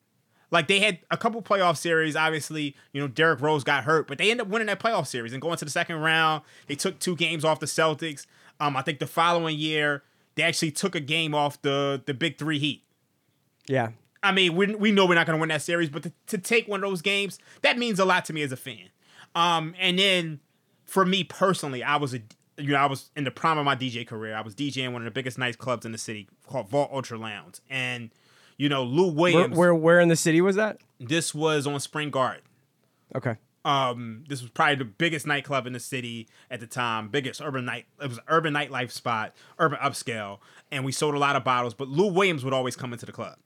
Like 0.50 0.68
they 0.68 0.78
had 0.78 1.00
a 1.10 1.16
couple 1.16 1.42
playoff 1.42 1.76
series. 1.76 2.16
Obviously, 2.16 2.76
you 2.92 3.00
know 3.00 3.08
Derrick 3.08 3.40
Rose 3.40 3.64
got 3.64 3.84
hurt, 3.84 4.06
but 4.06 4.18
they 4.18 4.30
ended 4.30 4.46
up 4.46 4.52
winning 4.52 4.68
that 4.68 4.78
playoff 4.80 5.06
series 5.06 5.32
and 5.32 5.42
going 5.42 5.58
to 5.58 5.64
the 5.64 5.70
second 5.70 5.96
round. 5.96 6.42
They 6.68 6.76
took 6.76 7.00
two 7.00 7.16
games 7.16 7.44
off 7.44 7.60
the 7.60 7.66
Celtics. 7.66 8.24
Um, 8.60 8.76
I 8.76 8.82
think 8.82 9.00
the 9.00 9.06
following 9.06 9.58
year 9.58 10.04
they 10.36 10.42
actually 10.42 10.70
took 10.70 10.94
a 10.94 11.00
game 11.00 11.34
off 11.34 11.60
the 11.60 12.02
the 12.06 12.14
Big 12.14 12.38
Three 12.38 12.58
Heat. 12.58 12.84
Yeah. 13.66 13.90
I 14.24 14.32
mean, 14.32 14.56
we, 14.56 14.74
we 14.74 14.90
know 14.90 15.06
we're 15.06 15.14
not 15.14 15.26
going 15.26 15.36
to 15.36 15.40
win 15.40 15.50
that 15.50 15.62
series, 15.62 15.90
but 15.90 16.02
to, 16.04 16.12
to 16.28 16.38
take 16.38 16.66
one 16.66 16.82
of 16.82 16.90
those 16.90 17.02
games, 17.02 17.38
that 17.62 17.78
means 17.78 17.98
a 18.00 18.04
lot 18.04 18.24
to 18.24 18.32
me 18.32 18.42
as 18.42 18.52
a 18.52 18.56
fan. 18.56 18.88
Um, 19.34 19.74
and 19.78 19.98
then 19.98 20.40
for 20.84 21.04
me 21.04 21.24
personally, 21.24 21.82
I 21.82 21.96
was 21.96 22.14
a 22.14 22.20
you 22.56 22.70
know 22.70 22.76
I 22.76 22.86
was 22.86 23.10
in 23.16 23.24
the 23.24 23.30
prime 23.30 23.58
of 23.58 23.64
my 23.64 23.76
DJ 23.76 24.06
career. 24.06 24.34
I 24.34 24.40
was 24.40 24.54
DJing 24.54 24.92
one 24.92 25.02
of 25.02 25.04
the 25.04 25.10
biggest 25.10 25.38
nightclubs 25.38 25.84
in 25.84 25.92
the 25.92 25.98
city 25.98 26.28
called 26.46 26.68
Vault 26.68 26.90
Ultra 26.92 27.18
Lounge, 27.18 27.60
and 27.68 28.10
you 28.56 28.68
know 28.68 28.84
Lou 28.84 29.06
Where, 29.06 29.32
Williams. 29.32 29.56
where 29.56 29.74
where 29.74 30.00
in 30.00 30.08
the 30.08 30.16
city 30.16 30.40
was 30.40 30.56
that? 30.56 30.78
this 31.00 31.34
was 31.34 31.66
on 31.66 31.78
Spring 31.80 32.10
Garden. 32.10 32.42
Okay. 33.14 33.36
Um, 33.64 34.24
this 34.28 34.42
was 34.42 34.50
probably 34.50 34.76
the 34.76 34.84
biggest 34.84 35.26
nightclub 35.26 35.66
in 35.66 35.72
the 35.72 35.80
city 35.80 36.28
at 36.50 36.60
the 36.60 36.66
time, 36.66 37.08
biggest 37.08 37.40
urban 37.40 37.64
night. 37.64 37.86
It 38.00 38.08
was 38.08 38.18
an 38.18 38.24
urban 38.28 38.52
nightlife 38.52 38.90
spot, 38.90 39.34
urban 39.58 39.78
upscale, 39.78 40.38
and 40.70 40.84
we 40.84 40.92
sold 40.92 41.14
a 41.14 41.18
lot 41.18 41.34
of 41.34 41.44
bottles. 41.44 41.72
But 41.72 41.88
Lou 41.88 42.12
Williams 42.12 42.44
would 42.44 42.52
always 42.52 42.76
come 42.76 42.92
into 42.92 43.06
the 43.06 43.12
club. 43.12 43.36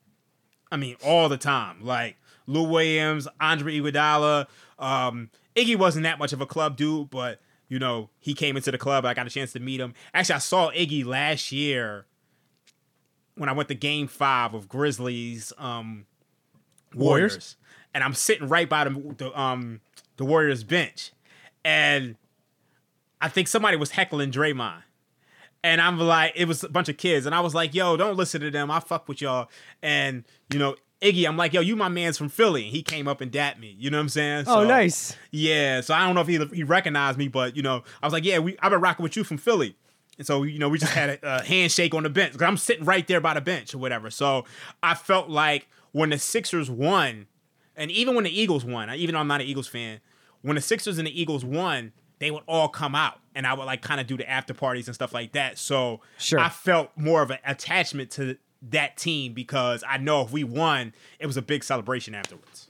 I 0.71 0.77
mean, 0.77 0.97
all 1.05 1.29
the 1.29 1.37
time. 1.37 1.85
Like 1.85 2.17
Lou 2.47 2.65
Williams, 2.65 3.29
Andre 3.41 3.79
Iguodala. 3.79 4.47
Um, 4.79 5.31
Iggy 5.57 5.77
wasn't 5.77 6.05
that 6.05 6.19
much 6.19 6.33
of 6.33 6.41
a 6.41 6.47
club 6.47 6.77
dude, 6.77 7.11
but 7.11 7.41
you 7.69 7.79
know 7.79 8.11
he 8.19 8.35
came 8.35 8.57
into 8.57 8.71
the 8.71 8.79
club. 8.79 9.05
I 9.05 9.15
got 9.15 9.27
a 9.27 9.31
chance 9.31 9.53
to 9.53 9.61
meet 9.61 9.81
him. 9.81 9.95
Actually, 10.15 10.37
I 10.37 10.39
saw 10.39 10.71
Iggy 10.71 11.05
last 11.05 11.53
year 11.53 12.07
when 13.35 13.49
I 13.49 13.53
went 13.53 13.69
to 13.69 13.75
Game 13.75 14.09
Five 14.09 14.55
of 14.55 14.69
Grizzlies 14.69 15.53
um, 15.59 16.07
Warriors? 16.95 17.33
Warriors, 17.33 17.57
and 17.95 18.05
I'm 18.05 18.15
sitting 18.15 18.49
right 18.49 18.69
by 18.69 18.85
the, 18.85 19.15
the 19.17 19.41
um 19.41 19.81
the 20.17 20.25
Warriors 20.25 20.65
bench, 20.65 21.13
and 21.65 22.17
I 23.21 23.29
think 23.29 23.49
somebody 23.49 23.77
was 23.77 23.93
heckling 23.93 24.31
Draymond. 24.31 24.83
And 25.65 25.81
I'm 25.81 25.99
like, 25.99 26.33
it 26.37 26.47
was 26.47 26.63
a 26.63 26.69
bunch 26.69 26.89
of 26.89 26.97
kids, 26.97 27.27
and 27.27 27.35
I 27.35 27.41
was 27.41 27.55
like, 27.55 27.75
"Yo, 27.75 27.97
don't 27.97 28.17
listen 28.17 28.41
to 28.43 28.51
them. 28.51 28.71
I 28.71 28.79
fuck 28.81 29.09
with 29.09 29.21
y'all." 29.21 29.49
And 29.83 30.25
you 30.53 30.59
know, 30.59 30.77
Iggy, 31.03 31.27
I'm 31.27 31.37
like, 31.37 31.53
"Yo, 31.53 31.61
you 31.61 31.75
my 31.75 31.89
man's 31.89 32.17
from 32.17 32.29
Philly." 32.29 32.63
And 32.65 32.71
he 32.73 32.83
came 32.83 33.09
up 33.09 33.21
and 33.21 33.31
dapped 33.33 33.59
me. 33.59 33.75
You 33.77 33.91
know 33.91 33.99
what 33.99 34.03
I'm 34.03 34.09
saying? 34.09 34.45
Oh, 34.47 34.63
So- 34.63 34.69
nice. 34.69 35.17
yeah, 35.33 35.81
so 35.81 35.95
I 35.95 36.07
don't 36.07 36.15
know 36.15 36.21
if 36.21 36.29
he 36.29 36.39
he 36.57 36.63
recognized 36.63 37.19
me, 37.19 37.27
but 37.27 37.57
you 37.57 37.63
know, 37.63 37.83
I 38.03 38.07
was 38.07 38.13
like, 38.13 38.25
yeah, 38.25 38.39
we 38.39 38.57
I've 38.63 38.71
been 38.71 38.81
rocking 38.81 39.03
with 39.03 39.17
you 39.17 39.25
from 39.25 39.37
Philly, 39.37 39.77
and 40.17 40.25
so 40.25 40.45
you 40.45 40.61
know, 40.61 40.69
we 40.69 40.79
just 40.79 40.93
had 40.93 41.11
a, 41.11 41.39
a 41.39 41.43
handshake 41.45 41.93
on 41.93 42.05
the 42.05 42.11
bench 42.11 42.33
because 42.35 42.47
I'm 42.47 42.57
sitting 42.57 42.85
right 42.85 43.07
there 43.09 43.21
by 43.21 43.35
the 43.35 43.41
bench 43.41 43.75
or 43.75 43.79
whatever. 43.79 44.11
So 44.11 44.45
I 44.81 44.95
felt 44.95 45.29
like 45.29 45.67
when 45.91 46.11
the 46.11 46.19
Sixers 46.21 46.71
won, 46.71 47.27
and 47.75 47.91
even 47.91 48.15
when 48.15 48.23
the 48.25 48.41
Eagles 48.41 48.65
won, 48.65 48.89
even 48.95 49.15
though 49.15 49.21
I'm 49.21 49.27
not 49.29 49.41
an 49.41 49.49
Eagles 49.49 49.67
fan, 49.67 49.99
when 50.43 50.55
the 50.55 50.61
Sixers 50.63 50.99
and 50.99 51.07
the 51.09 51.21
Eagles 51.21 51.45
won, 51.45 51.93
they 52.21 52.31
would 52.31 52.43
all 52.47 52.69
come 52.69 52.95
out, 52.95 53.19
and 53.39 53.47
I 53.47 53.55
would 53.55 53.65
like 53.67 53.81
kind 53.83 54.01
of 54.01 54.09
do 54.09 54.17
the 54.17 54.29
after 54.29 54.53
parties 54.53 54.89
and 54.89 54.95
stuff 54.97 55.15
like 55.15 55.33
that. 55.33 55.59
So 55.59 56.01
Sure. 56.19 56.41
I 56.41 56.49
felt 56.49 56.91
more 56.97 57.23
of 57.23 57.31
an 57.31 57.39
attachment 57.47 58.11
to 58.13 58.37
that 58.61 58.97
team 58.97 59.33
because 59.33 59.85
I 59.89 59.97
know 59.97 60.23
if 60.23 60.33
we 60.33 60.43
won, 60.43 60.93
it 61.21 61.27
was 61.27 61.37
a 61.37 61.43
big 61.43 61.63
celebration 61.63 62.17
afterwards. 62.17 62.69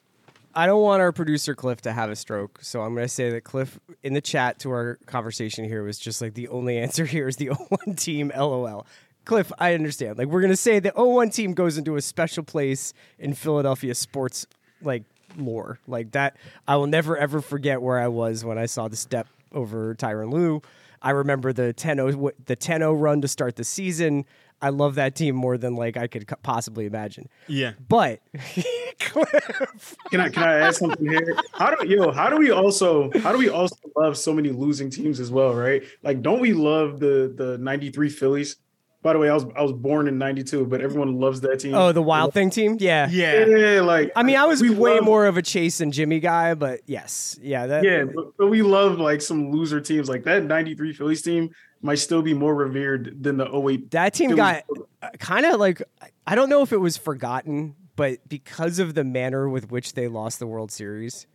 I 0.55 0.67
don't 0.67 0.83
want 0.83 1.01
our 1.01 1.11
producer 1.11 1.55
Cliff 1.55 1.81
to 1.83 1.93
have 1.93 2.11
a 2.11 2.17
stroke, 2.17 2.59
so 2.61 2.83
I'm 2.83 2.95
going 2.95 3.07
to 3.07 3.13
say 3.13 3.31
that 3.31 3.45
Cliff 3.45 3.81
in 4.03 4.13
the 4.13 4.21
chat 4.21 4.59
to 4.61 4.71
our 4.71 4.99
conversation 5.07 5.65
here 5.65 5.83
was 5.83 5.99
just 5.99 6.21
like 6.21 6.35
the 6.35 6.49
only 6.49 6.77
answer 6.77 7.05
here 7.15 7.29
is 7.29 7.37
the 7.37 7.47
0-1 7.87 7.99
team. 7.99 8.31
LOL. 8.37 8.87
Cliff, 9.25 9.51
I 9.59 9.73
understand. 9.73 10.19
Like 10.19 10.29
we're 10.29 10.41
going 10.43 10.53
to 10.53 10.57
say 10.57 10.81
the 10.81 10.91
0-1 10.93 11.33
team 11.33 11.55
goes 11.55 11.79
into 11.79 11.97
a 11.97 12.03
special 12.03 12.43
place 12.43 12.93
in 13.19 13.33
Philadelphia 13.33 13.95
sports 13.95 14.47
like 14.83 15.05
lore. 15.39 15.79
Like 15.87 16.11
that, 16.13 16.37
I 16.67 16.77
will 16.77 16.87
never 16.89 17.17
ever 17.17 17.41
forget 17.41 17.81
where 17.81 17.99
I 17.99 18.09
was 18.09 18.45
when 18.45 18.59
I 18.59 18.67
saw 18.67 18.89
the 18.89 18.97
step 18.97 19.29
over 19.53 19.95
Tyronn 19.95 20.33
Lue. 20.33 20.63
I 21.01 21.11
remember 21.11 21.53
the 21.53 21.75
10-0 21.75 22.33
the 22.47 22.57
10-0 22.57 23.01
run 23.01 23.21
to 23.21 23.29
start 23.29 23.57
the 23.57 23.65
season. 23.65 24.25
I 24.61 24.71
love 24.71 24.97
that 24.97 25.15
team 25.15 25.37
more 25.37 25.57
than 25.57 25.77
like 25.77 25.97
I 25.97 26.09
could 26.09 26.27
possibly 26.43 26.87
imagine. 26.87 27.29
Yeah. 27.47 27.75
But 27.89 28.21
Can 28.99 30.21
I 30.21 30.29
can 30.29 30.43
I 30.43 30.61
add 30.61 30.75
something 30.75 31.07
here? 31.09 31.37
How 31.53 31.75
do 31.75 31.87
yo? 31.87 32.11
How 32.11 32.29
do 32.29 32.37
we 32.37 32.51
also 32.51 33.11
how 33.21 33.33
do 33.33 33.39
we 33.39 33.49
also 33.49 33.77
love 33.97 34.17
so 34.19 34.33
many 34.33 34.51
losing 34.51 34.91
teams 34.91 35.21
as 35.21 35.31
well? 35.31 35.55
Right? 35.55 35.83
Like, 36.03 36.21
don't 36.21 36.41
we 36.41 36.53
love 36.53 36.99
the 36.99 37.33
the 37.35 37.59
'93 37.59 38.09
Phillies? 38.11 38.57
By 39.01 39.13
the 39.13 39.19
way, 39.21 39.31
I 39.31 39.35
was 39.35 39.47
I 39.57 39.63
was 39.63 39.73
born 39.73 40.09
in 40.09 40.19
'92, 40.19 40.67
but 40.67 40.81
everyone 40.81 41.21
loves 41.21 41.41
that 41.43 41.61
team. 41.61 41.73
Oh, 41.75 41.93
the 41.93 42.03
Wild 42.03 42.35
Thing 42.35 42.51
team. 42.51 42.77
Yeah. 42.81 43.09
Yeah. 43.09 43.47
yeah, 43.47 43.81
like 43.81 44.11
I 44.17 44.25
mean, 44.25 44.37
I 44.37 44.45
was 44.47 44.61
way 44.61 44.97
love- 44.97 45.05
more 45.05 45.27
of 45.27 45.37
a 45.37 45.43
Chase 45.43 45.81
and 45.81 45.93
Jimmy 45.93 46.19
guy, 46.19 46.55
but 46.55 46.81
yes, 46.87 47.39
yeah, 47.41 47.67
that, 47.69 47.85
Yeah, 47.85 48.05
but, 48.13 48.37
but 48.37 48.49
we 48.49 48.63
love 48.63 48.99
like 48.99 49.23
some 49.23 49.53
loser 49.53 49.81
teams. 49.81 50.09
Like 50.09 50.25
that 50.25 50.45
'93 50.45 50.93
Phillies 50.95 51.23
team 51.23 51.51
might 51.81 52.01
still 52.01 52.23
be 52.23 52.35
more 52.35 52.55
revered 52.57 53.23
than 53.23 53.37
the 53.37 53.47
08. 53.49 53.93
that 53.93 54.15
team 54.15 54.31
Phillies. 54.31 54.37
got 54.37 54.65
uh, 55.01 55.11
kind 55.21 55.47
of 55.47 55.61
like 55.61 55.81
I 56.27 56.35
don't 56.35 56.51
know 56.51 56.63
if 56.63 56.73
it 56.73 56.79
was 56.79 56.97
forgotten, 56.97 57.77
but 57.95 58.19
because 58.29 58.81
of 58.81 58.95
the 58.95 59.05
manner 59.05 59.49
with 59.49 59.71
which 59.71 59.93
they 59.95 60.09
lost 60.09 60.41
the 60.41 60.47
World 60.49 60.73
Series, 60.73 61.29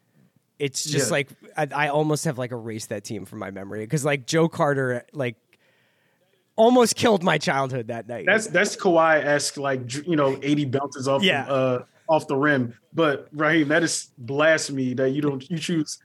it's 0.59 0.83
just 0.83 1.07
Yeah. 1.07 1.11
like 1.13 1.29
I, 1.55 1.67
I 1.85 1.87
almost 1.87 2.25
have 2.25 2.37
like 2.37 2.51
erased 2.51 2.89
that 2.89 3.05
team 3.05 3.23
from 3.23 3.39
my 3.39 3.51
memory 3.51 3.85
because 3.85 4.03
like 4.03 4.27
Joe 4.27 4.49
Carter 4.49 5.05
like 5.13 5.37
almost 6.55 6.95
killed 6.95 7.23
my 7.23 7.37
childhood 7.37 7.87
that 7.87 8.07
night. 8.07 8.25
That's 8.25 8.47
that's 8.47 8.75
Kawhi 8.75 9.23
esque, 9.23 9.57
like 9.57 10.05
you 10.07 10.15
know, 10.15 10.37
80 10.41 10.65
bounces 10.65 11.07
off 11.07 11.23
Yeah. 11.23 11.45
uh, 11.45 11.85
off 12.09 12.27
the 12.27 12.35
rim. 12.35 12.73
But 12.93 13.27
Raheem, 13.33 13.69
that 13.69 13.83
is 13.83 14.11
blasphemy 14.17 14.93
that 14.95 15.11
you 15.11 15.21
don't 15.21 15.49
you 15.49 15.57
choose 15.57 15.99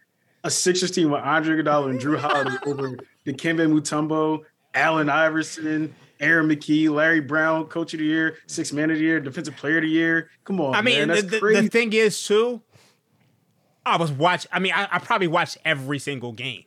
a 0.44 0.50
Sixers 0.50 0.90
team 0.90 1.10
with 1.10 1.20
Andre 1.22 1.56
Iguodala 1.56 1.90
and 1.90 2.00
Jrue 2.00 2.18
Holiday 2.18 2.56
over 2.66 2.96
the 3.24 3.32
Kemba 3.34 3.66
Mutombo, 3.70 4.44
Allen 4.74 5.10
Iverson, 5.10 5.94
Aaron 6.20 6.48
McKie, 6.48 6.88
Larry 6.88 7.20
Brown, 7.20 7.66
Coach 7.66 7.92
of 7.94 7.98
the 8.00 8.06
Year, 8.06 8.38
Six 8.46 8.72
Man 8.72 8.90
of 8.90 8.96
the 8.98 9.02
Year, 9.02 9.20
Defensive 9.20 9.56
Player 9.56 9.78
of 9.78 9.82
the 9.82 9.88
Year. 9.88 10.30
Come 10.44 10.60
on, 10.60 10.74
I 10.74 10.82
mean, 10.82 10.98
man, 11.00 11.08
the, 11.08 11.14
that's 11.14 11.26
the, 11.32 11.38
crazy. 11.40 11.60
the 11.62 11.68
thing 11.68 11.92
is 11.92 12.22
too. 12.26 12.62
I 13.84 13.96
was 13.96 14.12
watch. 14.12 14.46
I 14.52 14.58
mean, 14.58 14.72
I, 14.74 14.86
I 14.90 14.98
probably 14.98 15.28
watched 15.28 15.58
every 15.64 15.98
single 15.98 16.32
game 16.32 16.64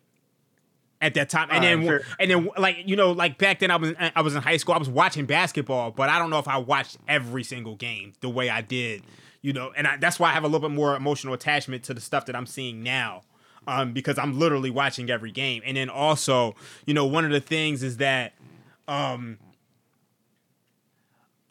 at 1.01 1.15
that 1.15 1.29
time, 1.29 1.49
and 1.51 1.63
then 1.63 1.83
fair. 1.85 2.03
and 2.19 2.29
then 2.29 2.49
like 2.57 2.77
you 2.85 2.95
know, 2.95 3.11
like 3.11 3.37
back 3.37 3.59
then 3.59 3.71
I 3.71 3.75
was 3.77 3.93
I 3.99 4.21
was 4.21 4.35
in 4.35 4.41
high 4.41 4.57
school. 4.57 4.75
I 4.75 4.77
was 4.77 4.89
watching 4.89 5.25
basketball, 5.25 5.91
but 5.91 6.09
I 6.09 6.19
don't 6.19 6.29
know 6.29 6.39
if 6.39 6.47
I 6.47 6.57
watched 6.57 6.97
every 7.07 7.43
single 7.43 7.75
game 7.75 8.13
the 8.21 8.29
way 8.29 8.49
I 8.49 8.61
did. 8.61 9.03
You 9.41 9.53
know, 9.53 9.71
and 9.75 9.87
I, 9.87 9.97
that's 9.97 10.19
why 10.19 10.29
I 10.29 10.33
have 10.33 10.43
a 10.43 10.47
little 10.47 10.69
bit 10.69 10.75
more 10.75 10.95
emotional 10.95 11.33
attachment 11.33 11.83
to 11.85 11.95
the 11.95 12.01
stuff 12.01 12.27
that 12.27 12.35
I'm 12.35 12.45
seeing 12.45 12.83
now. 12.83 13.23
Um, 13.67 13.93
because 13.93 14.17
I'm 14.17 14.39
literally 14.39 14.71
watching 14.71 15.09
every 15.11 15.31
game, 15.31 15.61
and 15.65 15.77
then 15.77 15.87
also, 15.89 16.55
you 16.87 16.95
know, 16.95 17.05
one 17.05 17.25
of 17.25 17.31
the 17.31 17.39
things 17.39 17.83
is 17.83 17.97
that, 17.97 18.33
um, 18.87 19.37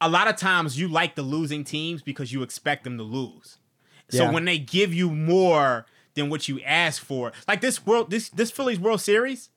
a 0.01 0.09
lot 0.09 0.29
of 0.29 0.37
times 0.37 0.79
you 0.79 0.89
like 0.89 1.15
the 1.15 1.23
losing 1.23 1.63
teams 1.63 2.03
because 2.03 2.33
you 2.33 2.43
expect 2.43 2.85
them 2.85 2.97
to 2.99 3.05
lose. 3.05 3.59
So 4.09 4.25
Yeah. 4.25 4.33
when 4.33 4.45
they 4.45 4.59
give 4.59 4.93
you 4.93 5.11
more 5.11 5.87
than 6.15 6.31
what 6.31 6.49
you 6.49 6.61
ask 6.63 7.03
for, 7.03 7.33
like 7.49 7.61
this 7.61 7.85
world, 7.87 8.11
this 8.11 8.29
this 8.31 8.51
Phillies 8.51 8.79
World 8.81 9.01
Series, 9.01 9.49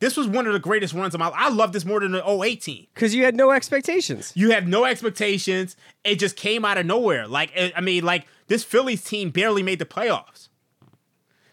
this 0.00 0.16
was 0.16 0.26
one 0.26 0.46
of 0.46 0.52
the 0.52 0.58
greatest 0.58 0.92
runs 0.94 1.14
of 1.14 1.20
my. 1.20 1.28
I 1.28 1.48
love 1.50 1.72
this 1.72 1.84
more 1.84 2.00
than 2.00 2.12
the 2.12 2.22
08 2.28 2.60
team. 2.60 2.86
because 2.94 3.14
you 3.14 3.24
had 3.24 3.34
no 3.34 3.50
expectations. 3.52 4.32
You 4.34 4.50
have 4.50 4.66
no 4.66 4.84
expectations. 4.84 5.76
It 6.02 6.18
just 6.18 6.36
came 6.36 6.64
out 6.64 6.78
of 6.78 6.86
nowhere. 6.86 7.26
Like 7.28 7.50
I 7.56 7.72
I 7.76 7.80
mean, 7.80 8.04
like 8.04 8.26
this 8.48 8.64
Phillies 8.64 9.02
team 9.02 9.30
barely 9.30 9.62
made 9.62 9.78
the 9.78 9.86
playoffs. 9.86 10.48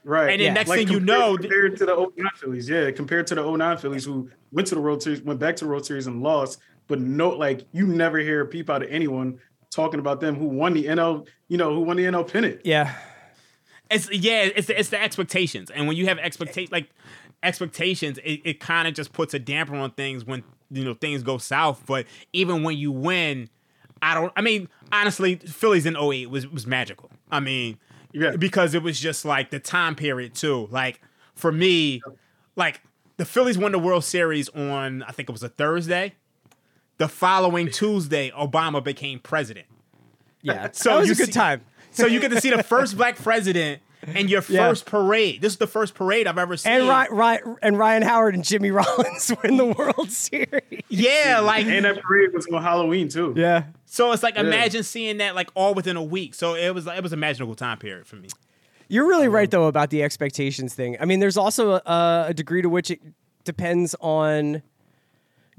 right. 0.03 0.31
and 0.31 0.39
then 0.41 0.47
Yeah. 0.47 0.53
next 0.53 0.69
Like 0.69 0.79
thing 0.79 0.89
you 0.89 0.99
know, 0.99 1.37
compared 1.37 1.77
to 1.77 1.85
the 1.85 1.93
09 2.17 2.29
Phillies, 2.35 2.69
yeah, 2.69 2.91
compared 2.91 3.27
to 3.27 3.35
the 3.35 3.41
09 3.43 3.77
Phillies 3.77 4.05
who 4.05 4.29
went 4.51 4.67
to 4.69 4.75
the 4.75 4.81
World 4.81 5.01
Series, 5.03 5.21
went 5.21 5.39
back 5.39 5.55
to 5.57 5.65
the 5.65 5.69
World 5.69 5.85
Series 5.85 6.07
and 6.07 6.21
lost, 6.23 6.59
but 6.87 6.99
no, 6.99 7.29
like 7.29 7.65
you 7.71 7.85
never 7.87 8.17
hear 8.17 8.41
a 8.41 8.45
peep 8.45 8.69
out 8.69 8.81
of 8.83 8.89
anyone 8.89 9.39
talking 9.69 9.99
about 10.01 10.19
them 10.19 10.35
who 10.35 10.45
won 10.47 10.73
the 10.73 10.85
NL, 10.85 11.25
you 11.47 11.57
know, 11.57 11.73
who 11.73 11.81
won 11.81 11.95
the 11.95 12.03
NL 12.03 12.29
pennant. 12.29 12.59
Yeah, 12.65 12.93
It's 13.91 14.09
yeah, 14.11 14.43
it's 14.55 14.67
the, 14.67 14.79
it's 14.79 14.89
the 14.89 15.01
expectations, 15.01 15.69
and 15.69 15.87
when 15.87 15.97
you 15.97 16.05
have 16.07 16.17
expectation 16.19 16.69
like 16.71 16.89
expectations, 17.43 18.17
it, 18.23 18.41
it 18.43 18.59
kind 18.59 18.87
of 18.87 18.93
just 18.93 19.13
puts 19.13 19.33
a 19.33 19.39
damper 19.39 19.75
on 19.75 19.91
things 19.91 20.25
when 20.25 20.43
you 20.69 20.83
know 20.83 20.93
things 20.93 21.23
go 21.23 21.37
south. 21.37 21.83
But 21.85 22.05
even 22.33 22.63
when 22.63 22.77
you 22.77 22.91
win, 22.91 23.49
I 24.01 24.13
don't. 24.13 24.31
I 24.35 24.41
mean, 24.41 24.69
honestly, 24.91 25.35
Phillies 25.35 25.85
in 25.85 25.95
08 25.97 26.29
was 26.29 26.47
was 26.47 26.65
magical. 26.67 27.09
I 27.31 27.39
mean, 27.39 27.77
Yeah. 28.13 28.35
because 28.37 28.73
it 28.73 28.83
was 28.83 28.99
just 28.99 29.25
like 29.25 29.49
the 29.51 29.59
time 29.59 29.95
period 29.95 30.35
too. 30.35 30.67
Like 30.71 31.01
for 31.35 31.51
me, 31.51 32.01
like 32.55 32.81
the 33.17 33.25
Phillies 33.25 33.57
won 33.57 33.71
the 33.71 33.79
World 33.79 34.03
Series 34.03 34.49
on 34.49 35.03
I 35.03 35.11
think 35.11 35.29
it 35.29 35.31
was 35.33 35.43
a 35.43 35.49
Thursday. 35.49 36.13
The 36.97 37.07
following 37.07 37.71
Tuesday, 37.71 38.29
Obama 38.31 38.83
became 38.83 39.17
president. 39.19 39.65
yeah. 40.43 40.69
So 40.71 40.97
it 40.97 40.99
was 40.99 41.07
you 41.07 41.13
a 41.13 41.15
good 41.15 41.25
see- 41.27 41.31
time. 41.31 41.61
So 41.91 42.05
you 42.07 42.19
get 42.19 42.31
to 42.31 42.41
see 42.41 42.49
the 42.49 42.63
first 42.63 42.97
black 42.97 43.15
president 43.23 43.81
and 44.03 44.29
your 44.29 44.41
Yeah. 44.49 44.67
first 44.69 44.85
parade. 44.85 45.41
This 45.41 45.53
is 45.53 45.57
the 45.59 45.67
first 45.67 45.93
parade 45.93 46.25
I've 46.25 46.37
ever 46.37 46.57
seen. 46.57 46.71
And 46.73 46.87
Ryan, 46.87 47.11
Ryan 47.13 47.57
and 47.61 47.77
Ryan 47.77 48.01
Howard 48.03 48.33
and 48.35 48.43
Jimmy 48.43 48.71
Rollins 48.71 49.31
win 49.43 49.57
the 49.57 49.65
World 49.67 50.09
Series. 50.11 50.81
Yeah, 50.89 51.39
like 51.43 51.65
And 51.67 51.85
that 51.85 52.01
parade 52.01 52.33
was 52.33 52.47
on 52.47 52.61
Halloween 52.63 53.09
too. 53.09 53.33
Yeah. 53.37 53.65
so 53.85 54.11
it's 54.11 54.23
like 54.23 54.37
imagine 54.37 54.83
seeing 54.83 55.17
that 55.17 55.35
like 55.35 55.49
all 55.53 55.73
within 55.73 55.97
a 55.97 56.03
week. 56.03 56.33
So 56.33 56.55
it 56.55 56.73
was 56.73 56.87
it 56.87 57.03
was 57.03 57.13
a 57.13 57.17
magical 57.17 57.53
time 57.55 57.77
period 57.77 58.07
for 58.07 58.15
me. 58.15 58.29
You're 58.87 59.07
really 59.07 59.27
um, 59.27 59.33
right 59.33 59.49
though 59.51 59.67
about 59.67 59.89
the 59.89 60.01
expectations 60.03 60.73
thing. 60.73 60.97
I 60.99 61.05
mean, 61.05 61.19
there's 61.19 61.37
also 61.37 61.73
a, 61.85 62.25
a 62.29 62.33
degree 62.33 62.61
to 62.61 62.69
which 62.69 62.89
it 62.91 62.99
depends 63.43 63.95
on 64.01 64.61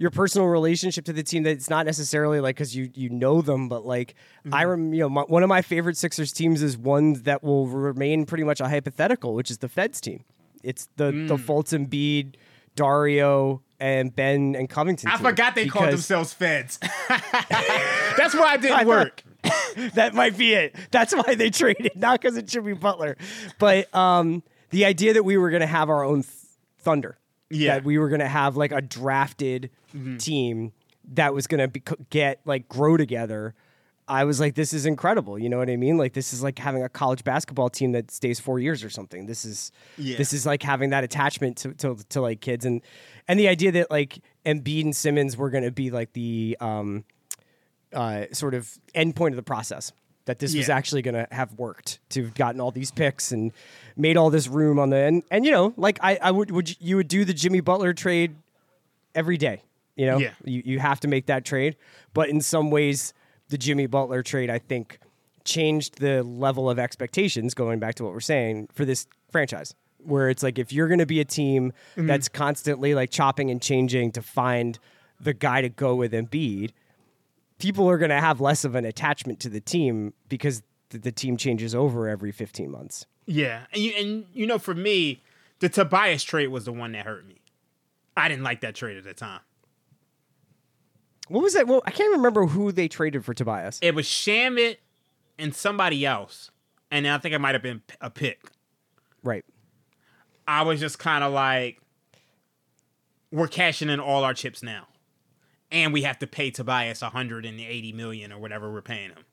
your 0.03 0.11
personal 0.11 0.49
relationship 0.49 1.05
to 1.05 1.13
the 1.13 1.23
team. 1.23 1.45
That 1.45 1.53
it's 1.53 1.71
not 1.71 1.87
necessarily 1.87 2.41
like 2.41 2.57
because 2.57 2.75
you 2.75 2.91
you 2.95 3.09
know 3.09 3.41
them, 3.41 3.69
but 3.69 3.87
like 3.87 4.17
I 4.53 4.65
rem, 4.65 4.93
you 4.93 5.01
know, 5.01 5.09
my, 5.09 5.23
one 5.23 5.45
of 5.45 5.49
my 5.49 5.63
favorite 5.63 5.97
Sixers 5.97 6.33
teams 6.33 6.61
is 6.61 6.77
one 6.77 7.15
that 7.23 7.45
will 7.45 7.69
remain 7.69 8.27
pretty 8.27 8.45
much 8.45 8.61
a 8.61 8.69
hypothetical, 8.69 9.35
which 9.35 9.51
is 9.51 9.59
the 9.59 9.69
Feds 9.69 10.01
team. 10.01 10.25
It's 10.65 10.89
the 10.97 11.13
the 11.29 11.39
Fulton 11.39 11.87
Embiid, 11.87 12.35
Dario, 12.75 13.63
and 13.79 14.15
Ben 14.15 14.57
and 14.57 14.69
Covington. 14.69 15.09
I 15.09 15.17
forgot 15.17 15.55
they 15.55 15.69
called 15.69 15.91
themselves 15.91 16.33
feds. 16.33 16.79
That's 17.09 18.35
why 18.35 18.53
i 18.53 18.57
didn't 18.57 18.87
work. 18.89 19.23
that 19.95 20.15
might 20.15 20.37
be 20.37 20.55
it. 20.55 20.77
That's 20.91 21.15
why 21.15 21.35
they 21.35 21.51
traded, 21.51 21.97
not 21.97 22.21
because 22.21 22.37
it 22.37 22.51
should 22.51 22.65
be 22.65 22.75
Butler, 22.75 23.17
but 23.59 23.93
um, 23.95 24.43
the 24.71 24.85
idea 24.85 25.15
that 25.15 25.25
we 25.25 25.37
were 25.37 25.51
going 25.51 25.63
to 25.63 25.67
have 25.67 25.91
our 25.91 26.05
own 26.05 26.23
th- 26.23 26.33
Thunder, 26.79 27.19
Yeah. 27.53 27.75
that 27.75 27.85
we 27.85 27.99
were 27.99 28.09
going 28.09 28.21
to 28.21 28.29
have 28.29 28.57
like 28.57 28.73
a 28.73 28.81
drafted 28.83 29.71
team 30.19 30.73
that 31.15 31.35
was 31.35 31.47
going 31.47 31.71
to 31.71 31.97
get 32.11 32.41
like 32.45 32.69
grow 32.69 32.97
together. 32.97 33.55
I 34.09 34.25
was 34.25 34.41
like, 34.41 34.55
this 34.57 34.73
is 34.73 34.85
incredible. 34.85 35.39
You 35.39 35.49
know 35.49 35.59
what 35.59 35.71
I 35.71 35.77
mean? 35.77 35.97
Like 35.97 36.13
this 36.13 36.33
is 36.33 36.43
like 36.43 36.59
having 36.59 36.83
a 36.83 36.89
college 36.89 37.23
basketball 37.25 37.71
team 37.71 37.93
that 37.93 38.11
stays 38.11 38.41
four 38.41 38.59
years 38.59 38.83
or 38.83 38.91
something. 38.91 39.27
This 39.27 39.45
is 39.45 39.71
Yeah. 39.97 40.17
this 40.17 40.33
is 40.33 40.45
like 40.45 40.63
having 40.63 40.91
that 40.91 41.05
attachment 41.05 41.57
to, 41.59 41.73
to 41.75 41.97
to 42.11 42.21
like 42.21 42.41
kids 42.41 42.65
and 42.65 42.83
and 43.29 43.39
the 43.39 43.49
idea 43.49 43.71
that 43.73 43.91
like 43.91 44.19
Embiid 44.45 44.83
and 44.85 44.97
Simmons 44.97 45.37
were 45.37 45.51
going 45.51 45.65
to 45.65 45.71
be 45.71 45.91
like 45.91 46.13
the 46.15 46.57
um 46.61 47.05
uh, 47.93 48.25
sort 48.33 48.55
of 48.55 48.71
end 48.95 49.15
point 49.15 49.33
of 49.33 49.37
the 49.37 49.43
process. 49.43 49.93
That 50.27 50.39
this 50.39 50.55
was 50.55 50.69
actually 50.69 51.03
going 51.03 51.15
to 51.15 51.27
have 51.33 51.55
worked 51.55 51.99
to 52.11 52.23
have 52.23 52.35
gotten 52.35 52.61
all 52.61 52.71
these 52.71 52.93
picks 52.93 53.33
and 53.33 53.53
made 53.97 54.17
all 54.17 54.31
this 54.31 54.47
room 54.47 54.79
on 54.79 54.91
the 54.91 54.97
and 54.97 55.23
and 55.31 55.45
you 55.45 55.51
know 55.51 55.75
like 55.77 55.99
I 56.01 56.19
I 56.23 56.31
would 56.31 56.51
would 56.51 56.81
you 56.81 56.97
would 56.97 57.09
do 57.09 57.25
the 57.25 57.35
Jimmy 57.35 57.61
Butler 57.61 57.93
trade 57.93 58.37
every 59.15 59.37
day. 59.37 59.63
You 59.97 60.07
know, 60.07 60.19
Yeah. 60.19 60.31
you 60.45 60.63
you 60.65 60.79
have 60.79 61.01
to 61.01 61.09
make 61.09 61.27
that 61.27 61.45
trade, 61.45 61.77
but 62.15 62.29
in 62.29 62.41
some 62.41 62.71
ways, 62.71 63.13
the 63.49 63.59
Jimmy 63.59 63.87
Butler 63.87 64.23
trade 64.23 64.49
I 64.49 64.59
think 64.59 64.99
changed 65.45 65.99
the 65.99 66.23
level 66.23 66.71
of 66.71 66.79
expectations. 66.79 67.53
Going 67.53 67.79
back 67.79 67.97
to 67.97 68.05
what 68.05 68.13
we're 68.13 68.21
saying 68.21 68.69
for 68.73 68.85
this 68.85 69.07
franchise, 69.31 69.75
where 69.99 70.31
it's 70.31 70.43
like 70.43 70.59
if 70.59 70.73
you're 70.73 70.89
going 70.89 71.01
to 71.01 71.07
be 71.07 71.21
a 71.21 71.25
team 71.25 71.73
mm-hmm. 71.97 72.07
that's 72.07 72.29
constantly 72.29 72.95
like 72.95 73.11
chopping 73.11 73.51
and 73.51 73.61
changing 73.61 74.13
to 74.13 74.23
find 74.23 74.79
the 75.21 75.35
guy 75.35 75.61
to 75.61 75.69
go 75.69 75.95
with 75.95 76.13
Embiid, 76.13 76.71
people 77.63 77.89
are 77.89 77.97
going 77.97 78.11
to 78.11 78.21
have 78.21 78.41
less 78.41 78.65
of 78.65 78.75
an 78.75 78.85
attachment 78.85 79.39
to 79.39 79.49
the 79.49 79.61
team 79.61 80.13
because 80.29 80.65
th- 80.91 81.05
the 81.05 81.13
team 81.13 81.37
changes 81.37 81.77
over 81.77 82.09
every 82.09 82.33
15 82.33 82.69
months. 82.69 83.07
Yeah, 83.25 83.67
and 83.73 83.81
you 83.81 83.93
and 83.93 84.25
you 84.35 84.47
know 84.49 84.59
for 84.59 84.75
me, 84.75 85.23
the 85.61 85.69
Tobias 85.69 86.25
trade 86.25 86.49
was 86.49 86.65
the 86.65 86.73
one 86.73 86.91
that 86.93 87.07
hurt 87.07 87.25
me. 87.25 87.37
I 88.17 88.29
didn't 88.29 88.43
like 88.43 88.63
that 88.63 88.75
trade 88.75 88.97
at 88.97 89.05
the 89.05 89.15
time. 89.15 89.41
What 91.29 91.45
was 91.45 91.55
that? 91.55 91.69
Well, 91.69 91.83
I 91.87 91.93
can't 91.93 92.11
remember 92.11 92.47
who 92.47 92.73
they 92.73 92.89
traded 92.89 93.25
for 93.25 93.33
Tobias. 93.33 93.79
It 93.81 93.95
was 93.95 94.07
Shamet 94.07 94.79
and 95.39 95.55
somebody 95.55 96.05
else, 96.05 96.51
and 96.91 97.07
I 97.07 97.17
think 97.19 97.33
it 97.33 97.39
might 97.39 97.55
have 97.55 97.63
been 97.63 97.83
a 98.01 98.11
pick. 98.11 98.51
Right. 99.23 99.45
I 100.49 100.63
was 100.63 100.81
just 100.81 100.99
kind 100.99 101.23
of 101.23 101.33
like, 101.33 101.81
we're 103.31 103.47
cashing 103.47 103.89
in 103.89 104.01
all 104.01 104.25
our 104.25 104.35
chips 104.35 104.65
now, 104.65 104.89
and 105.73 105.93
we 105.93 106.03
have 106.03 106.19
to 106.21 106.27
pay 106.27 106.51
Tobias 106.51 107.03
180 107.03 107.93
million 107.93 108.33
or 108.33 108.39
whatever 108.39 108.71
we're 108.73 108.83
paying 108.83 109.11
him. 109.11 109.25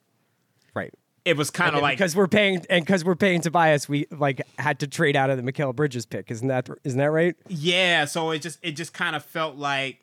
Right. 0.73 0.93
It 1.25 1.35
was 1.37 1.51
kind 1.51 1.75
of 1.75 1.81
like 1.81 1.97
because 1.97 2.15
we're 2.15 2.27
paying 2.27 2.65
and 2.69 2.83
because 2.83 3.03
we're 3.05 3.15
paying 3.15 3.41
Tobias, 3.41 3.87
we 3.89 4.07
like 4.09 4.41
had 4.57 4.79
to 4.79 4.87
trade 4.87 5.15
out 5.15 5.29
of 5.29 5.37
the 5.37 5.43
Mikal 5.51 5.75
Bridges 5.75 6.05
pick. 6.05 6.31
Isn't 6.31 6.47
that 6.47 6.69
isn't 6.83 6.97
that 6.97 7.11
right? 7.11 7.35
yeah. 7.47 8.05
So 8.05 8.31
it 8.31 8.39
just 8.39 8.57
it 8.63 8.71
just 8.71 8.93
kind 8.93 9.15
of 9.15 9.23
felt 9.23 9.55
like 9.57 9.99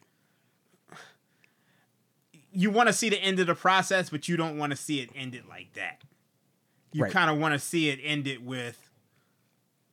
you 2.53 2.70
want 2.70 2.88
to 2.88 2.92
see 2.92 3.09
the 3.09 3.20
end 3.20 3.38
of 3.40 3.46
the 3.46 3.55
process, 3.55 4.11
but 4.11 4.29
you 4.29 4.37
don't 4.37 4.59
want 4.59 4.70
to 4.70 4.77
see 4.77 5.01
it 5.01 5.11
ended 5.14 5.44
like 5.49 5.72
that. 5.75 6.03
You 6.92 7.05
Right. 7.05 7.12
kind 7.12 7.31
of 7.31 7.38
want 7.38 7.53
to 7.55 7.59
see 7.59 7.88
it 7.90 7.99
ended 8.03 8.44
with, 8.46 8.90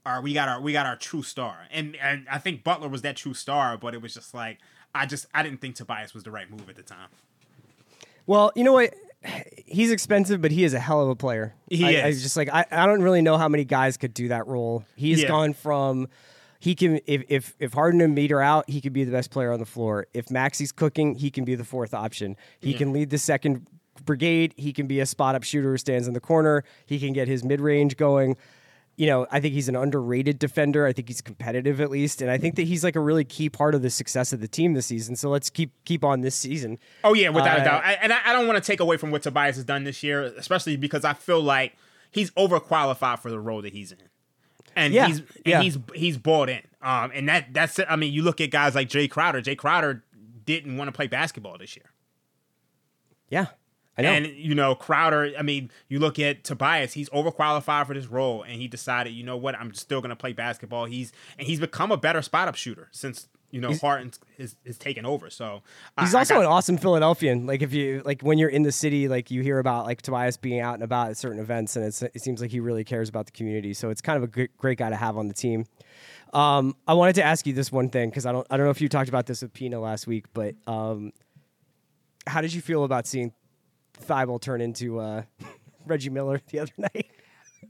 "All 0.05 0.15
right, 0.15 0.23
we 0.23 0.33
got 0.33 0.47
our 0.49 0.61
we 0.61 0.71
got 0.71 0.85
our 0.85 0.95
true 0.95 1.23
star," 1.23 1.67
and 1.71 1.95
and 1.97 2.27
I 2.29 2.37
think 2.37 2.63
Butler 2.63 2.87
was 2.89 3.01
that 3.01 3.17
true 3.17 3.33
star, 3.33 3.77
but 3.77 3.93
it 3.93 4.01
was 4.01 4.13
just 4.13 4.33
like 4.33 4.59
I 4.95 5.05
just 5.05 5.25
I 5.33 5.43
didn't 5.43 5.61
think 5.61 5.75
Tobias 5.75 6.13
was 6.13 6.23
the 6.23 6.31
right 6.31 6.49
move 6.49 6.69
at 6.69 6.75
the 6.75 6.83
time. 6.83 7.09
Well, 8.25 8.51
you 8.55 8.63
know 8.63 8.73
what? 8.73 8.93
He's 9.65 9.91
expensive, 9.91 10.41
but 10.41 10.51
he 10.51 10.63
is 10.63 10.73
a 10.73 10.79
hell 10.79 11.01
of 11.01 11.09
a 11.09 11.15
player. 11.15 11.53
He 11.69 11.85
I, 11.85 12.05
I 12.05 12.07
is. 12.09 12.21
just 12.23 12.35
like 12.37 12.49
I, 12.51 12.65
I 12.71 12.85
don't 12.85 13.01
really 13.01 13.21
know 13.21 13.37
how 13.37 13.47
many 13.47 13.63
guys 13.63 13.97
could 13.97 14.13
do 14.13 14.27
that 14.29 14.47
role. 14.47 14.85
He's 14.95 15.21
Yeah. 15.21 15.29
gone 15.29 15.53
from 15.53 16.07
he 16.59 16.75
can 16.75 16.99
if 17.05 17.23
if 17.29 17.55
if 17.59 17.73
Harden 17.73 18.01
and 18.01 18.13
Meter 18.15 18.41
out, 18.41 18.69
he 18.69 18.81
could 18.81 18.93
be 18.93 19.03
the 19.03 19.11
best 19.11 19.31
player 19.31 19.51
on 19.51 19.59
the 19.59 19.65
floor. 19.65 20.07
If 20.13 20.29
Maxey's 20.29 20.71
cooking, 20.71 21.15
he 21.15 21.29
can 21.31 21.45
be 21.45 21.55
the 21.55 21.63
fourth 21.65 21.93
option. 21.93 22.35
He 22.59 22.73
can 22.73 22.91
lead 22.93 23.09
the 23.09 23.17
second 23.17 23.67
brigade. 24.05 24.53
He 24.57 24.73
can 24.73 24.87
be 24.87 24.99
a 24.99 25.05
spot 25.05 25.35
up 25.35 25.43
shooter 25.43 25.71
who 25.71 25.77
stands 25.77 26.07
in 26.07 26.13
the 26.13 26.19
corner. 26.19 26.63
He 26.85 26.99
can 26.99 27.13
get 27.13 27.27
his 27.27 27.43
mid 27.43 27.61
range 27.61 27.95
going. 27.97 28.35
You 28.95 29.07
know, 29.07 29.25
I 29.31 29.39
think 29.39 29.55
he's 29.55 29.67
an 29.67 29.75
underrated 29.75 30.37
defender. 30.37 30.85
I 30.85 30.93
think 30.93 31.07
he's 31.07 31.19
competitive 31.21 31.81
at 31.81 31.89
least, 31.89 32.21
and 32.21 32.29
I 32.29 32.37
think 32.37 32.55
that 32.57 32.67
he's 32.67 32.83
like 32.83 32.95
a 32.95 32.99
really 32.99 33.23
key 33.25 33.49
part 33.49 33.73
of 33.73 33.81
the 33.81 33.89
success 33.89 34.31
of 34.33 34.39
the 34.39 34.47
team 34.47 34.73
this 34.73 34.85
season. 34.85 35.15
So 35.15 35.29
let's 35.29 35.49
keep 35.49 35.71
keep 35.83 36.03
on 36.03 36.21
this 36.21 36.35
season. 36.35 36.77
Oh 37.03 37.13
yeah, 37.15 37.29
without 37.29 37.57
a 37.57 37.61
Uh, 37.61 37.63
doubt. 37.63 37.83
I, 37.83 37.93
and 37.93 38.13
I, 38.13 38.19
I 38.25 38.33
don't 38.33 38.45
want 38.45 38.63
to 38.63 38.65
take 38.65 38.79
away 38.79 38.97
from 38.97 39.09
what 39.09 39.23
Tobias 39.23 39.55
has 39.55 39.65
done 39.65 39.83
this 39.83 40.03
year, 40.03 40.21
especially 40.21 40.77
because 40.77 41.03
I 41.03 41.13
feel 41.13 41.41
like 41.41 41.73
he's 42.11 42.29
overqualified 42.31 43.17
for 43.19 43.31
the 43.31 43.39
role 43.39 43.63
that 43.63 43.73
he's 43.73 43.91
in, 43.91 43.97
and 44.75 44.93
Yeah, 44.93 45.07
he's 45.07 45.19
and 45.19 45.27
yeah. 45.43 45.61
he's 45.63 45.77
he's 45.95 46.17
bought 46.19 46.49
in. 46.49 46.61
Um, 46.83 47.09
and 47.15 47.27
that 47.29 47.47
that's 47.51 47.79
I 47.89 47.95
mean, 47.95 48.13
you 48.13 48.21
look 48.21 48.39
at 48.41 48.51
guys 48.51 48.75
like 48.75 48.89
Jae 48.89 49.09
Crowder. 49.09 49.41
Jae 49.41 49.57
Crowder 49.57 50.03
didn't 50.45 50.77
want 50.77 50.87
to 50.89 50.91
play 50.91 51.07
basketball 51.07 51.57
this 51.57 51.75
year. 51.75 51.89
Yeah. 53.29 53.47
And 53.97 54.25
you 54.27 54.55
know, 54.55 54.73
Crowder, 54.75 55.31
I 55.37 55.41
mean, 55.43 55.69
you 55.87 55.99
look 55.99 56.17
at 56.19 56.43
Tobias, 56.43 56.93
he's 56.93 57.09
overqualified 57.11 57.85
for 57.87 57.93
this 57.93 58.07
role 58.07 58.43
and 58.43 58.59
he 58.59 58.67
decided, 58.67 59.13
you 59.13 59.23
know 59.23 59.37
what, 59.37 59.55
I'm 59.55 59.73
still 59.73 60.01
gonna 60.01 60.15
play 60.15 60.33
basketball. 60.33 60.85
He's 60.85 61.11
and 61.37 61.47
he's 61.47 61.59
become 61.59 61.91
a 61.91 61.97
better 61.97 62.21
spot 62.21 62.47
up 62.47 62.55
shooter 62.55 62.87
since, 62.91 63.27
you 63.51 63.61
know, 63.61 63.71
Harden 63.75 64.11
is, 64.39 64.55
is 64.65 64.79
taken 64.79 65.05
over. 65.05 65.29
So 65.29 65.61
He's 65.99 66.15
I- 66.15 66.17
I 66.17 66.21
also 66.21 66.33
got- 66.33 66.39
an 66.41 66.45
awesome 66.47 66.77
Philadelphian. 66.77 67.45
Like 67.45 67.61
if 67.61 67.71
you 67.71 68.01
like 68.03 68.23
when 68.23 68.39
you're 68.39 68.49
in 68.49 68.63
the 68.63 68.71
city, 68.71 69.07
like 69.07 69.29
you 69.29 69.43
hear 69.43 69.59
about 69.59 69.85
like 69.85 70.01
Tobias 70.01 70.37
being 70.37 70.59
out 70.59 70.73
and 70.73 70.81
about 70.83 71.09
at 71.11 71.17
certain 71.17 71.39
events, 71.39 71.75
and 71.75 71.85
it's, 71.85 72.01
it 72.01 72.19
seems 72.21 72.41
like 72.41 72.49
he 72.49 72.59
really 72.59 72.83
cares 72.83 73.09
about 73.09 73.27
the 73.27 73.31
community. 73.31 73.75
So 73.75 73.91
it's 73.91 74.01
kind 74.01 74.17
of 74.17 74.23
a 74.23 74.27
great, 74.27 74.57
great 74.57 74.79
guy 74.79 74.89
to 74.89 74.95
have 74.95 75.17
on 75.17 75.27
the 75.27 75.35
team. 75.35 75.65
Um, 76.33 76.75
I 76.87 76.95
wanted 76.95 77.13
to 77.15 77.23
ask 77.23 77.45
you 77.45 77.53
this 77.53 77.71
one 77.71 77.89
thing 77.89 78.09
because 78.09 78.25
I 78.25 78.31
don't 78.31 78.47
I 78.49 78.57
don't 78.57 78.65
know 78.65 78.71
if 78.71 78.81
you 78.81 78.89
talked 78.89 79.07
about 79.09 79.27
this 79.27 79.43
with 79.43 79.53
Pina 79.53 79.79
last 79.79 80.07
week, 80.07 80.25
but 80.33 80.55
um, 80.65 81.13
how 82.25 82.41
did 82.41 82.53
you 82.55 82.61
feel 82.61 82.85
about 82.85 83.05
seeing 83.05 83.33
Thybulle 84.01 84.41
turn 84.41 84.61
into 84.61 84.99
uh, 84.99 85.23
Reggie 85.85 86.09
Miller 86.09 86.41
the 86.49 86.59
other 86.59 86.71
night? 86.77 87.07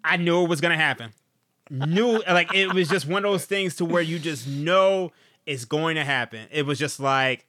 I 0.03 0.17
knew 0.17 0.43
it 0.43 0.49
was 0.49 0.61
gonna 0.61 0.75
happen. 0.77 1.11
Knew 1.69 2.21
like 2.27 2.53
it 2.53 2.73
was 2.73 2.89
just 2.89 3.07
one 3.07 3.23
of 3.25 3.31
those 3.31 3.45
things 3.45 3.75
to 3.77 3.85
where 3.85 4.01
you 4.01 4.19
just 4.19 4.47
know 4.47 5.11
it's 5.45 5.65
going 5.65 5.95
to 5.95 6.03
happen. 6.03 6.47
It 6.51 6.65
was 6.65 6.77
just 6.77 6.99
like 6.99 7.47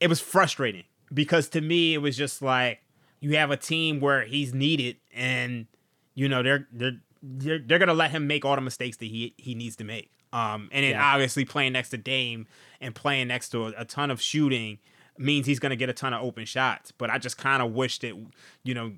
it 0.00 0.08
was 0.08 0.20
frustrating 0.20 0.84
because 1.12 1.48
to 1.50 1.60
me 1.60 1.94
it 1.94 1.98
was 1.98 2.16
just 2.16 2.40
like 2.42 2.80
you 3.20 3.36
have 3.36 3.50
a 3.50 3.56
team 3.56 4.00
where 4.00 4.22
he's 4.24 4.54
needed 4.54 4.96
and 5.14 5.66
you 6.14 6.28
know 6.28 6.42
they're 6.42 6.66
they're 6.72 7.00
they're, 7.22 7.58
they're 7.58 7.78
gonna 7.78 7.92
let 7.94 8.10
him 8.10 8.26
make 8.26 8.44
all 8.46 8.54
the 8.54 8.62
mistakes 8.62 8.96
that 8.96 9.06
he 9.06 9.34
he 9.36 9.54
needs 9.54 9.76
to 9.76 9.84
make. 9.84 10.10
Um, 10.32 10.68
and 10.72 10.84
then 10.84 10.92
Yeah. 10.92 11.04
obviously 11.12 11.44
playing 11.44 11.72
next 11.74 11.90
to 11.90 11.98
Dame 11.98 12.46
and 12.80 12.94
playing 12.94 13.28
next 13.28 13.50
to 13.50 13.66
a, 13.66 13.72
a 13.78 13.84
ton 13.84 14.10
of 14.10 14.22
shooting 14.22 14.78
means 15.20 15.46
he's 15.46 15.58
gonna 15.58 15.76
get 15.76 15.88
a 15.88 15.92
ton 15.92 16.14
of 16.14 16.22
open 16.22 16.44
shots. 16.44 16.92
But 16.92 17.10
I 17.10 17.18
just 17.18 17.38
kind 17.38 17.62
of 17.62 17.72
wish 17.72 17.98
that 18.00 18.14
you 18.62 18.74
know 18.74 18.92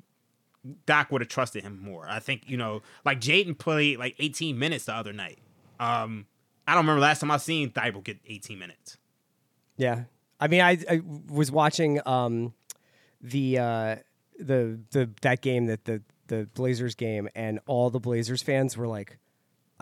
Doc 0.86 1.10
would 1.10 1.20
have 1.20 1.28
trusted 1.28 1.62
him 1.64 1.80
more. 1.82 2.06
I 2.08 2.20
think 2.20 2.42
you 2.46 2.56
know, 2.56 2.82
like 3.04 3.20
Jaden 3.20 3.58
played 3.58 3.98
like 3.98 4.14
18 4.18 4.58
minutes 4.58 4.84
the 4.84 4.94
other 4.94 5.12
night. 5.12 5.38
Um, 5.80 6.26
I 6.66 6.74
don't 6.74 6.84
remember 6.84 7.00
last 7.00 7.20
time 7.20 7.30
I 7.30 7.38
seen 7.38 7.70
Thybulle 7.70 8.04
get 8.04 8.18
18 8.26 8.58
minutes. 8.58 8.96
Yeah, 9.76 10.04
I 10.38 10.48
mean, 10.48 10.60
I, 10.60 10.78
I 10.88 11.02
was 11.28 11.50
watching 11.50 12.00
um, 12.06 12.54
the 13.20 13.58
uh, 13.58 13.96
the 14.38 14.78
the 14.90 15.10
that 15.22 15.40
game 15.40 15.66
that 15.66 15.84
the 15.84 16.02
the 16.28 16.48
Blazers 16.54 16.94
game, 16.94 17.28
and 17.34 17.60
all 17.66 17.90
the 17.90 18.00
Blazers 18.00 18.42
fans 18.42 18.76
were 18.76 18.86
like, 18.86 19.18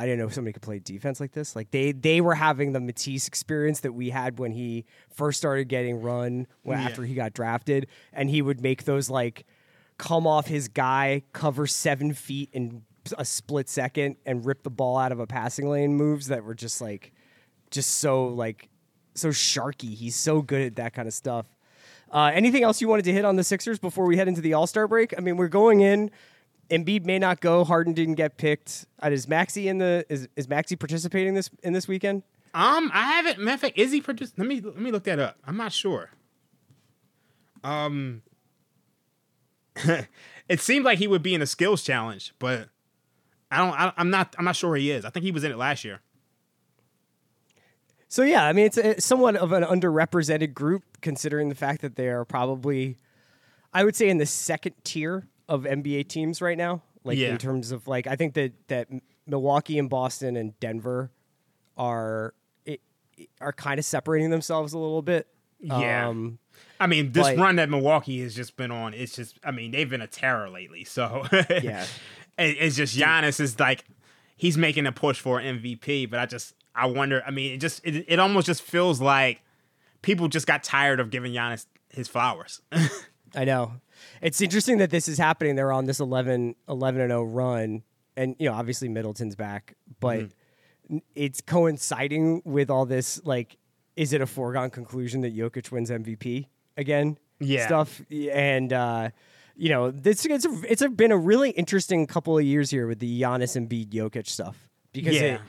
"I 0.00 0.06
didn't 0.06 0.18
know 0.20 0.28
somebody 0.28 0.52
could 0.52 0.62
play 0.62 0.78
defense 0.78 1.20
like 1.20 1.32
this." 1.32 1.54
Like 1.54 1.70
they 1.70 1.92
they 1.92 2.20
were 2.20 2.34
having 2.34 2.72
the 2.72 2.80
Matisse 2.80 3.28
experience 3.28 3.80
that 3.80 3.92
we 3.92 4.10
had 4.10 4.38
when 4.38 4.52
he 4.52 4.84
first 5.14 5.38
started 5.38 5.68
getting 5.68 6.00
run 6.00 6.46
when, 6.62 6.78
Yeah. 6.78 6.86
after 6.86 7.04
he 7.04 7.14
got 7.14 7.32
drafted, 7.34 7.86
and 8.12 8.30
he 8.30 8.42
would 8.42 8.60
make 8.60 8.84
those 8.84 9.10
like 9.10 9.44
come 9.98 10.26
off 10.26 10.46
his 10.46 10.68
guy, 10.68 11.22
cover 11.32 11.66
seven 11.66 12.14
feet 12.14 12.48
in 12.52 12.82
a 13.18 13.24
split 13.24 13.68
second, 13.68 14.16
and 14.26 14.44
rip 14.46 14.62
the 14.62 14.70
ball 14.70 14.96
out 14.98 15.12
of 15.12 15.20
a 15.20 15.26
passing 15.26 15.68
lane 15.68 15.94
moves 15.94 16.28
that 16.28 16.44
were 16.44 16.54
just 16.54 16.80
like 16.80 17.12
just 17.70 17.90
so 17.96 18.26
like 18.28 18.68
so 19.14 19.28
sharky. 19.28 19.94
He's 19.94 20.16
so 20.16 20.40
good 20.42 20.62
at 20.62 20.76
that 20.76 20.94
kind 20.94 21.06
of 21.08 21.14
stuff. 21.14 21.46
Uh, 22.12 22.30
anything 22.34 22.62
else 22.64 22.80
you 22.80 22.88
wanted 22.88 23.04
to 23.04 23.12
hit 23.12 23.24
on 23.24 23.36
the 23.36 23.44
Sixers 23.44 23.78
before 23.78 24.04
we 24.04 24.16
head 24.16 24.26
into 24.26 24.40
the 24.40 24.52
All 24.54 24.66
Star 24.66 24.88
break? 24.88 25.14
I 25.16 25.20
mean, 25.20 25.36
we're 25.36 25.48
going 25.48 25.80
in. 25.80 26.10
Embiid 26.70 27.04
may 27.04 27.18
not 27.18 27.40
go. 27.40 27.64
Harden 27.64 27.92
didn't 27.92 28.14
get 28.14 28.36
picked. 28.36 28.86
Uh, 29.02 29.10
is 29.10 29.28
Maxey 29.28 29.68
in 29.68 29.78
the 29.78 30.04
is 30.08 30.28
is 30.36 30.48
Maxey 30.48 30.76
participating 30.76 31.34
this 31.34 31.50
in 31.62 31.72
this 31.72 31.88
weekend? 31.88 32.22
Um, 32.54 32.90
I 32.92 33.12
haven't. 33.12 33.38
Matter 33.38 33.54
of 33.54 33.60
fact, 33.60 33.78
is 33.78 33.92
he 33.92 34.00
produced? 34.00 34.38
Let 34.38 34.46
me 34.48 34.60
let 34.60 34.76
me 34.76 34.90
look 34.90 35.04
that 35.04 35.18
up. 35.18 35.36
I'm 35.44 35.56
not 35.56 35.72
sure. 35.72 36.10
Um, 37.62 38.22
it 40.48 40.60
seemed 40.60 40.84
like 40.84 40.98
he 40.98 41.06
would 41.06 41.22
be 41.22 41.34
in 41.34 41.42
a 41.42 41.46
skills 41.46 41.82
challenge, 41.82 42.34
but 42.38 42.68
I 43.50 43.58
don't. 43.58 43.78
I, 43.78 43.92
I'm 43.96 44.10
not. 44.10 44.34
I'm 44.38 44.44
not 44.44 44.56
sure 44.56 44.76
he 44.76 44.90
is. 44.90 45.04
I 45.04 45.10
think 45.10 45.24
he 45.24 45.32
was 45.32 45.44
in 45.44 45.52
it 45.52 45.58
last 45.58 45.84
year. 45.84 46.00
So 48.08 48.22
yeah, 48.22 48.44
I 48.44 48.52
mean, 48.52 48.66
it's 48.66 48.76
a, 48.76 49.00
somewhat 49.00 49.36
of 49.36 49.52
an 49.52 49.62
underrepresented 49.62 50.52
group 50.52 50.82
considering 51.00 51.48
the 51.48 51.54
fact 51.54 51.80
that 51.82 51.94
they 51.94 52.08
are 52.08 52.24
probably, 52.24 52.96
I 53.72 53.84
would 53.84 53.94
say, 53.94 54.08
in 54.08 54.18
the 54.18 54.26
second 54.26 54.74
tier 54.82 55.28
of 55.50 55.64
NBA 55.64 56.08
teams 56.08 56.40
right 56.40 56.56
now. 56.56 56.80
Like 57.04 57.18
Yeah. 57.18 57.28
in 57.28 57.38
terms 57.38 57.70
of 57.72 57.86
like, 57.86 58.06
I 58.06 58.16
think 58.16 58.32
that 58.34 58.52
that 58.68 58.88
Milwaukee 59.26 59.78
and 59.78 59.90
Boston 59.90 60.36
and 60.36 60.58
Denver 60.60 61.10
are 61.76 62.32
it, 62.64 62.80
are 63.40 63.52
kind 63.52 63.78
of 63.78 63.84
separating 63.84 64.30
themselves 64.30 64.72
a 64.72 64.78
little 64.78 65.02
bit. 65.02 65.26
Yeah. 65.60 66.08
Um, 66.08 66.38
I 66.78 66.86
mean, 66.86 67.12
this 67.12 67.24
Like- 67.24 67.38
run 67.38 67.56
that 67.56 67.68
Milwaukee 67.68 68.22
has 68.22 68.34
just 68.34 68.56
been 68.56 68.70
on. 68.70 68.94
It's 68.94 69.14
just. 69.14 69.38
I 69.44 69.50
mean, 69.50 69.72
they've 69.72 69.88
been 69.90 70.00
a 70.00 70.06
terror 70.06 70.48
lately. 70.48 70.84
So 70.84 71.26
Yeah. 71.32 71.84
it, 72.38 72.56
it's 72.58 72.76
just 72.76 72.96
Giannis 72.96 73.40
is 73.40 73.58
like 73.60 73.84
he's 74.36 74.56
making 74.56 74.86
a 74.86 74.92
push 74.92 75.20
for 75.20 75.38
MVP, 75.40 76.08
but 76.08 76.18
I 76.18 76.26
just 76.26 76.54
I 76.74 76.86
wonder. 76.86 77.22
I 77.26 77.30
mean, 77.30 77.52
it 77.54 77.58
just 77.58 77.84
it, 77.84 78.04
it 78.08 78.18
almost 78.18 78.46
just 78.46 78.62
feels 78.62 79.00
like 79.00 79.42
people 80.02 80.28
just 80.28 80.46
got 80.46 80.62
tired 80.62 81.00
of 81.00 81.10
giving 81.10 81.32
Giannis 81.32 81.66
his 81.90 82.08
flowers. 82.08 82.60
I 83.34 83.44
know. 83.44 83.72
It's 84.22 84.40
interesting 84.40 84.78
that 84.78 84.90
this 84.90 85.08
is 85.08 85.18
happening. 85.18 85.56
They're 85.56 85.72
on 85.72 85.86
this 85.86 86.00
11, 86.00 86.54
11 86.68 87.00
and 87.00 87.10
0 87.10 87.22
run. 87.24 87.82
And, 88.16 88.34
you 88.38 88.48
know, 88.48 88.54
obviously 88.54 88.88
Middleton's 88.88 89.36
back, 89.36 89.74
but 90.00 90.26
n- 90.90 91.02
it's 91.14 91.40
coinciding 91.40 92.42
with 92.44 92.70
all 92.70 92.86
this. 92.86 93.20
Like, 93.24 93.56
is 93.96 94.12
it 94.12 94.20
a 94.20 94.26
foregone 94.26 94.70
conclusion 94.70 95.20
that 95.22 95.34
Jokic 95.36 95.70
wins 95.70 95.90
MVP 95.90 96.46
again? 96.76 97.18
Yeah. 97.38 97.66
Stuff. 97.66 98.02
And, 98.10 98.72
uh, 98.72 99.10
you 99.56 99.68
know, 99.68 99.90
this 99.90 100.24
it's 100.26 100.46
it's 100.64 100.82
a, 100.82 100.88
been 100.88 101.12
a 101.12 101.16
really 101.18 101.50
interesting 101.50 102.06
couple 102.06 102.36
of 102.38 102.44
years 102.44 102.70
here 102.70 102.86
with 102.86 102.98
the 102.98 103.20
Giannis 103.22 103.56
and 103.56 103.68
Embiid 103.68 103.88
Jokic 103.90 104.26
stuff 104.26 104.68
because 104.92 105.14
Yeah. 105.14 105.22
it, 105.34 105.40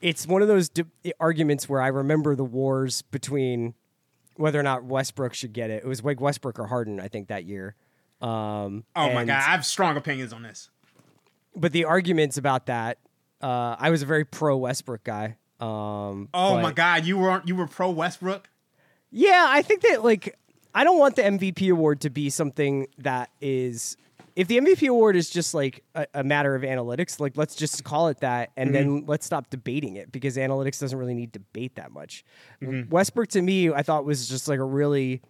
it's 0.00 0.26
one 0.26 0.42
of 0.42 0.48
those 0.48 0.68
d- 0.68 0.84
arguments 1.18 1.68
where 1.68 1.80
I 1.80 1.88
remember 1.88 2.36
the 2.36 2.44
wars 2.44 3.02
between 3.02 3.74
whether 4.38 4.58
or 4.58 4.62
not 4.62 4.84
Westbrook 4.84 5.34
should 5.34 5.52
get 5.52 5.70
it. 5.70 5.82
It 5.84 5.86
was 5.88 6.02
like 6.02 6.20
Westbrook 6.20 6.58
or 6.58 6.66
Harden, 6.66 7.00
I 7.00 7.08
think, 7.08 7.28
that 7.28 7.44
year. 7.44 7.74
Um, 8.20 8.84
oh 8.96 9.12
my 9.12 9.24
god, 9.24 9.36
I 9.38 9.50
have 9.52 9.64
strong 9.66 9.96
opinions 9.96 10.32
on 10.32 10.42
this. 10.42 10.70
But 11.54 11.72
the 11.72 11.84
arguments 11.84 12.36
about 12.38 12.66
that, 12.66 12.98
uh, 13.42 13.76
I 13.78 13.90
was 13.90 14.02
a 14.02 14.06
very 14.06 14.24
pro 14.24 14.56
Westbrook 14.56 15.04
guy. 15.04 15.36
Um, 15.60 16.28
Oh 16.32 16.54
but- 16.54 16.62
my 16.62 16.72
god, 16.72 17.04
you 17.04 17.18
were 17.18 17.42
you 17.44 17.54
were 17.56 17.66
pro 17.66 17.90
Westbrook. 17.90 18.48
Yeah, 19.10 19.46
I 19.48 19.62
think 19.62 19.82
that 19.82 20.04
like 20.04 20.36
I 20.74 20.84
don't 20.84 20.98
want 20.98 21.16
the 21.16 21.22
MVP 21.22 21.70
award 21.70 22.00
to 22.02 22.10
be 22.10 22.30
something 22.30 22.86
that 22.98 23.30
is 23.40 23.96
if 24.38 24.46
the 24.46 24.56
MVP 24.56 24.88
award 24.88 25.16
is 25.16 25.28
just 25.28 25.52
like 25.52 25.82
a, 25.96 26.06
a 26.14 26.22
matter 26.22 26.54
of 26.54 26.62
analytics, 26.62 27.18
like 27.18 27.36
let's 27.36 27.56
just 27.56 27.82
call 27.82 28.06
it 28.06 28.20
that 28.20 28.52
and 28.56 28.72
then 28.72 29.00
mm-hmm. 29.00 29.10
let's 29.10 29.26
stop 29.26 29.50
debating 29.50 29.96
it 29.96 30.12
because 30.12 30.36
analytics 30.36 30.78
doesn't 30.78 30.96
really 30.96 31.12
need 31.12 31.32
debate 31.32 31.74
that 31.74 31.90
much. 31.90 32.24
Mm-hmm. 32.62 32.88
Westbrook 32.88 33.30
to 33.30 33.42
me, 33.42 33.72
I 33.72 33.82
thought 33.82 34.04
was 34.04 34.28
just 34.28 34.46
like 34.46 34.60
a 34.60 34.64
really 34.64 35.22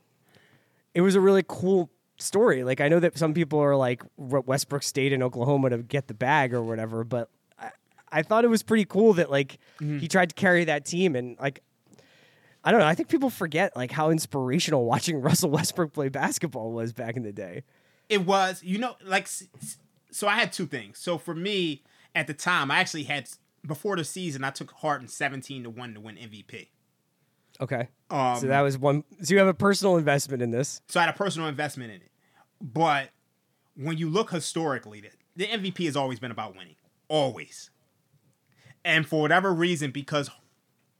it 0.92 1.00
was 1.00 1.14
a 1.14 1.22
really 1.22 1.42
cool 1.48 1.88
story. 2.18 2.64
Like 2.64 2.82
I 2.82 2.88
know 2.88 3.00
that 3.00 3.16
some 3.16 3.32
people 3.32 3.58
are 3.60 3.74
like 3.74 4.02
"What, 4.16 4.46
Westbrook 4.46 4.82
stayed 4.82 5.14
in 5.14 5.22
Oklahoma 5.22 5.70
to 5.70 5.78
get 5.78 6.08
the 6.08 6.14
bag 6.14 6.52
or 6.52 6.62
whatever, 6.62 7.02
but 7.02 7.30
I, 7.58 7.70
I 8.12 8.22
thought 8.22 8.44
it 8.44 8.48
was 8.48 8.62
pretty 8.62 8.84
cool 8.84 9.14
that 9.14 9.30
like 9.30 9.58
mm-hmm. 9.80 10.00
he 10.00 10.08
tried 10.08 10.28
to 10.28 10.34
carry 10.34 10.64
that 10.66 10.84
team 10.84 11.16
and 11.16 11.38
like 11.40 11.62
I 12.62 12.70
don't 12.70 12.80
know. 12.80 12.86
I 12.86 12.94
think 12.94 13.08
people 13.08 13.30
forget 13.30 13.74
like 13.74 13.90
how 13.90 14.10
inspirational 14.10 14.84
watching 14.92 15.22
Russell 15.22 15.48
Westbrook 15.48 15.94
play 15.94 16.10
basketball 16.10 16.72
was 16.72 16.92
back 16.92 17.16
in 17.16 17.22
the 17.22 17.32
day. 17.32 17.62
It 18.08 18.24
was, 18.24 18.62
you 18.62 18.78
know, 18.78 18.96
like 19.04 19.28
so. 20.10 20.28
I 20.28 20.36
had 20.36 20.52
two 20.52 20.66
things. 20.66 20.98
So 20.98 21.18
for 21.18 21.34
me, 21.34 21.82
at 22.14 22.26
the 22.26 22.34
time, 22.34 22.70
I 22.70 22.78
actually 22.78 23.04
had 23.04 23.28
before 23.66 23.96
the 23.96 24.04
season, 24.04 24.44
I 24.44 24.50
took 24.50 24.70
Harden 24.72 25.08
seventeen 25.08 25.64
to 25.64 25.70
one 25.70 25.94
to 25.94 26.00
win 26.00 26.16
MVP. 26.16 26.68
Okay. 27.60 27.88
Um, 28.10 28.38
so 28.38 28.46
that 28.46 28.60
was 28.62 28.78
one. 28.78 29.04
So 29.22 29.34
you 29.34 29.38
have 29.38 29.48
a 29.48 29.54
personal 29.54 29.96
investment 29.96 30.42
in 30.42 30.50
this. 30.50 30.80
So 30.88 31.00
I 31.00 31.04
had 31.04 31.14
a 31.14 31.18
personal 31.18 31.48
investment 31.48 31.90
in 31.90 32.00
it. 32.00 32.10
But 32.60 33.10
when 33.76 33.98
you 33.98 34.08
look 34.08 34.30
historically, 34.30 35.00
the, 35.00 35.10
the 35.36 35.46
MVP 35.46 35.84
has 35.86 35.96
always 35.96 36.18
been 36.18 36.30
about 36.30 36.56
winning. 36.56 36.76
Always. 37.08 37.70
And 38.84 39.06
for 39.06 39.20
whatever 39.20 39.52
reason, 39.52 39.90
because 39.90 40.30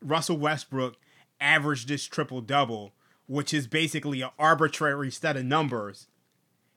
Russell 0.02 0.36
Westbrook 0.36 0.96
averaged 1.40 1.88
this 1.88 2.04
triple 2.04 2.40
double, 2.40 2.92
which 3.26 3.54
is 3.54 3.66
basically 3.66 4.22
an 4.22 4.30
arbitrary 4.38 5.11
set 5.11 5.36
of 5.36 5.44
numbers, 5.44 6.06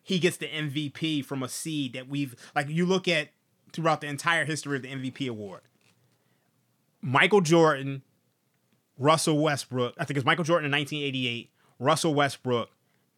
he 0.04 0.20
gets 0.20 0.38
the 0.38 0.48
MVP 0.48 1.24
from 1.26 1.44
a 1.44 1.50
seed 1.50 1.94
that 1.94 2.08
we've 2.08 2.36
like 2.56 2.70
you 2.70 2.86
look 2.86 3.08
at 3.08 3.30
throughout 3.72 4.02
the 4.02 4.08
entire 4.08 4.46
history 4.46 4.76
of 4.76 4.84
the 4.84 4.90
MVP 4.90 5.30
award. 5.30 5.62
Michael 7.02 7.42
Jordan, 7.42 8.04
Russell 8.98 9.40
Westbrook, 9.40 9.96
I 9.98 10.06
think 10.06 10.18
it's 10.18 10.26
Michael 10.26 10.44
Jordan 10.44 10.66
in 10.66 10.72
1988, 10.72 11.50
Russell 11.80 12.14
Westbrook, 12.14 12.70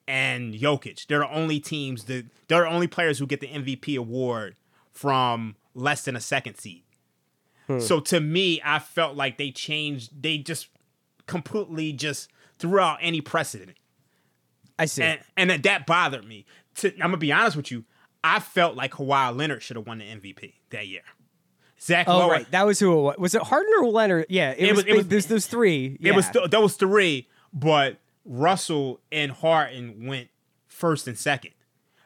and 0.08 0.54
Jokic. 0.54 1.08
They're 1.08 1.20
the 1.20 1.34
only 1.34 1.60
teams 1.60 2.06
that 2.06 2.26
they're 2.48 2.64
the 2.64 2.70
only 2.70 2.88
players 2.88 3.20
who 3.20 3.28
get 3.28 3.40
the 3.40 3.48
MVP 3.48 3.98
award 3.98 4.56
from 4.92 5.56
less 5.74 6.04
than 6.04 6.16
a 6.16 6.22
second 6.22 6.56
seed. 6.58 6.84
Hmm. 7.68 7.80
So 7.80 8.00
to 8.02 8.20
me, 8.20 8.62
I 8.64 8.80
felt 8.80 9.16
like 9.16 9.38
they 9.38 9.52
changed. 9.52 10.22
They 10.22 10.38
just 10.38 10.68
completely 11.26 11.94
just 11.94 12.30
threw 12.60 12.80
out 12.80 13.00
any 13.02 13.22
precedent, 13.22 13.78
I 14.78 14.86
see. 14.86 15.04
and 15.04 15.20
and 15.36 15.50
that, 15.50 15.64
that 15.64 15.86
bothered 15.86 16.26
me. 16.26 16.46
To, 16.76 16.92
I'm 16.94 16.98
gonna 17.10 17.18
be 17.18 17.32
honest 17.32 17.56
with 17.58 17.72
you. 17.72 17.86
I 18.24 18.40
felt 18.40 18.76
like 18.76 18.92
Kawhi 18.94 19.36
Leonard 19.36 19.62
should 19.64 19.76
have 19.76 19.86
won 19.86 19.98
the 20.00 20.06
MVP 20.06 20.54
that 20.70 20.88
year. 20.88 21.02
Zach 21.82 22.08
oh 22.08 22.20
Lowe, 22.20 22.30
right, 22.30 22.50
that 22.52 22.66
was 22.66 22.80
who 22.80 22.92
it 22.98 23.02
was. 23.02 23.16
Was 23.18 23.36
it 23.36 23.42
Harden 23.42 23.74
or 23.80 23.88
Leonard? 23.88 24.28
Yeah, 24.30 24.52
it, 24.52 24.60
It 24.60 24.72
was. 24.72 24.78
was- 24.78 24.86
it 24.86 24.96
was- 24.98 25.08
there's 25.08 25.26
those 25.26 25.48
three. 25.48 25.98
It 26.02 26.16
was 26.16 26.26
yeah. 26.28 26.32
th- 26.32 26.50
those 26.52 26.76
three, 26.76 27.28
but 27.52 27.98
Russell 28.24 29.02
and 29.12 29.32
Harden 29.32 30.06
went 30.08 30.30
first 30.68 31.08
and 31.08 31.18
second 31.18 31.52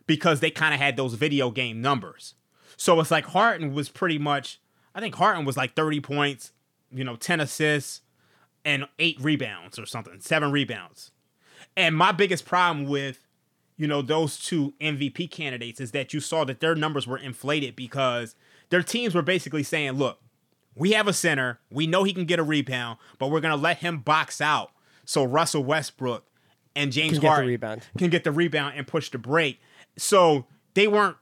because 0.07 0.39
they 0.39 0.49
kind 0.49 0.73
of 0.73 0.79
had 0.79 0.97
those 0.97 1.13
video 1.13 1.51
game 1.51 1.79
numbers. 1.81 2.33
So 2.75 2.99
it's 2.99 3.11
like 3.11 3.25
Harden 3.27 3.73
was 3.73 3.89
pretty 3.89 4.17
much, 4.17 4.59
I 4.95 4.99
think 4.99 5.13
Harden 5.15 5.45
was 5.45 5.57
like 5.57 5.75
30 5.75 5.99
points, 6.01 6.53
you 6.91 7.03
know, 7.03 7.15
10 7.15 7.39
assists 7.39 8.01
and 8.65 8.87
eight 8.97 9.17
rebounds 9.21 9.77
or 9.77 9.85
something, 9.85 10.19
seven 10.21 10.51
rebounds. 10.51 11.11
And 11.75 11.95
my 11.95 12.11
biggest 12.11 12.45
problem 12.45 12.87
with, 12.87 13.26
you 13.77 13.87
know, 13.87 14.01
those 14.01 14.37
two 14.39 14.73
MVP 14.81 15.29
candidates 15.31 15.79
is 15.79 15.91
that 15.91 16.13
you 16.13 16.19
saw 16.19 16.43
that 16.45 16.59
their 16.59 16.75
numbers 16.75 17.05
were 17.07 17.17
inflated 17.17 17.75
because 17.75 18.35
their 18.69 18.81
teams 18.83 19.13
were 19.15 19.21
basically 19.21 19.63
saying, 19.63 19.93
look, 19.93 20.19
we 20.75 20.91
have 20.91 21.07
a 21.07 21.13
center. 21.13 21.59
We 21.69 21.87
know 21.87 22.03
he 22.03 22.13
can 22.13 22.25
get 22.25 22.39
a 22.39 22.43
rebound, 22.43 22.97
but 23.19 23.29
we're 23.31 23.39
gonna 23.41 23.55
let 23.55 23.77
him 23.77 23.99
box 23.99 24.41
out 24.41 24.71
so 25.05 25.23
Russell 25.23 25.63
Westbrook 25.63 26.25
and 26.75 26.91
James 26.91 27.13
Can 27.13 27.21
get 27.21 27.27
Harden 27.29 27.47
rebound. 27.47 27.81
can 27.97 28.09
get 28.09 28.23
the 28.23 28.31
rebound 28.31 28.75
and 28.77 28.85
push 28.85 29.09
the 29.09 29.17
break. 29.17 29.59
So 29.97 30.45
they 30.75 30.87
weren't. 30.87 31.17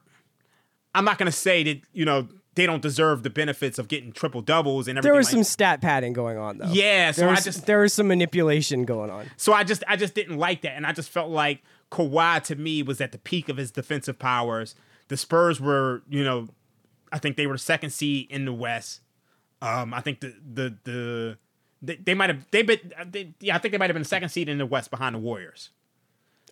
I'm 0.94 1.04
not 1.04 1.18
gonna 1.18 1.32
say 1.32 1.62
that 1.62 1.80
you 1.92 2.04
know 2.04 2.28
they 2.54 2.64
don't 2.66 2.82
deserve 2.82 3.22
the 3.22 3.30
benefits 3.30 3.78
of 3.78 3.86
getting 3.88 4.12
triple 4.12 4.40
doubles 4.42 4.88
and 4.88 4.96
everything. 4.98 5.12
There 5.12 5.18
was 5.18 5.26
like- 5.28 5.32
some 5.34 5.44
stat 5.44 5.80
padding 5.82 6.12
going 6.14 6.36
on 6.38 6.58
though. 6.58 6.68
Yeah, 6.68 7.10
so 7.12 7.22
there 7.22 7.30
I 7.30 7.36
just- 7.36 7.66
there 7.66 7.80
was 7.80 7.92
some 7.92 8.08
manipulation 8.08 8.84
going 8.84 9.10
on. 9.10 9.26
So 9.36 9.52
I 9.52 9.62
just 9.64 9.84
I 9.88 9.96
just 9.96 10.14
didn't 10.14 10.38
like 10.38 10.62
that, 10.62 10.72
and 10.76 10.86
I 10.86 10.92
just 10.92 11.10
felt 11.10 11.30
like 11.30 11.62
Kawhi 11.90 12.42
to 12.44 12.56
me 12.56 12.82
was 12.82 13.00
at 13.00 13.12
the 13.12 13.18
peak 13.18 13.48
of 13.48 13.56
his 13.56 13.70
defensive 13.70 14.18
powers. 14.18 14.74
The 15.08 15.16
Spurs 15.16 15.60
were, 15.60 16.02
you 16.08 16.24
know, 16.24 16.48
I 17.12 17.18
think 17.18 17.36
they 17.36 17.46
were 17.46 17.58
second 17.58 17.90
seed 17.90 18.30
in 18.30 18.44
the 18.44 18.52
West. 18.52 19.00
Um, 19.62 19.94
I 19.94 20.00
think 20.00 20.20
the 20.20 20.34
the 20.54 20.76
the 20.84 21.38
they, 21.80 21.96
they 21.96 22.14
might 22.14 22.30
have 22.30 22.46
they 22.50 22.62
been 22.62 22.92
they, 23.06 23.34
yeah 23.40 23.54
I 23.54 23.58
think 23.58 23.72
they 23.72 23.78
might 23.78 23.88
have 23.88 23.94
been 23.94 24.04
second 24.04 24.28
seed 24.28 24.48
in 24.48 24.58
the 24.58 24.66
West 24.66 24.90
behind 24.90 25.14
the 25.14 25.18
Warriors. 25.18 25.70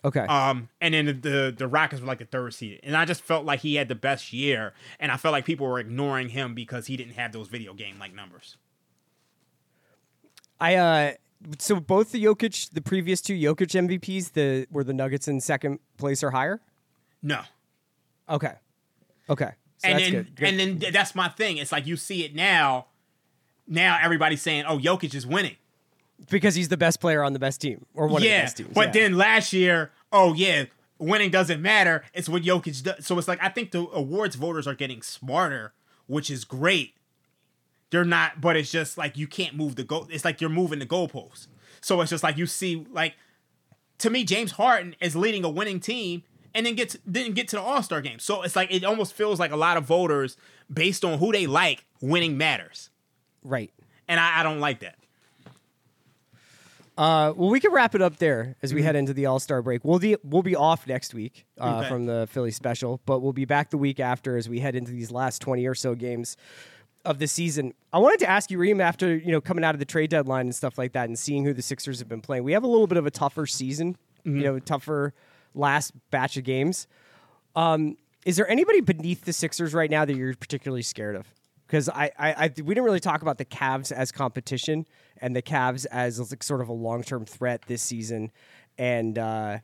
Okay. 0.03 0.21
Um, 0.21 0.69
and 0.81 0.93
then 0.93 1.05
the, 1.07 1.13
the 1.13 1.55
the 1.57 1.67
Rockets 1.67 2.01
were 2.01 2.07
like 2.07 2.19
the 2.19 2.25
third 2.25 2.53
seed, 2.53 2.79
and 2.83 2.95
I 2.95 3.05
just 3.05 3.21
felt 3.21 3.45
like 3.45 3.61
he 3.61 3.75
had 3.75 3.87
the 3.87 3.95
best 3.95 4.31
year, 4.33 4.73
and 4.99 5.11
I 5.11 5.17
felt 5.17 5.31
like 5.33 5.45
people 5.45 5.67
were 5.67 5.79
ignoring 5.79 6.29
him 6.29 6.53
because 6.53 6.87
he 6.87 6.95
didn't 6.95 7.13
have 7.13 7.31
those 7.31 7.47
video 7.47 7.73
game 7.73 7.97
like 7.99 8.13
numbers. 8.13 8.57
I 10.59 10.75
uh 10.75 11.13
so 11.59 11.79
both 11.79 12.11
the 12.11 12.23
Jokic, 12.23 12.71
the 12.71 12.81
previous 12.81 13.21
two 13.21 13.33
Jokic 13.35 13.73
MVPs, 13.87 14.33
the 14.33 14.67
were 14.71 14.83
the 14.83 14.93
Nuggets 14.93 15.27
in 15.27 15.41
second 15.41 15.79
place 15.97 16.23
or 16.23 16.31
higher. 16.31 16.61
No, 17.21 17.41
Okay. 18.29 18.53
Okay. 19.29 19.51
So 19.77 19.87
and 19.89 19.99
that's 19.99 20.03
then 20.03 20.11
good. 20.13 20.35
good. 20.35 20.47
and 20.47 20.59
then 20.81 20.93
that's 20.93 21.15
my 21.15 21.29
thing. 21.29 21.57
It's 21.57 21.71
like 21.71 21.85
you 21.85 21.97
see 21.97 22.23
it 22.23 22.33
now. 22.35 22.87
Now 23.67 23.97
everybody's 24.01 24.41
saying, 24.41 24.65
"Oh, 24.67 24.77
Jokic 24.77 25.13
is 25.13 25.25
winning." 25.25 25.55
because 26.29 26.55
he's 26.55 26.69
the 26.69 26.77
best 26.77 27.01
player 27.01 27.21
on 27.23 27.33
the 27.33 27.39
best 27.39 27.59
team 27.59 27.85
or 27.93 28.07
one 28.07 28.23
yeah, 28.23 28.29
of 28.29 28.37
the 28.37 28.43
best 28.43 28.57
teams. 28.57 28.69
but 28.73 28.87
yeah. 28.87 29.01
then 29.01 29.17
last 29.17 29.51
year, 29.51 29.91
oh 30.13 30.33
yeah, 30.33 30.65
winning 30.97 31.29
doesn't 31.29 31.61
matter. 31.61 32.03
It's 32.13 32.29
what 32.29 32.43
Jokic 32.43 32.83
does. 32.83 33.05
So 33.05 33.17
it's 33.17 33.27
like 33.27 33.39
I 33.43 33.49
think 33.49 33.71
the 33.71 33.87
awards 33.91 34.35
voters 34.35 34.65
are 34.65 34.75
getting 34.75 35.01
smarter, 35.01 35.73
which 36.07 36.29
is 36.29 36.45
great. 36.45 36.95
They're 37.95 38.03
not, 38.03 38.41
but 38.41 38.57
it's 38.57 38.69
just 38.69 38.97
like 38.97 39.15
you 39.15 39.25
can't 39.25 39.55
move 39.55 39.77
the 39.77 39.85
goal. 39.85 40.05
It's 40.09 40.25
like 40.25 40.41
you're 40.41 40.49
moving 40.49 40.79
the 40.79 40.85
goalposts. 40.85 41.47
So 41.79 42.01
it's 42.01 42.09
just 42.09 42.23
like 42.23 42.35
you 42.35 42.45
see, 42.45 42.85
like 42.91 43.13
to 43.99 44.09
me, 44.09 44.25
James 44.25 44.51
Harden 44.51 44.97
is 44.99 45.15
leading 45.15 45.45
a 45.45 45.49
winning 45.49 45.79
team 45.79 46.23
and 46.53 46.65
then 46.65 46.75
gets 46.75 46.97
didn't 47.09 47.35
get 47.35 47.47
to 47.49 47.55
the 47.55 47.61
All 47.61 47.81
Star 47.81 48.01
game. 48.01 48.19
So 48.19 48.41
it's 48.41 48.53
like 48.53 48.69
it 48.69 48.83
almost 48.83 49.13
feels 49.13 49.39
like 49.39 49.53
a 49.53 49.55
lot 49.55 49.77
of 49.77 49.85
voters, 49.85 50.35
based 50.69 51.05
on 51.05 51.19
who 51.19 51.31
they 51.31 51.47
like, 51.47 51.85
winning 52.01 52.37
matters, 52.37 52.89
right. 53.45 53.71
and 54.09 54.19
I, 54.19 54.41
I 54.41 54.43
don't 54.43 54.59
like 54.59 54.81
that. 54.81 54.97
Uh, 56.97 57.31
well, 57.37 57.49
we 57.49 57.61
can 57.61 57.71
wrap 57.71 57.95
it 57.95 58.01
up 58.01 58.17
there 58.17 58.57
as 58.61 58.73
we 58.73 58.81
head 58.83 58.97
into 58.97 59.13
the 59.13 59.25
All 59.25 59.39
Star 59.39 59.61
break. 59.61 59.85
We'll 59.85 59.99
be 59.99 60.17
we'll 60.21 60.43
be 60.43 60.57
off 60.57 60.85
next 60.85 61.13
week 61.13 61.45
uh, 61.61 61.77
Okay. 61.77 61.87
from 61.87 62.07
the 62.07 62.27
Philly 62.29 62.51
special, 62.51 62.99
but 63.05 63.19
we'll 63.19 63.31
be 63.31 63.45
back 63.45 63.69
the 63.69 63.77
week 63.77 64.01
after 64.01 64.35
as 64.35 64.49
we 64.49 64.59
head 64.59 64.75
into 64.75 64.91
these 64.91 65.11
last 65.11 65.41
twenty 65.41 65.65
or 65.65 65.75
so 65.75 65.95
games 65.95 66.35
of 67.05 67.19
the 67.19 67.27
season. 67.27 67.73
I 67.93 67.99
wanted 67.99 68.19
to 68.19 68.29
ask 68.29 68.51
you, 68.51 68.57
Reem, 68.57 68.81
after 68.81 69.15
you 69.15 69.31
know 69.31 69.41
coming 69.41 69.63
out 69.63 69.75
of 69.75 69.79
the 69.79 69.85
trade 69.85 70.09
deadline 70.09 70.47
and 70.47 70.55
stuff 70.55 70.77
like 70.77 70.93
that, 70.93 71.07
and 71.07 71.17
seeing 71.17 71.45
who 71.45 71.53
the 71.53 71.61
Sixers 71.61 71.99
have 71.99 72.09
been 72.09 72.21
playing. 72.21 72.43
We 72.43 72.53
have 72.53 72.63
a 72.63 72.67
little 72.67 72.87
bit 72.87 72.97
of 72.97 73.05
a 73.05 73.11
tougher 73.11 73.45
season, 73.45 73.97
you 74.23 74.43
know, 74.43 74.59
tougher 74.59 75.13
last 75.53 75.93
batch 76.11 76.37
of 76.37 76.43
games. 76.43 76.87
Um, 77.55 77.97
is 78.25 78.37
there 78.37 78.49
anybody 78.49 78.81
beneath 78.81 79.23
the 79.23 79.33
Sixers 79.33 79.73
right 79.73 79.89
now 79.89 80.03
that 80.03 80.15
you're 80.15 80.35
particularly 80.35 80.81
scared 80.81 81.15
of? 81.15 81.27
Because 81.67 81.89
I, 81.89 82.11
I, 82.17 82.33
I, 82.33 82.51
we 82.57 82.73
didn't 82.75 82.83
really 82.83 82.99
talk 82.99 83.21
about 83.21 83.37
the 83.37 83.45
Cavs 83.45 83.91
as 83.91 84.11
competition 84.11 84.85
and 85.17 85.35
the 85.35 85.41
Cavs 85.41 85.85
as 85.91 86.19
like 86.31 86.43
sort 86.43 86.61
of 86.61 86.69
a 86.69 86.73
long 86.73 87.03
term 87.03 87.25
threat 87.25 87.63
this 87.67 87.81
season, 87.81 88.31
and 88.77 89.17
uh, 89.17 89.59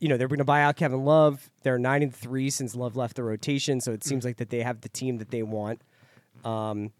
you 0.00 0.08
know 0.08 0.16
they're 0.16 0.28
going 0.28 0.38
to 0.38 0.44
buy 0.44 0.62
out 0.62 0.76
Kevin 0.76 1.04
Love. 1.04 1.50
They're 1.62 1.78
nine 1.78 2.02
and 2.02 2.14
three 2.14 2.50
since 2.50 2.74
Love 2.74 2.96
left 2.96 3.16
the 3.16 3.22
rotation, 3.22 3.80
so 3.80 3.92
it 3.92 4.04
seems 4.04 4.24
like 4.24 4.38
that 4.38 4.50
they 4.50 4.62
have 4.62 4.80
the 4.80 4.88
team 4.88 5.18
that 5.18 5.30
they 5.30 5.42
want. 5.42 5.82
Um, 6.44 6.92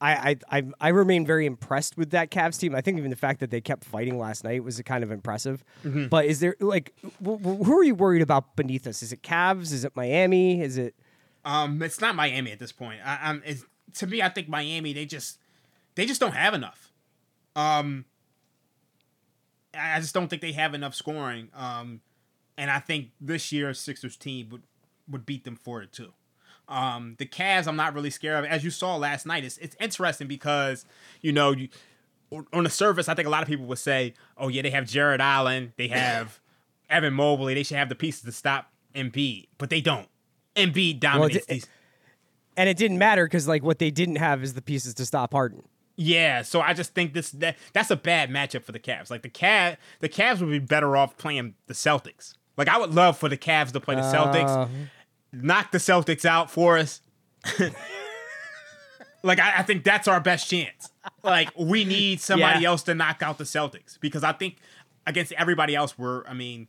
I, 0.00 0.36
I, 0.50 0.58
I, 0.58 0.62
I 0.80 0.88
remain 0.88 1.24
very 1.24 1.46
impressed 1.46 1.96
with 1.96 2.10
that 2.10 2.30
Cavs 2.30 2.58
team. 2.60 2.74
I 2.74 2.82
think 2.82 2.98
even 2.98 3.08
the 3.10 3.16
fact 3.16 3.40
that 3.40 3.50
they 3.50 3.62
kept 3.62 3.82
fighting 3.82 4.18
last 4.18 4.44
night 4.44 4.62
was 4.62 4.80
kind 4.82 5.02
of 5.02 5.10
impressive. 5.10 5.64
But 6.10 6.26
is 6.26 6.40
there 6.40 6.54
like 6.60 6.92
w- 7.22 7.38
w- 7.38 7.64
who 7.64 7.78
are 7.78 7.82
you 7.84 7.94
worried 7.94 8.20
about 8.22 8.56
beneath 8.56 8.86
us? 8.86 9.02
Is 9.02 9.12
it 9.12 9.22
Cavs? 9.22 9.72
Is 9.72 9.84
it 9.84 9.96
Miami? 9.96 10.60
Is 10.60 10.76
it 10.76 10.94
Um, 11.46 11.80
it's 11.80 12.00
not 12.00 12.14
Miami 12.14 12.52
at 12.52 12.58
this 12.58 12.72
point. 12.72 13.00
I, 13.04 13.18
I'm 13.22 13.42
it's, 13.46 13.64
to 13.94 14.06
me, 14.06 14.20
I 14.20 14.28
think 14.28 14.48
Miami 14.50 14.92
they 14.92 15.06
just 15.06 15.38
they 15.94 16.04
just 16.04 16.20
don't 16.20 16.34
have 16.34 16.52
enough. 16.52 16.92
Um, 17.54 18.04
I 19.74 19.98
just 20.00 20.12
don't 20.14 20.28
think 20.28 20.42
they 20.42 20.52
have 20.52 20.74
enough 20.74 20.94
scoring. 20.94 21.48
Um, 21.54 22.00
and 22.58 22.70
I 22.70 22.80
think 22.80 23.08
this 23.18 23.50
year's 23.52 23.80
Sixers 23.80 24.16
team 24.16 24.48
would 24.50 24.62
would 25.08 25.24
beat 25.24 25.44
them 25.44 25.56
for 25.56 25.80
it 25.82 25.92
too. 25.92 26.12
Um, 26.68 27.14
the 27.18 27.26
Cavs, 27.26 27.66
I'm 27.68 27.76
not 27.76 27.94
really 27.94 28.10
scared 28.10 28.44
of. 28.44 28.50
As 28.50 28.64
you 28.64 28.70
saw 28.70 28.96
last 28.96 29.24
night, 29.26 29.44
it's 29.44 29.56
it's 29.58 29.76
interesting 29.80 30.26
because 30.26 30.84
you 31.20 31.32
know 31.32 31.52
you 31.52 31.68
on 32.52 32.64
the 32.64 32.70
surface, 32.70 33.08
I 33.08 33.14
think 33.14 33.26
a 33.28 33.30
lot 33.30 33.42
of 33.42 33.48
people 33.48 33.66
would 33.66 33.78
say, 33.78 34.14
"Oh 34.36 34.48
yeah, 34.48 34.62
they 34.62 34.70
have 34.70 34.86
Jarrett 34.86 35.20
Allen, 35.20 35.72
they 35.76 35.88
have 35.88 36.40
Evan 36.90 37.14
Mobley, 37.14 37.54
they 37.54 37.62
should 37.62 37.76
have 37.76 37.88
the 37.88 37.94
pieces 37.94 38.22
to 38.22 38.32
stop 38.32 38.70
Embiid," 38.94 39.46
but 39.58 39.70
they 39.70 39.80
don't. 39.80 40.08
Embiid 40.56 40.98
dominates 41.00 41.36
it- 41.36 41.46
these. 41.48 41.66
and 42.56 42.68
it 42.68 42.76
didn't 42.76 42.98
matter 42.98 43.26
because 43.26 43.46
like 43.46 43.62
what 43.62 43.78
they 43.78 43.90
didn't 43.92 44.16
have 44.16 44.42
is 44.42 44.54
the 44.54 44.62
pieces 44.62 44.94
to 44.94 45.06
stop 45.06 45.32
Harden. 45.32 45.62
Yeah, 45.98 46.42
so 46.42 46.60
I 46.60 46.72
just 46.74 46.94
think 46.94 47.14
this 47.14 47.30
that 47.30 47.56
that's 47.72 47.90
a 47.92 47.96
bad 47.96 48.28
matchup 48.30 48.64
for 48.64 48.72
the 48.72 48.80
Cavs. 48.80 49.08
Like 49.10 49.22
the 49.22 49.30
Cav, 49.30 49.76
the 50.00 50.08
Cavs 50.08 50.40
would 50.40 50.50
be 50.50 50.58
better 50.58 50.96
off 50.96 51.16
playing 51.16 51.54
the 51.68 51.74
Celtics. 51.74 52.34
Like 52.56 52.68
I 52.68 52.76
would 52.78 52.92
love 52.94 53.16
for 53.18 53.28
the 53.28 53.36
Cavs 53.36 53.70
to 53.72 53.80
play 53.80 53.94
the 53.94 54.00
Celtics, 54.02 54.48
Uh, 54.48 54.68
knock 55.32 55.70
the 55.72 55.78
Celtics 55.78 56.24
out 56.24 56.50
for 56.50 56.78
us. 56.78 57.00
like 59.22 59.38
I, 59.38 59.58
I 59.58 59.62
think 59.62 59.84
that's 59.84 60.08
our 60.08 60.20
best 60.20 60.48
chance. 60.48 60.90
Like 61.22 61.50
we 61.58 61.84
need 61.84 62.20
somebody 62.20 62.60
Yeah. 62.62 62.68
else 62.70 62.82
to 62.84 62.94
knock 62.94 63.22
out 63.22 63.38
the 63.38 63.44
Celtics 63.44 63.98
because 64.00 64.24
I 64.24 64.32
think 64.32 64.56
against 65.06 65.32
everybody 65.32 65.74
else 65.74 65.96
we're 65.98 66.26
I 66.26 66.34
mean 66.34 66.68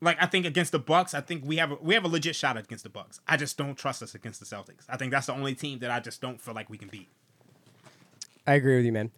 like 0.00 0.16
I 0.20 0.26
think 0.26 0.44
against 0.46 0.72
the 0.72 0.78
Bucks, 0.78 1.14
I 1.14 1.20
think 1.20 1.44
we 1.46 1.56
have 1.56 1.72
a, 1.72 1.76
we 1.76 1.94
have 1.94 2.04
a 2.04 2.08
legit 2.08 2.36
shot 2.36 2.56
against 2.56 2.84
the 2.84 2.90
Bucks. 2.90 3.20
I 3.26 3.36
just 3.36 3.56
don't 3.56 3.76
trust 3.76 4.02
us 4.02 4.14
against 4.14 4.38
the 4.40 4.46
Celtics. 4.46 4.84
I 4.88 4.96
think 4.96 5.12
that's 5.12 5.26
the 5.26 5.32
only 5.32 5.54
team 5.54 5.78
that 5.78 5.90
I 5.90 6.00
just 6.00 6.20
don't 6.20 6.40
feel 6.40 6.54
like 6.54 6.68
we 6.68 6.76
can 6.76 6.88
beat. 6.88 7.08
I 8.46 8.54
agree 8.54 8.76
with 8.76 8.84
you, 8.84 8.92
man. 8.92 9.10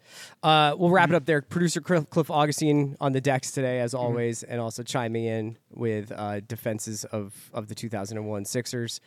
Uh, 0.43 0.75
we'll 0.79 0.91
wrap 0.91 1.09
it 1.09 1.15
up 1.15 1.25
there. 1.25 1.43
Producer 1.43 1.81
Cliff, 1.81 2.31
Augustin 2.31 2.97
on 3.01 3.13
the 3.13 3.21
decks 3.21 3.51
today, 3.51 3.81
as 3.81 3.93
always, 3.93 4.43
and 4.45 4.61
also 4.61 4.83
chiming 4.83 5.25
in 5.25 5.59
with 5.71 6.13
uh, 6.13 6.41
defenses 6.41 7.05
of, 7.07 7.35
of 7.53 7.67
the 7.67 7.75
2001 7.75 8.45
Sixers. 8.45 9.01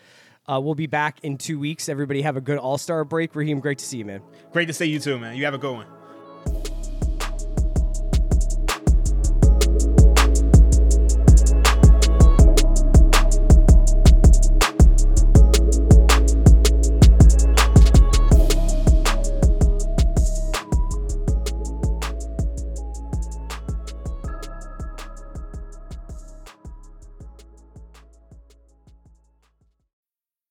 Uh, 0.48 0.60
we'll 0.60 0.76
be 0.76 0.88
back 0.88 1.20
in 1.24 1.38
two 1.38 1.60
weeks. 1.60 1.88
Everybody 1.88 2.22
have 2.24 2.36
a 2.36 2.42
good 2.42 2.58
All 2.58 2.78
Star 2.78 3.06
break. 3.06 3.36
Raheem, 3.36 3.60
great 3.60 3.78
to 3.78 3.86
see 3.86 4.00
you, 4.00 4.06
man. 4.06 4.22
Great 4.52 4.66
to 4.66 4.74
see 4.74 4.86
you 4.86 5.00
too, 5.00 5.20
man. 5.20 5.38
You 5.38 5.46
have 5.46 5.54
a 5.54 5.60
good 5.60 5.74
one. 5.74 5.86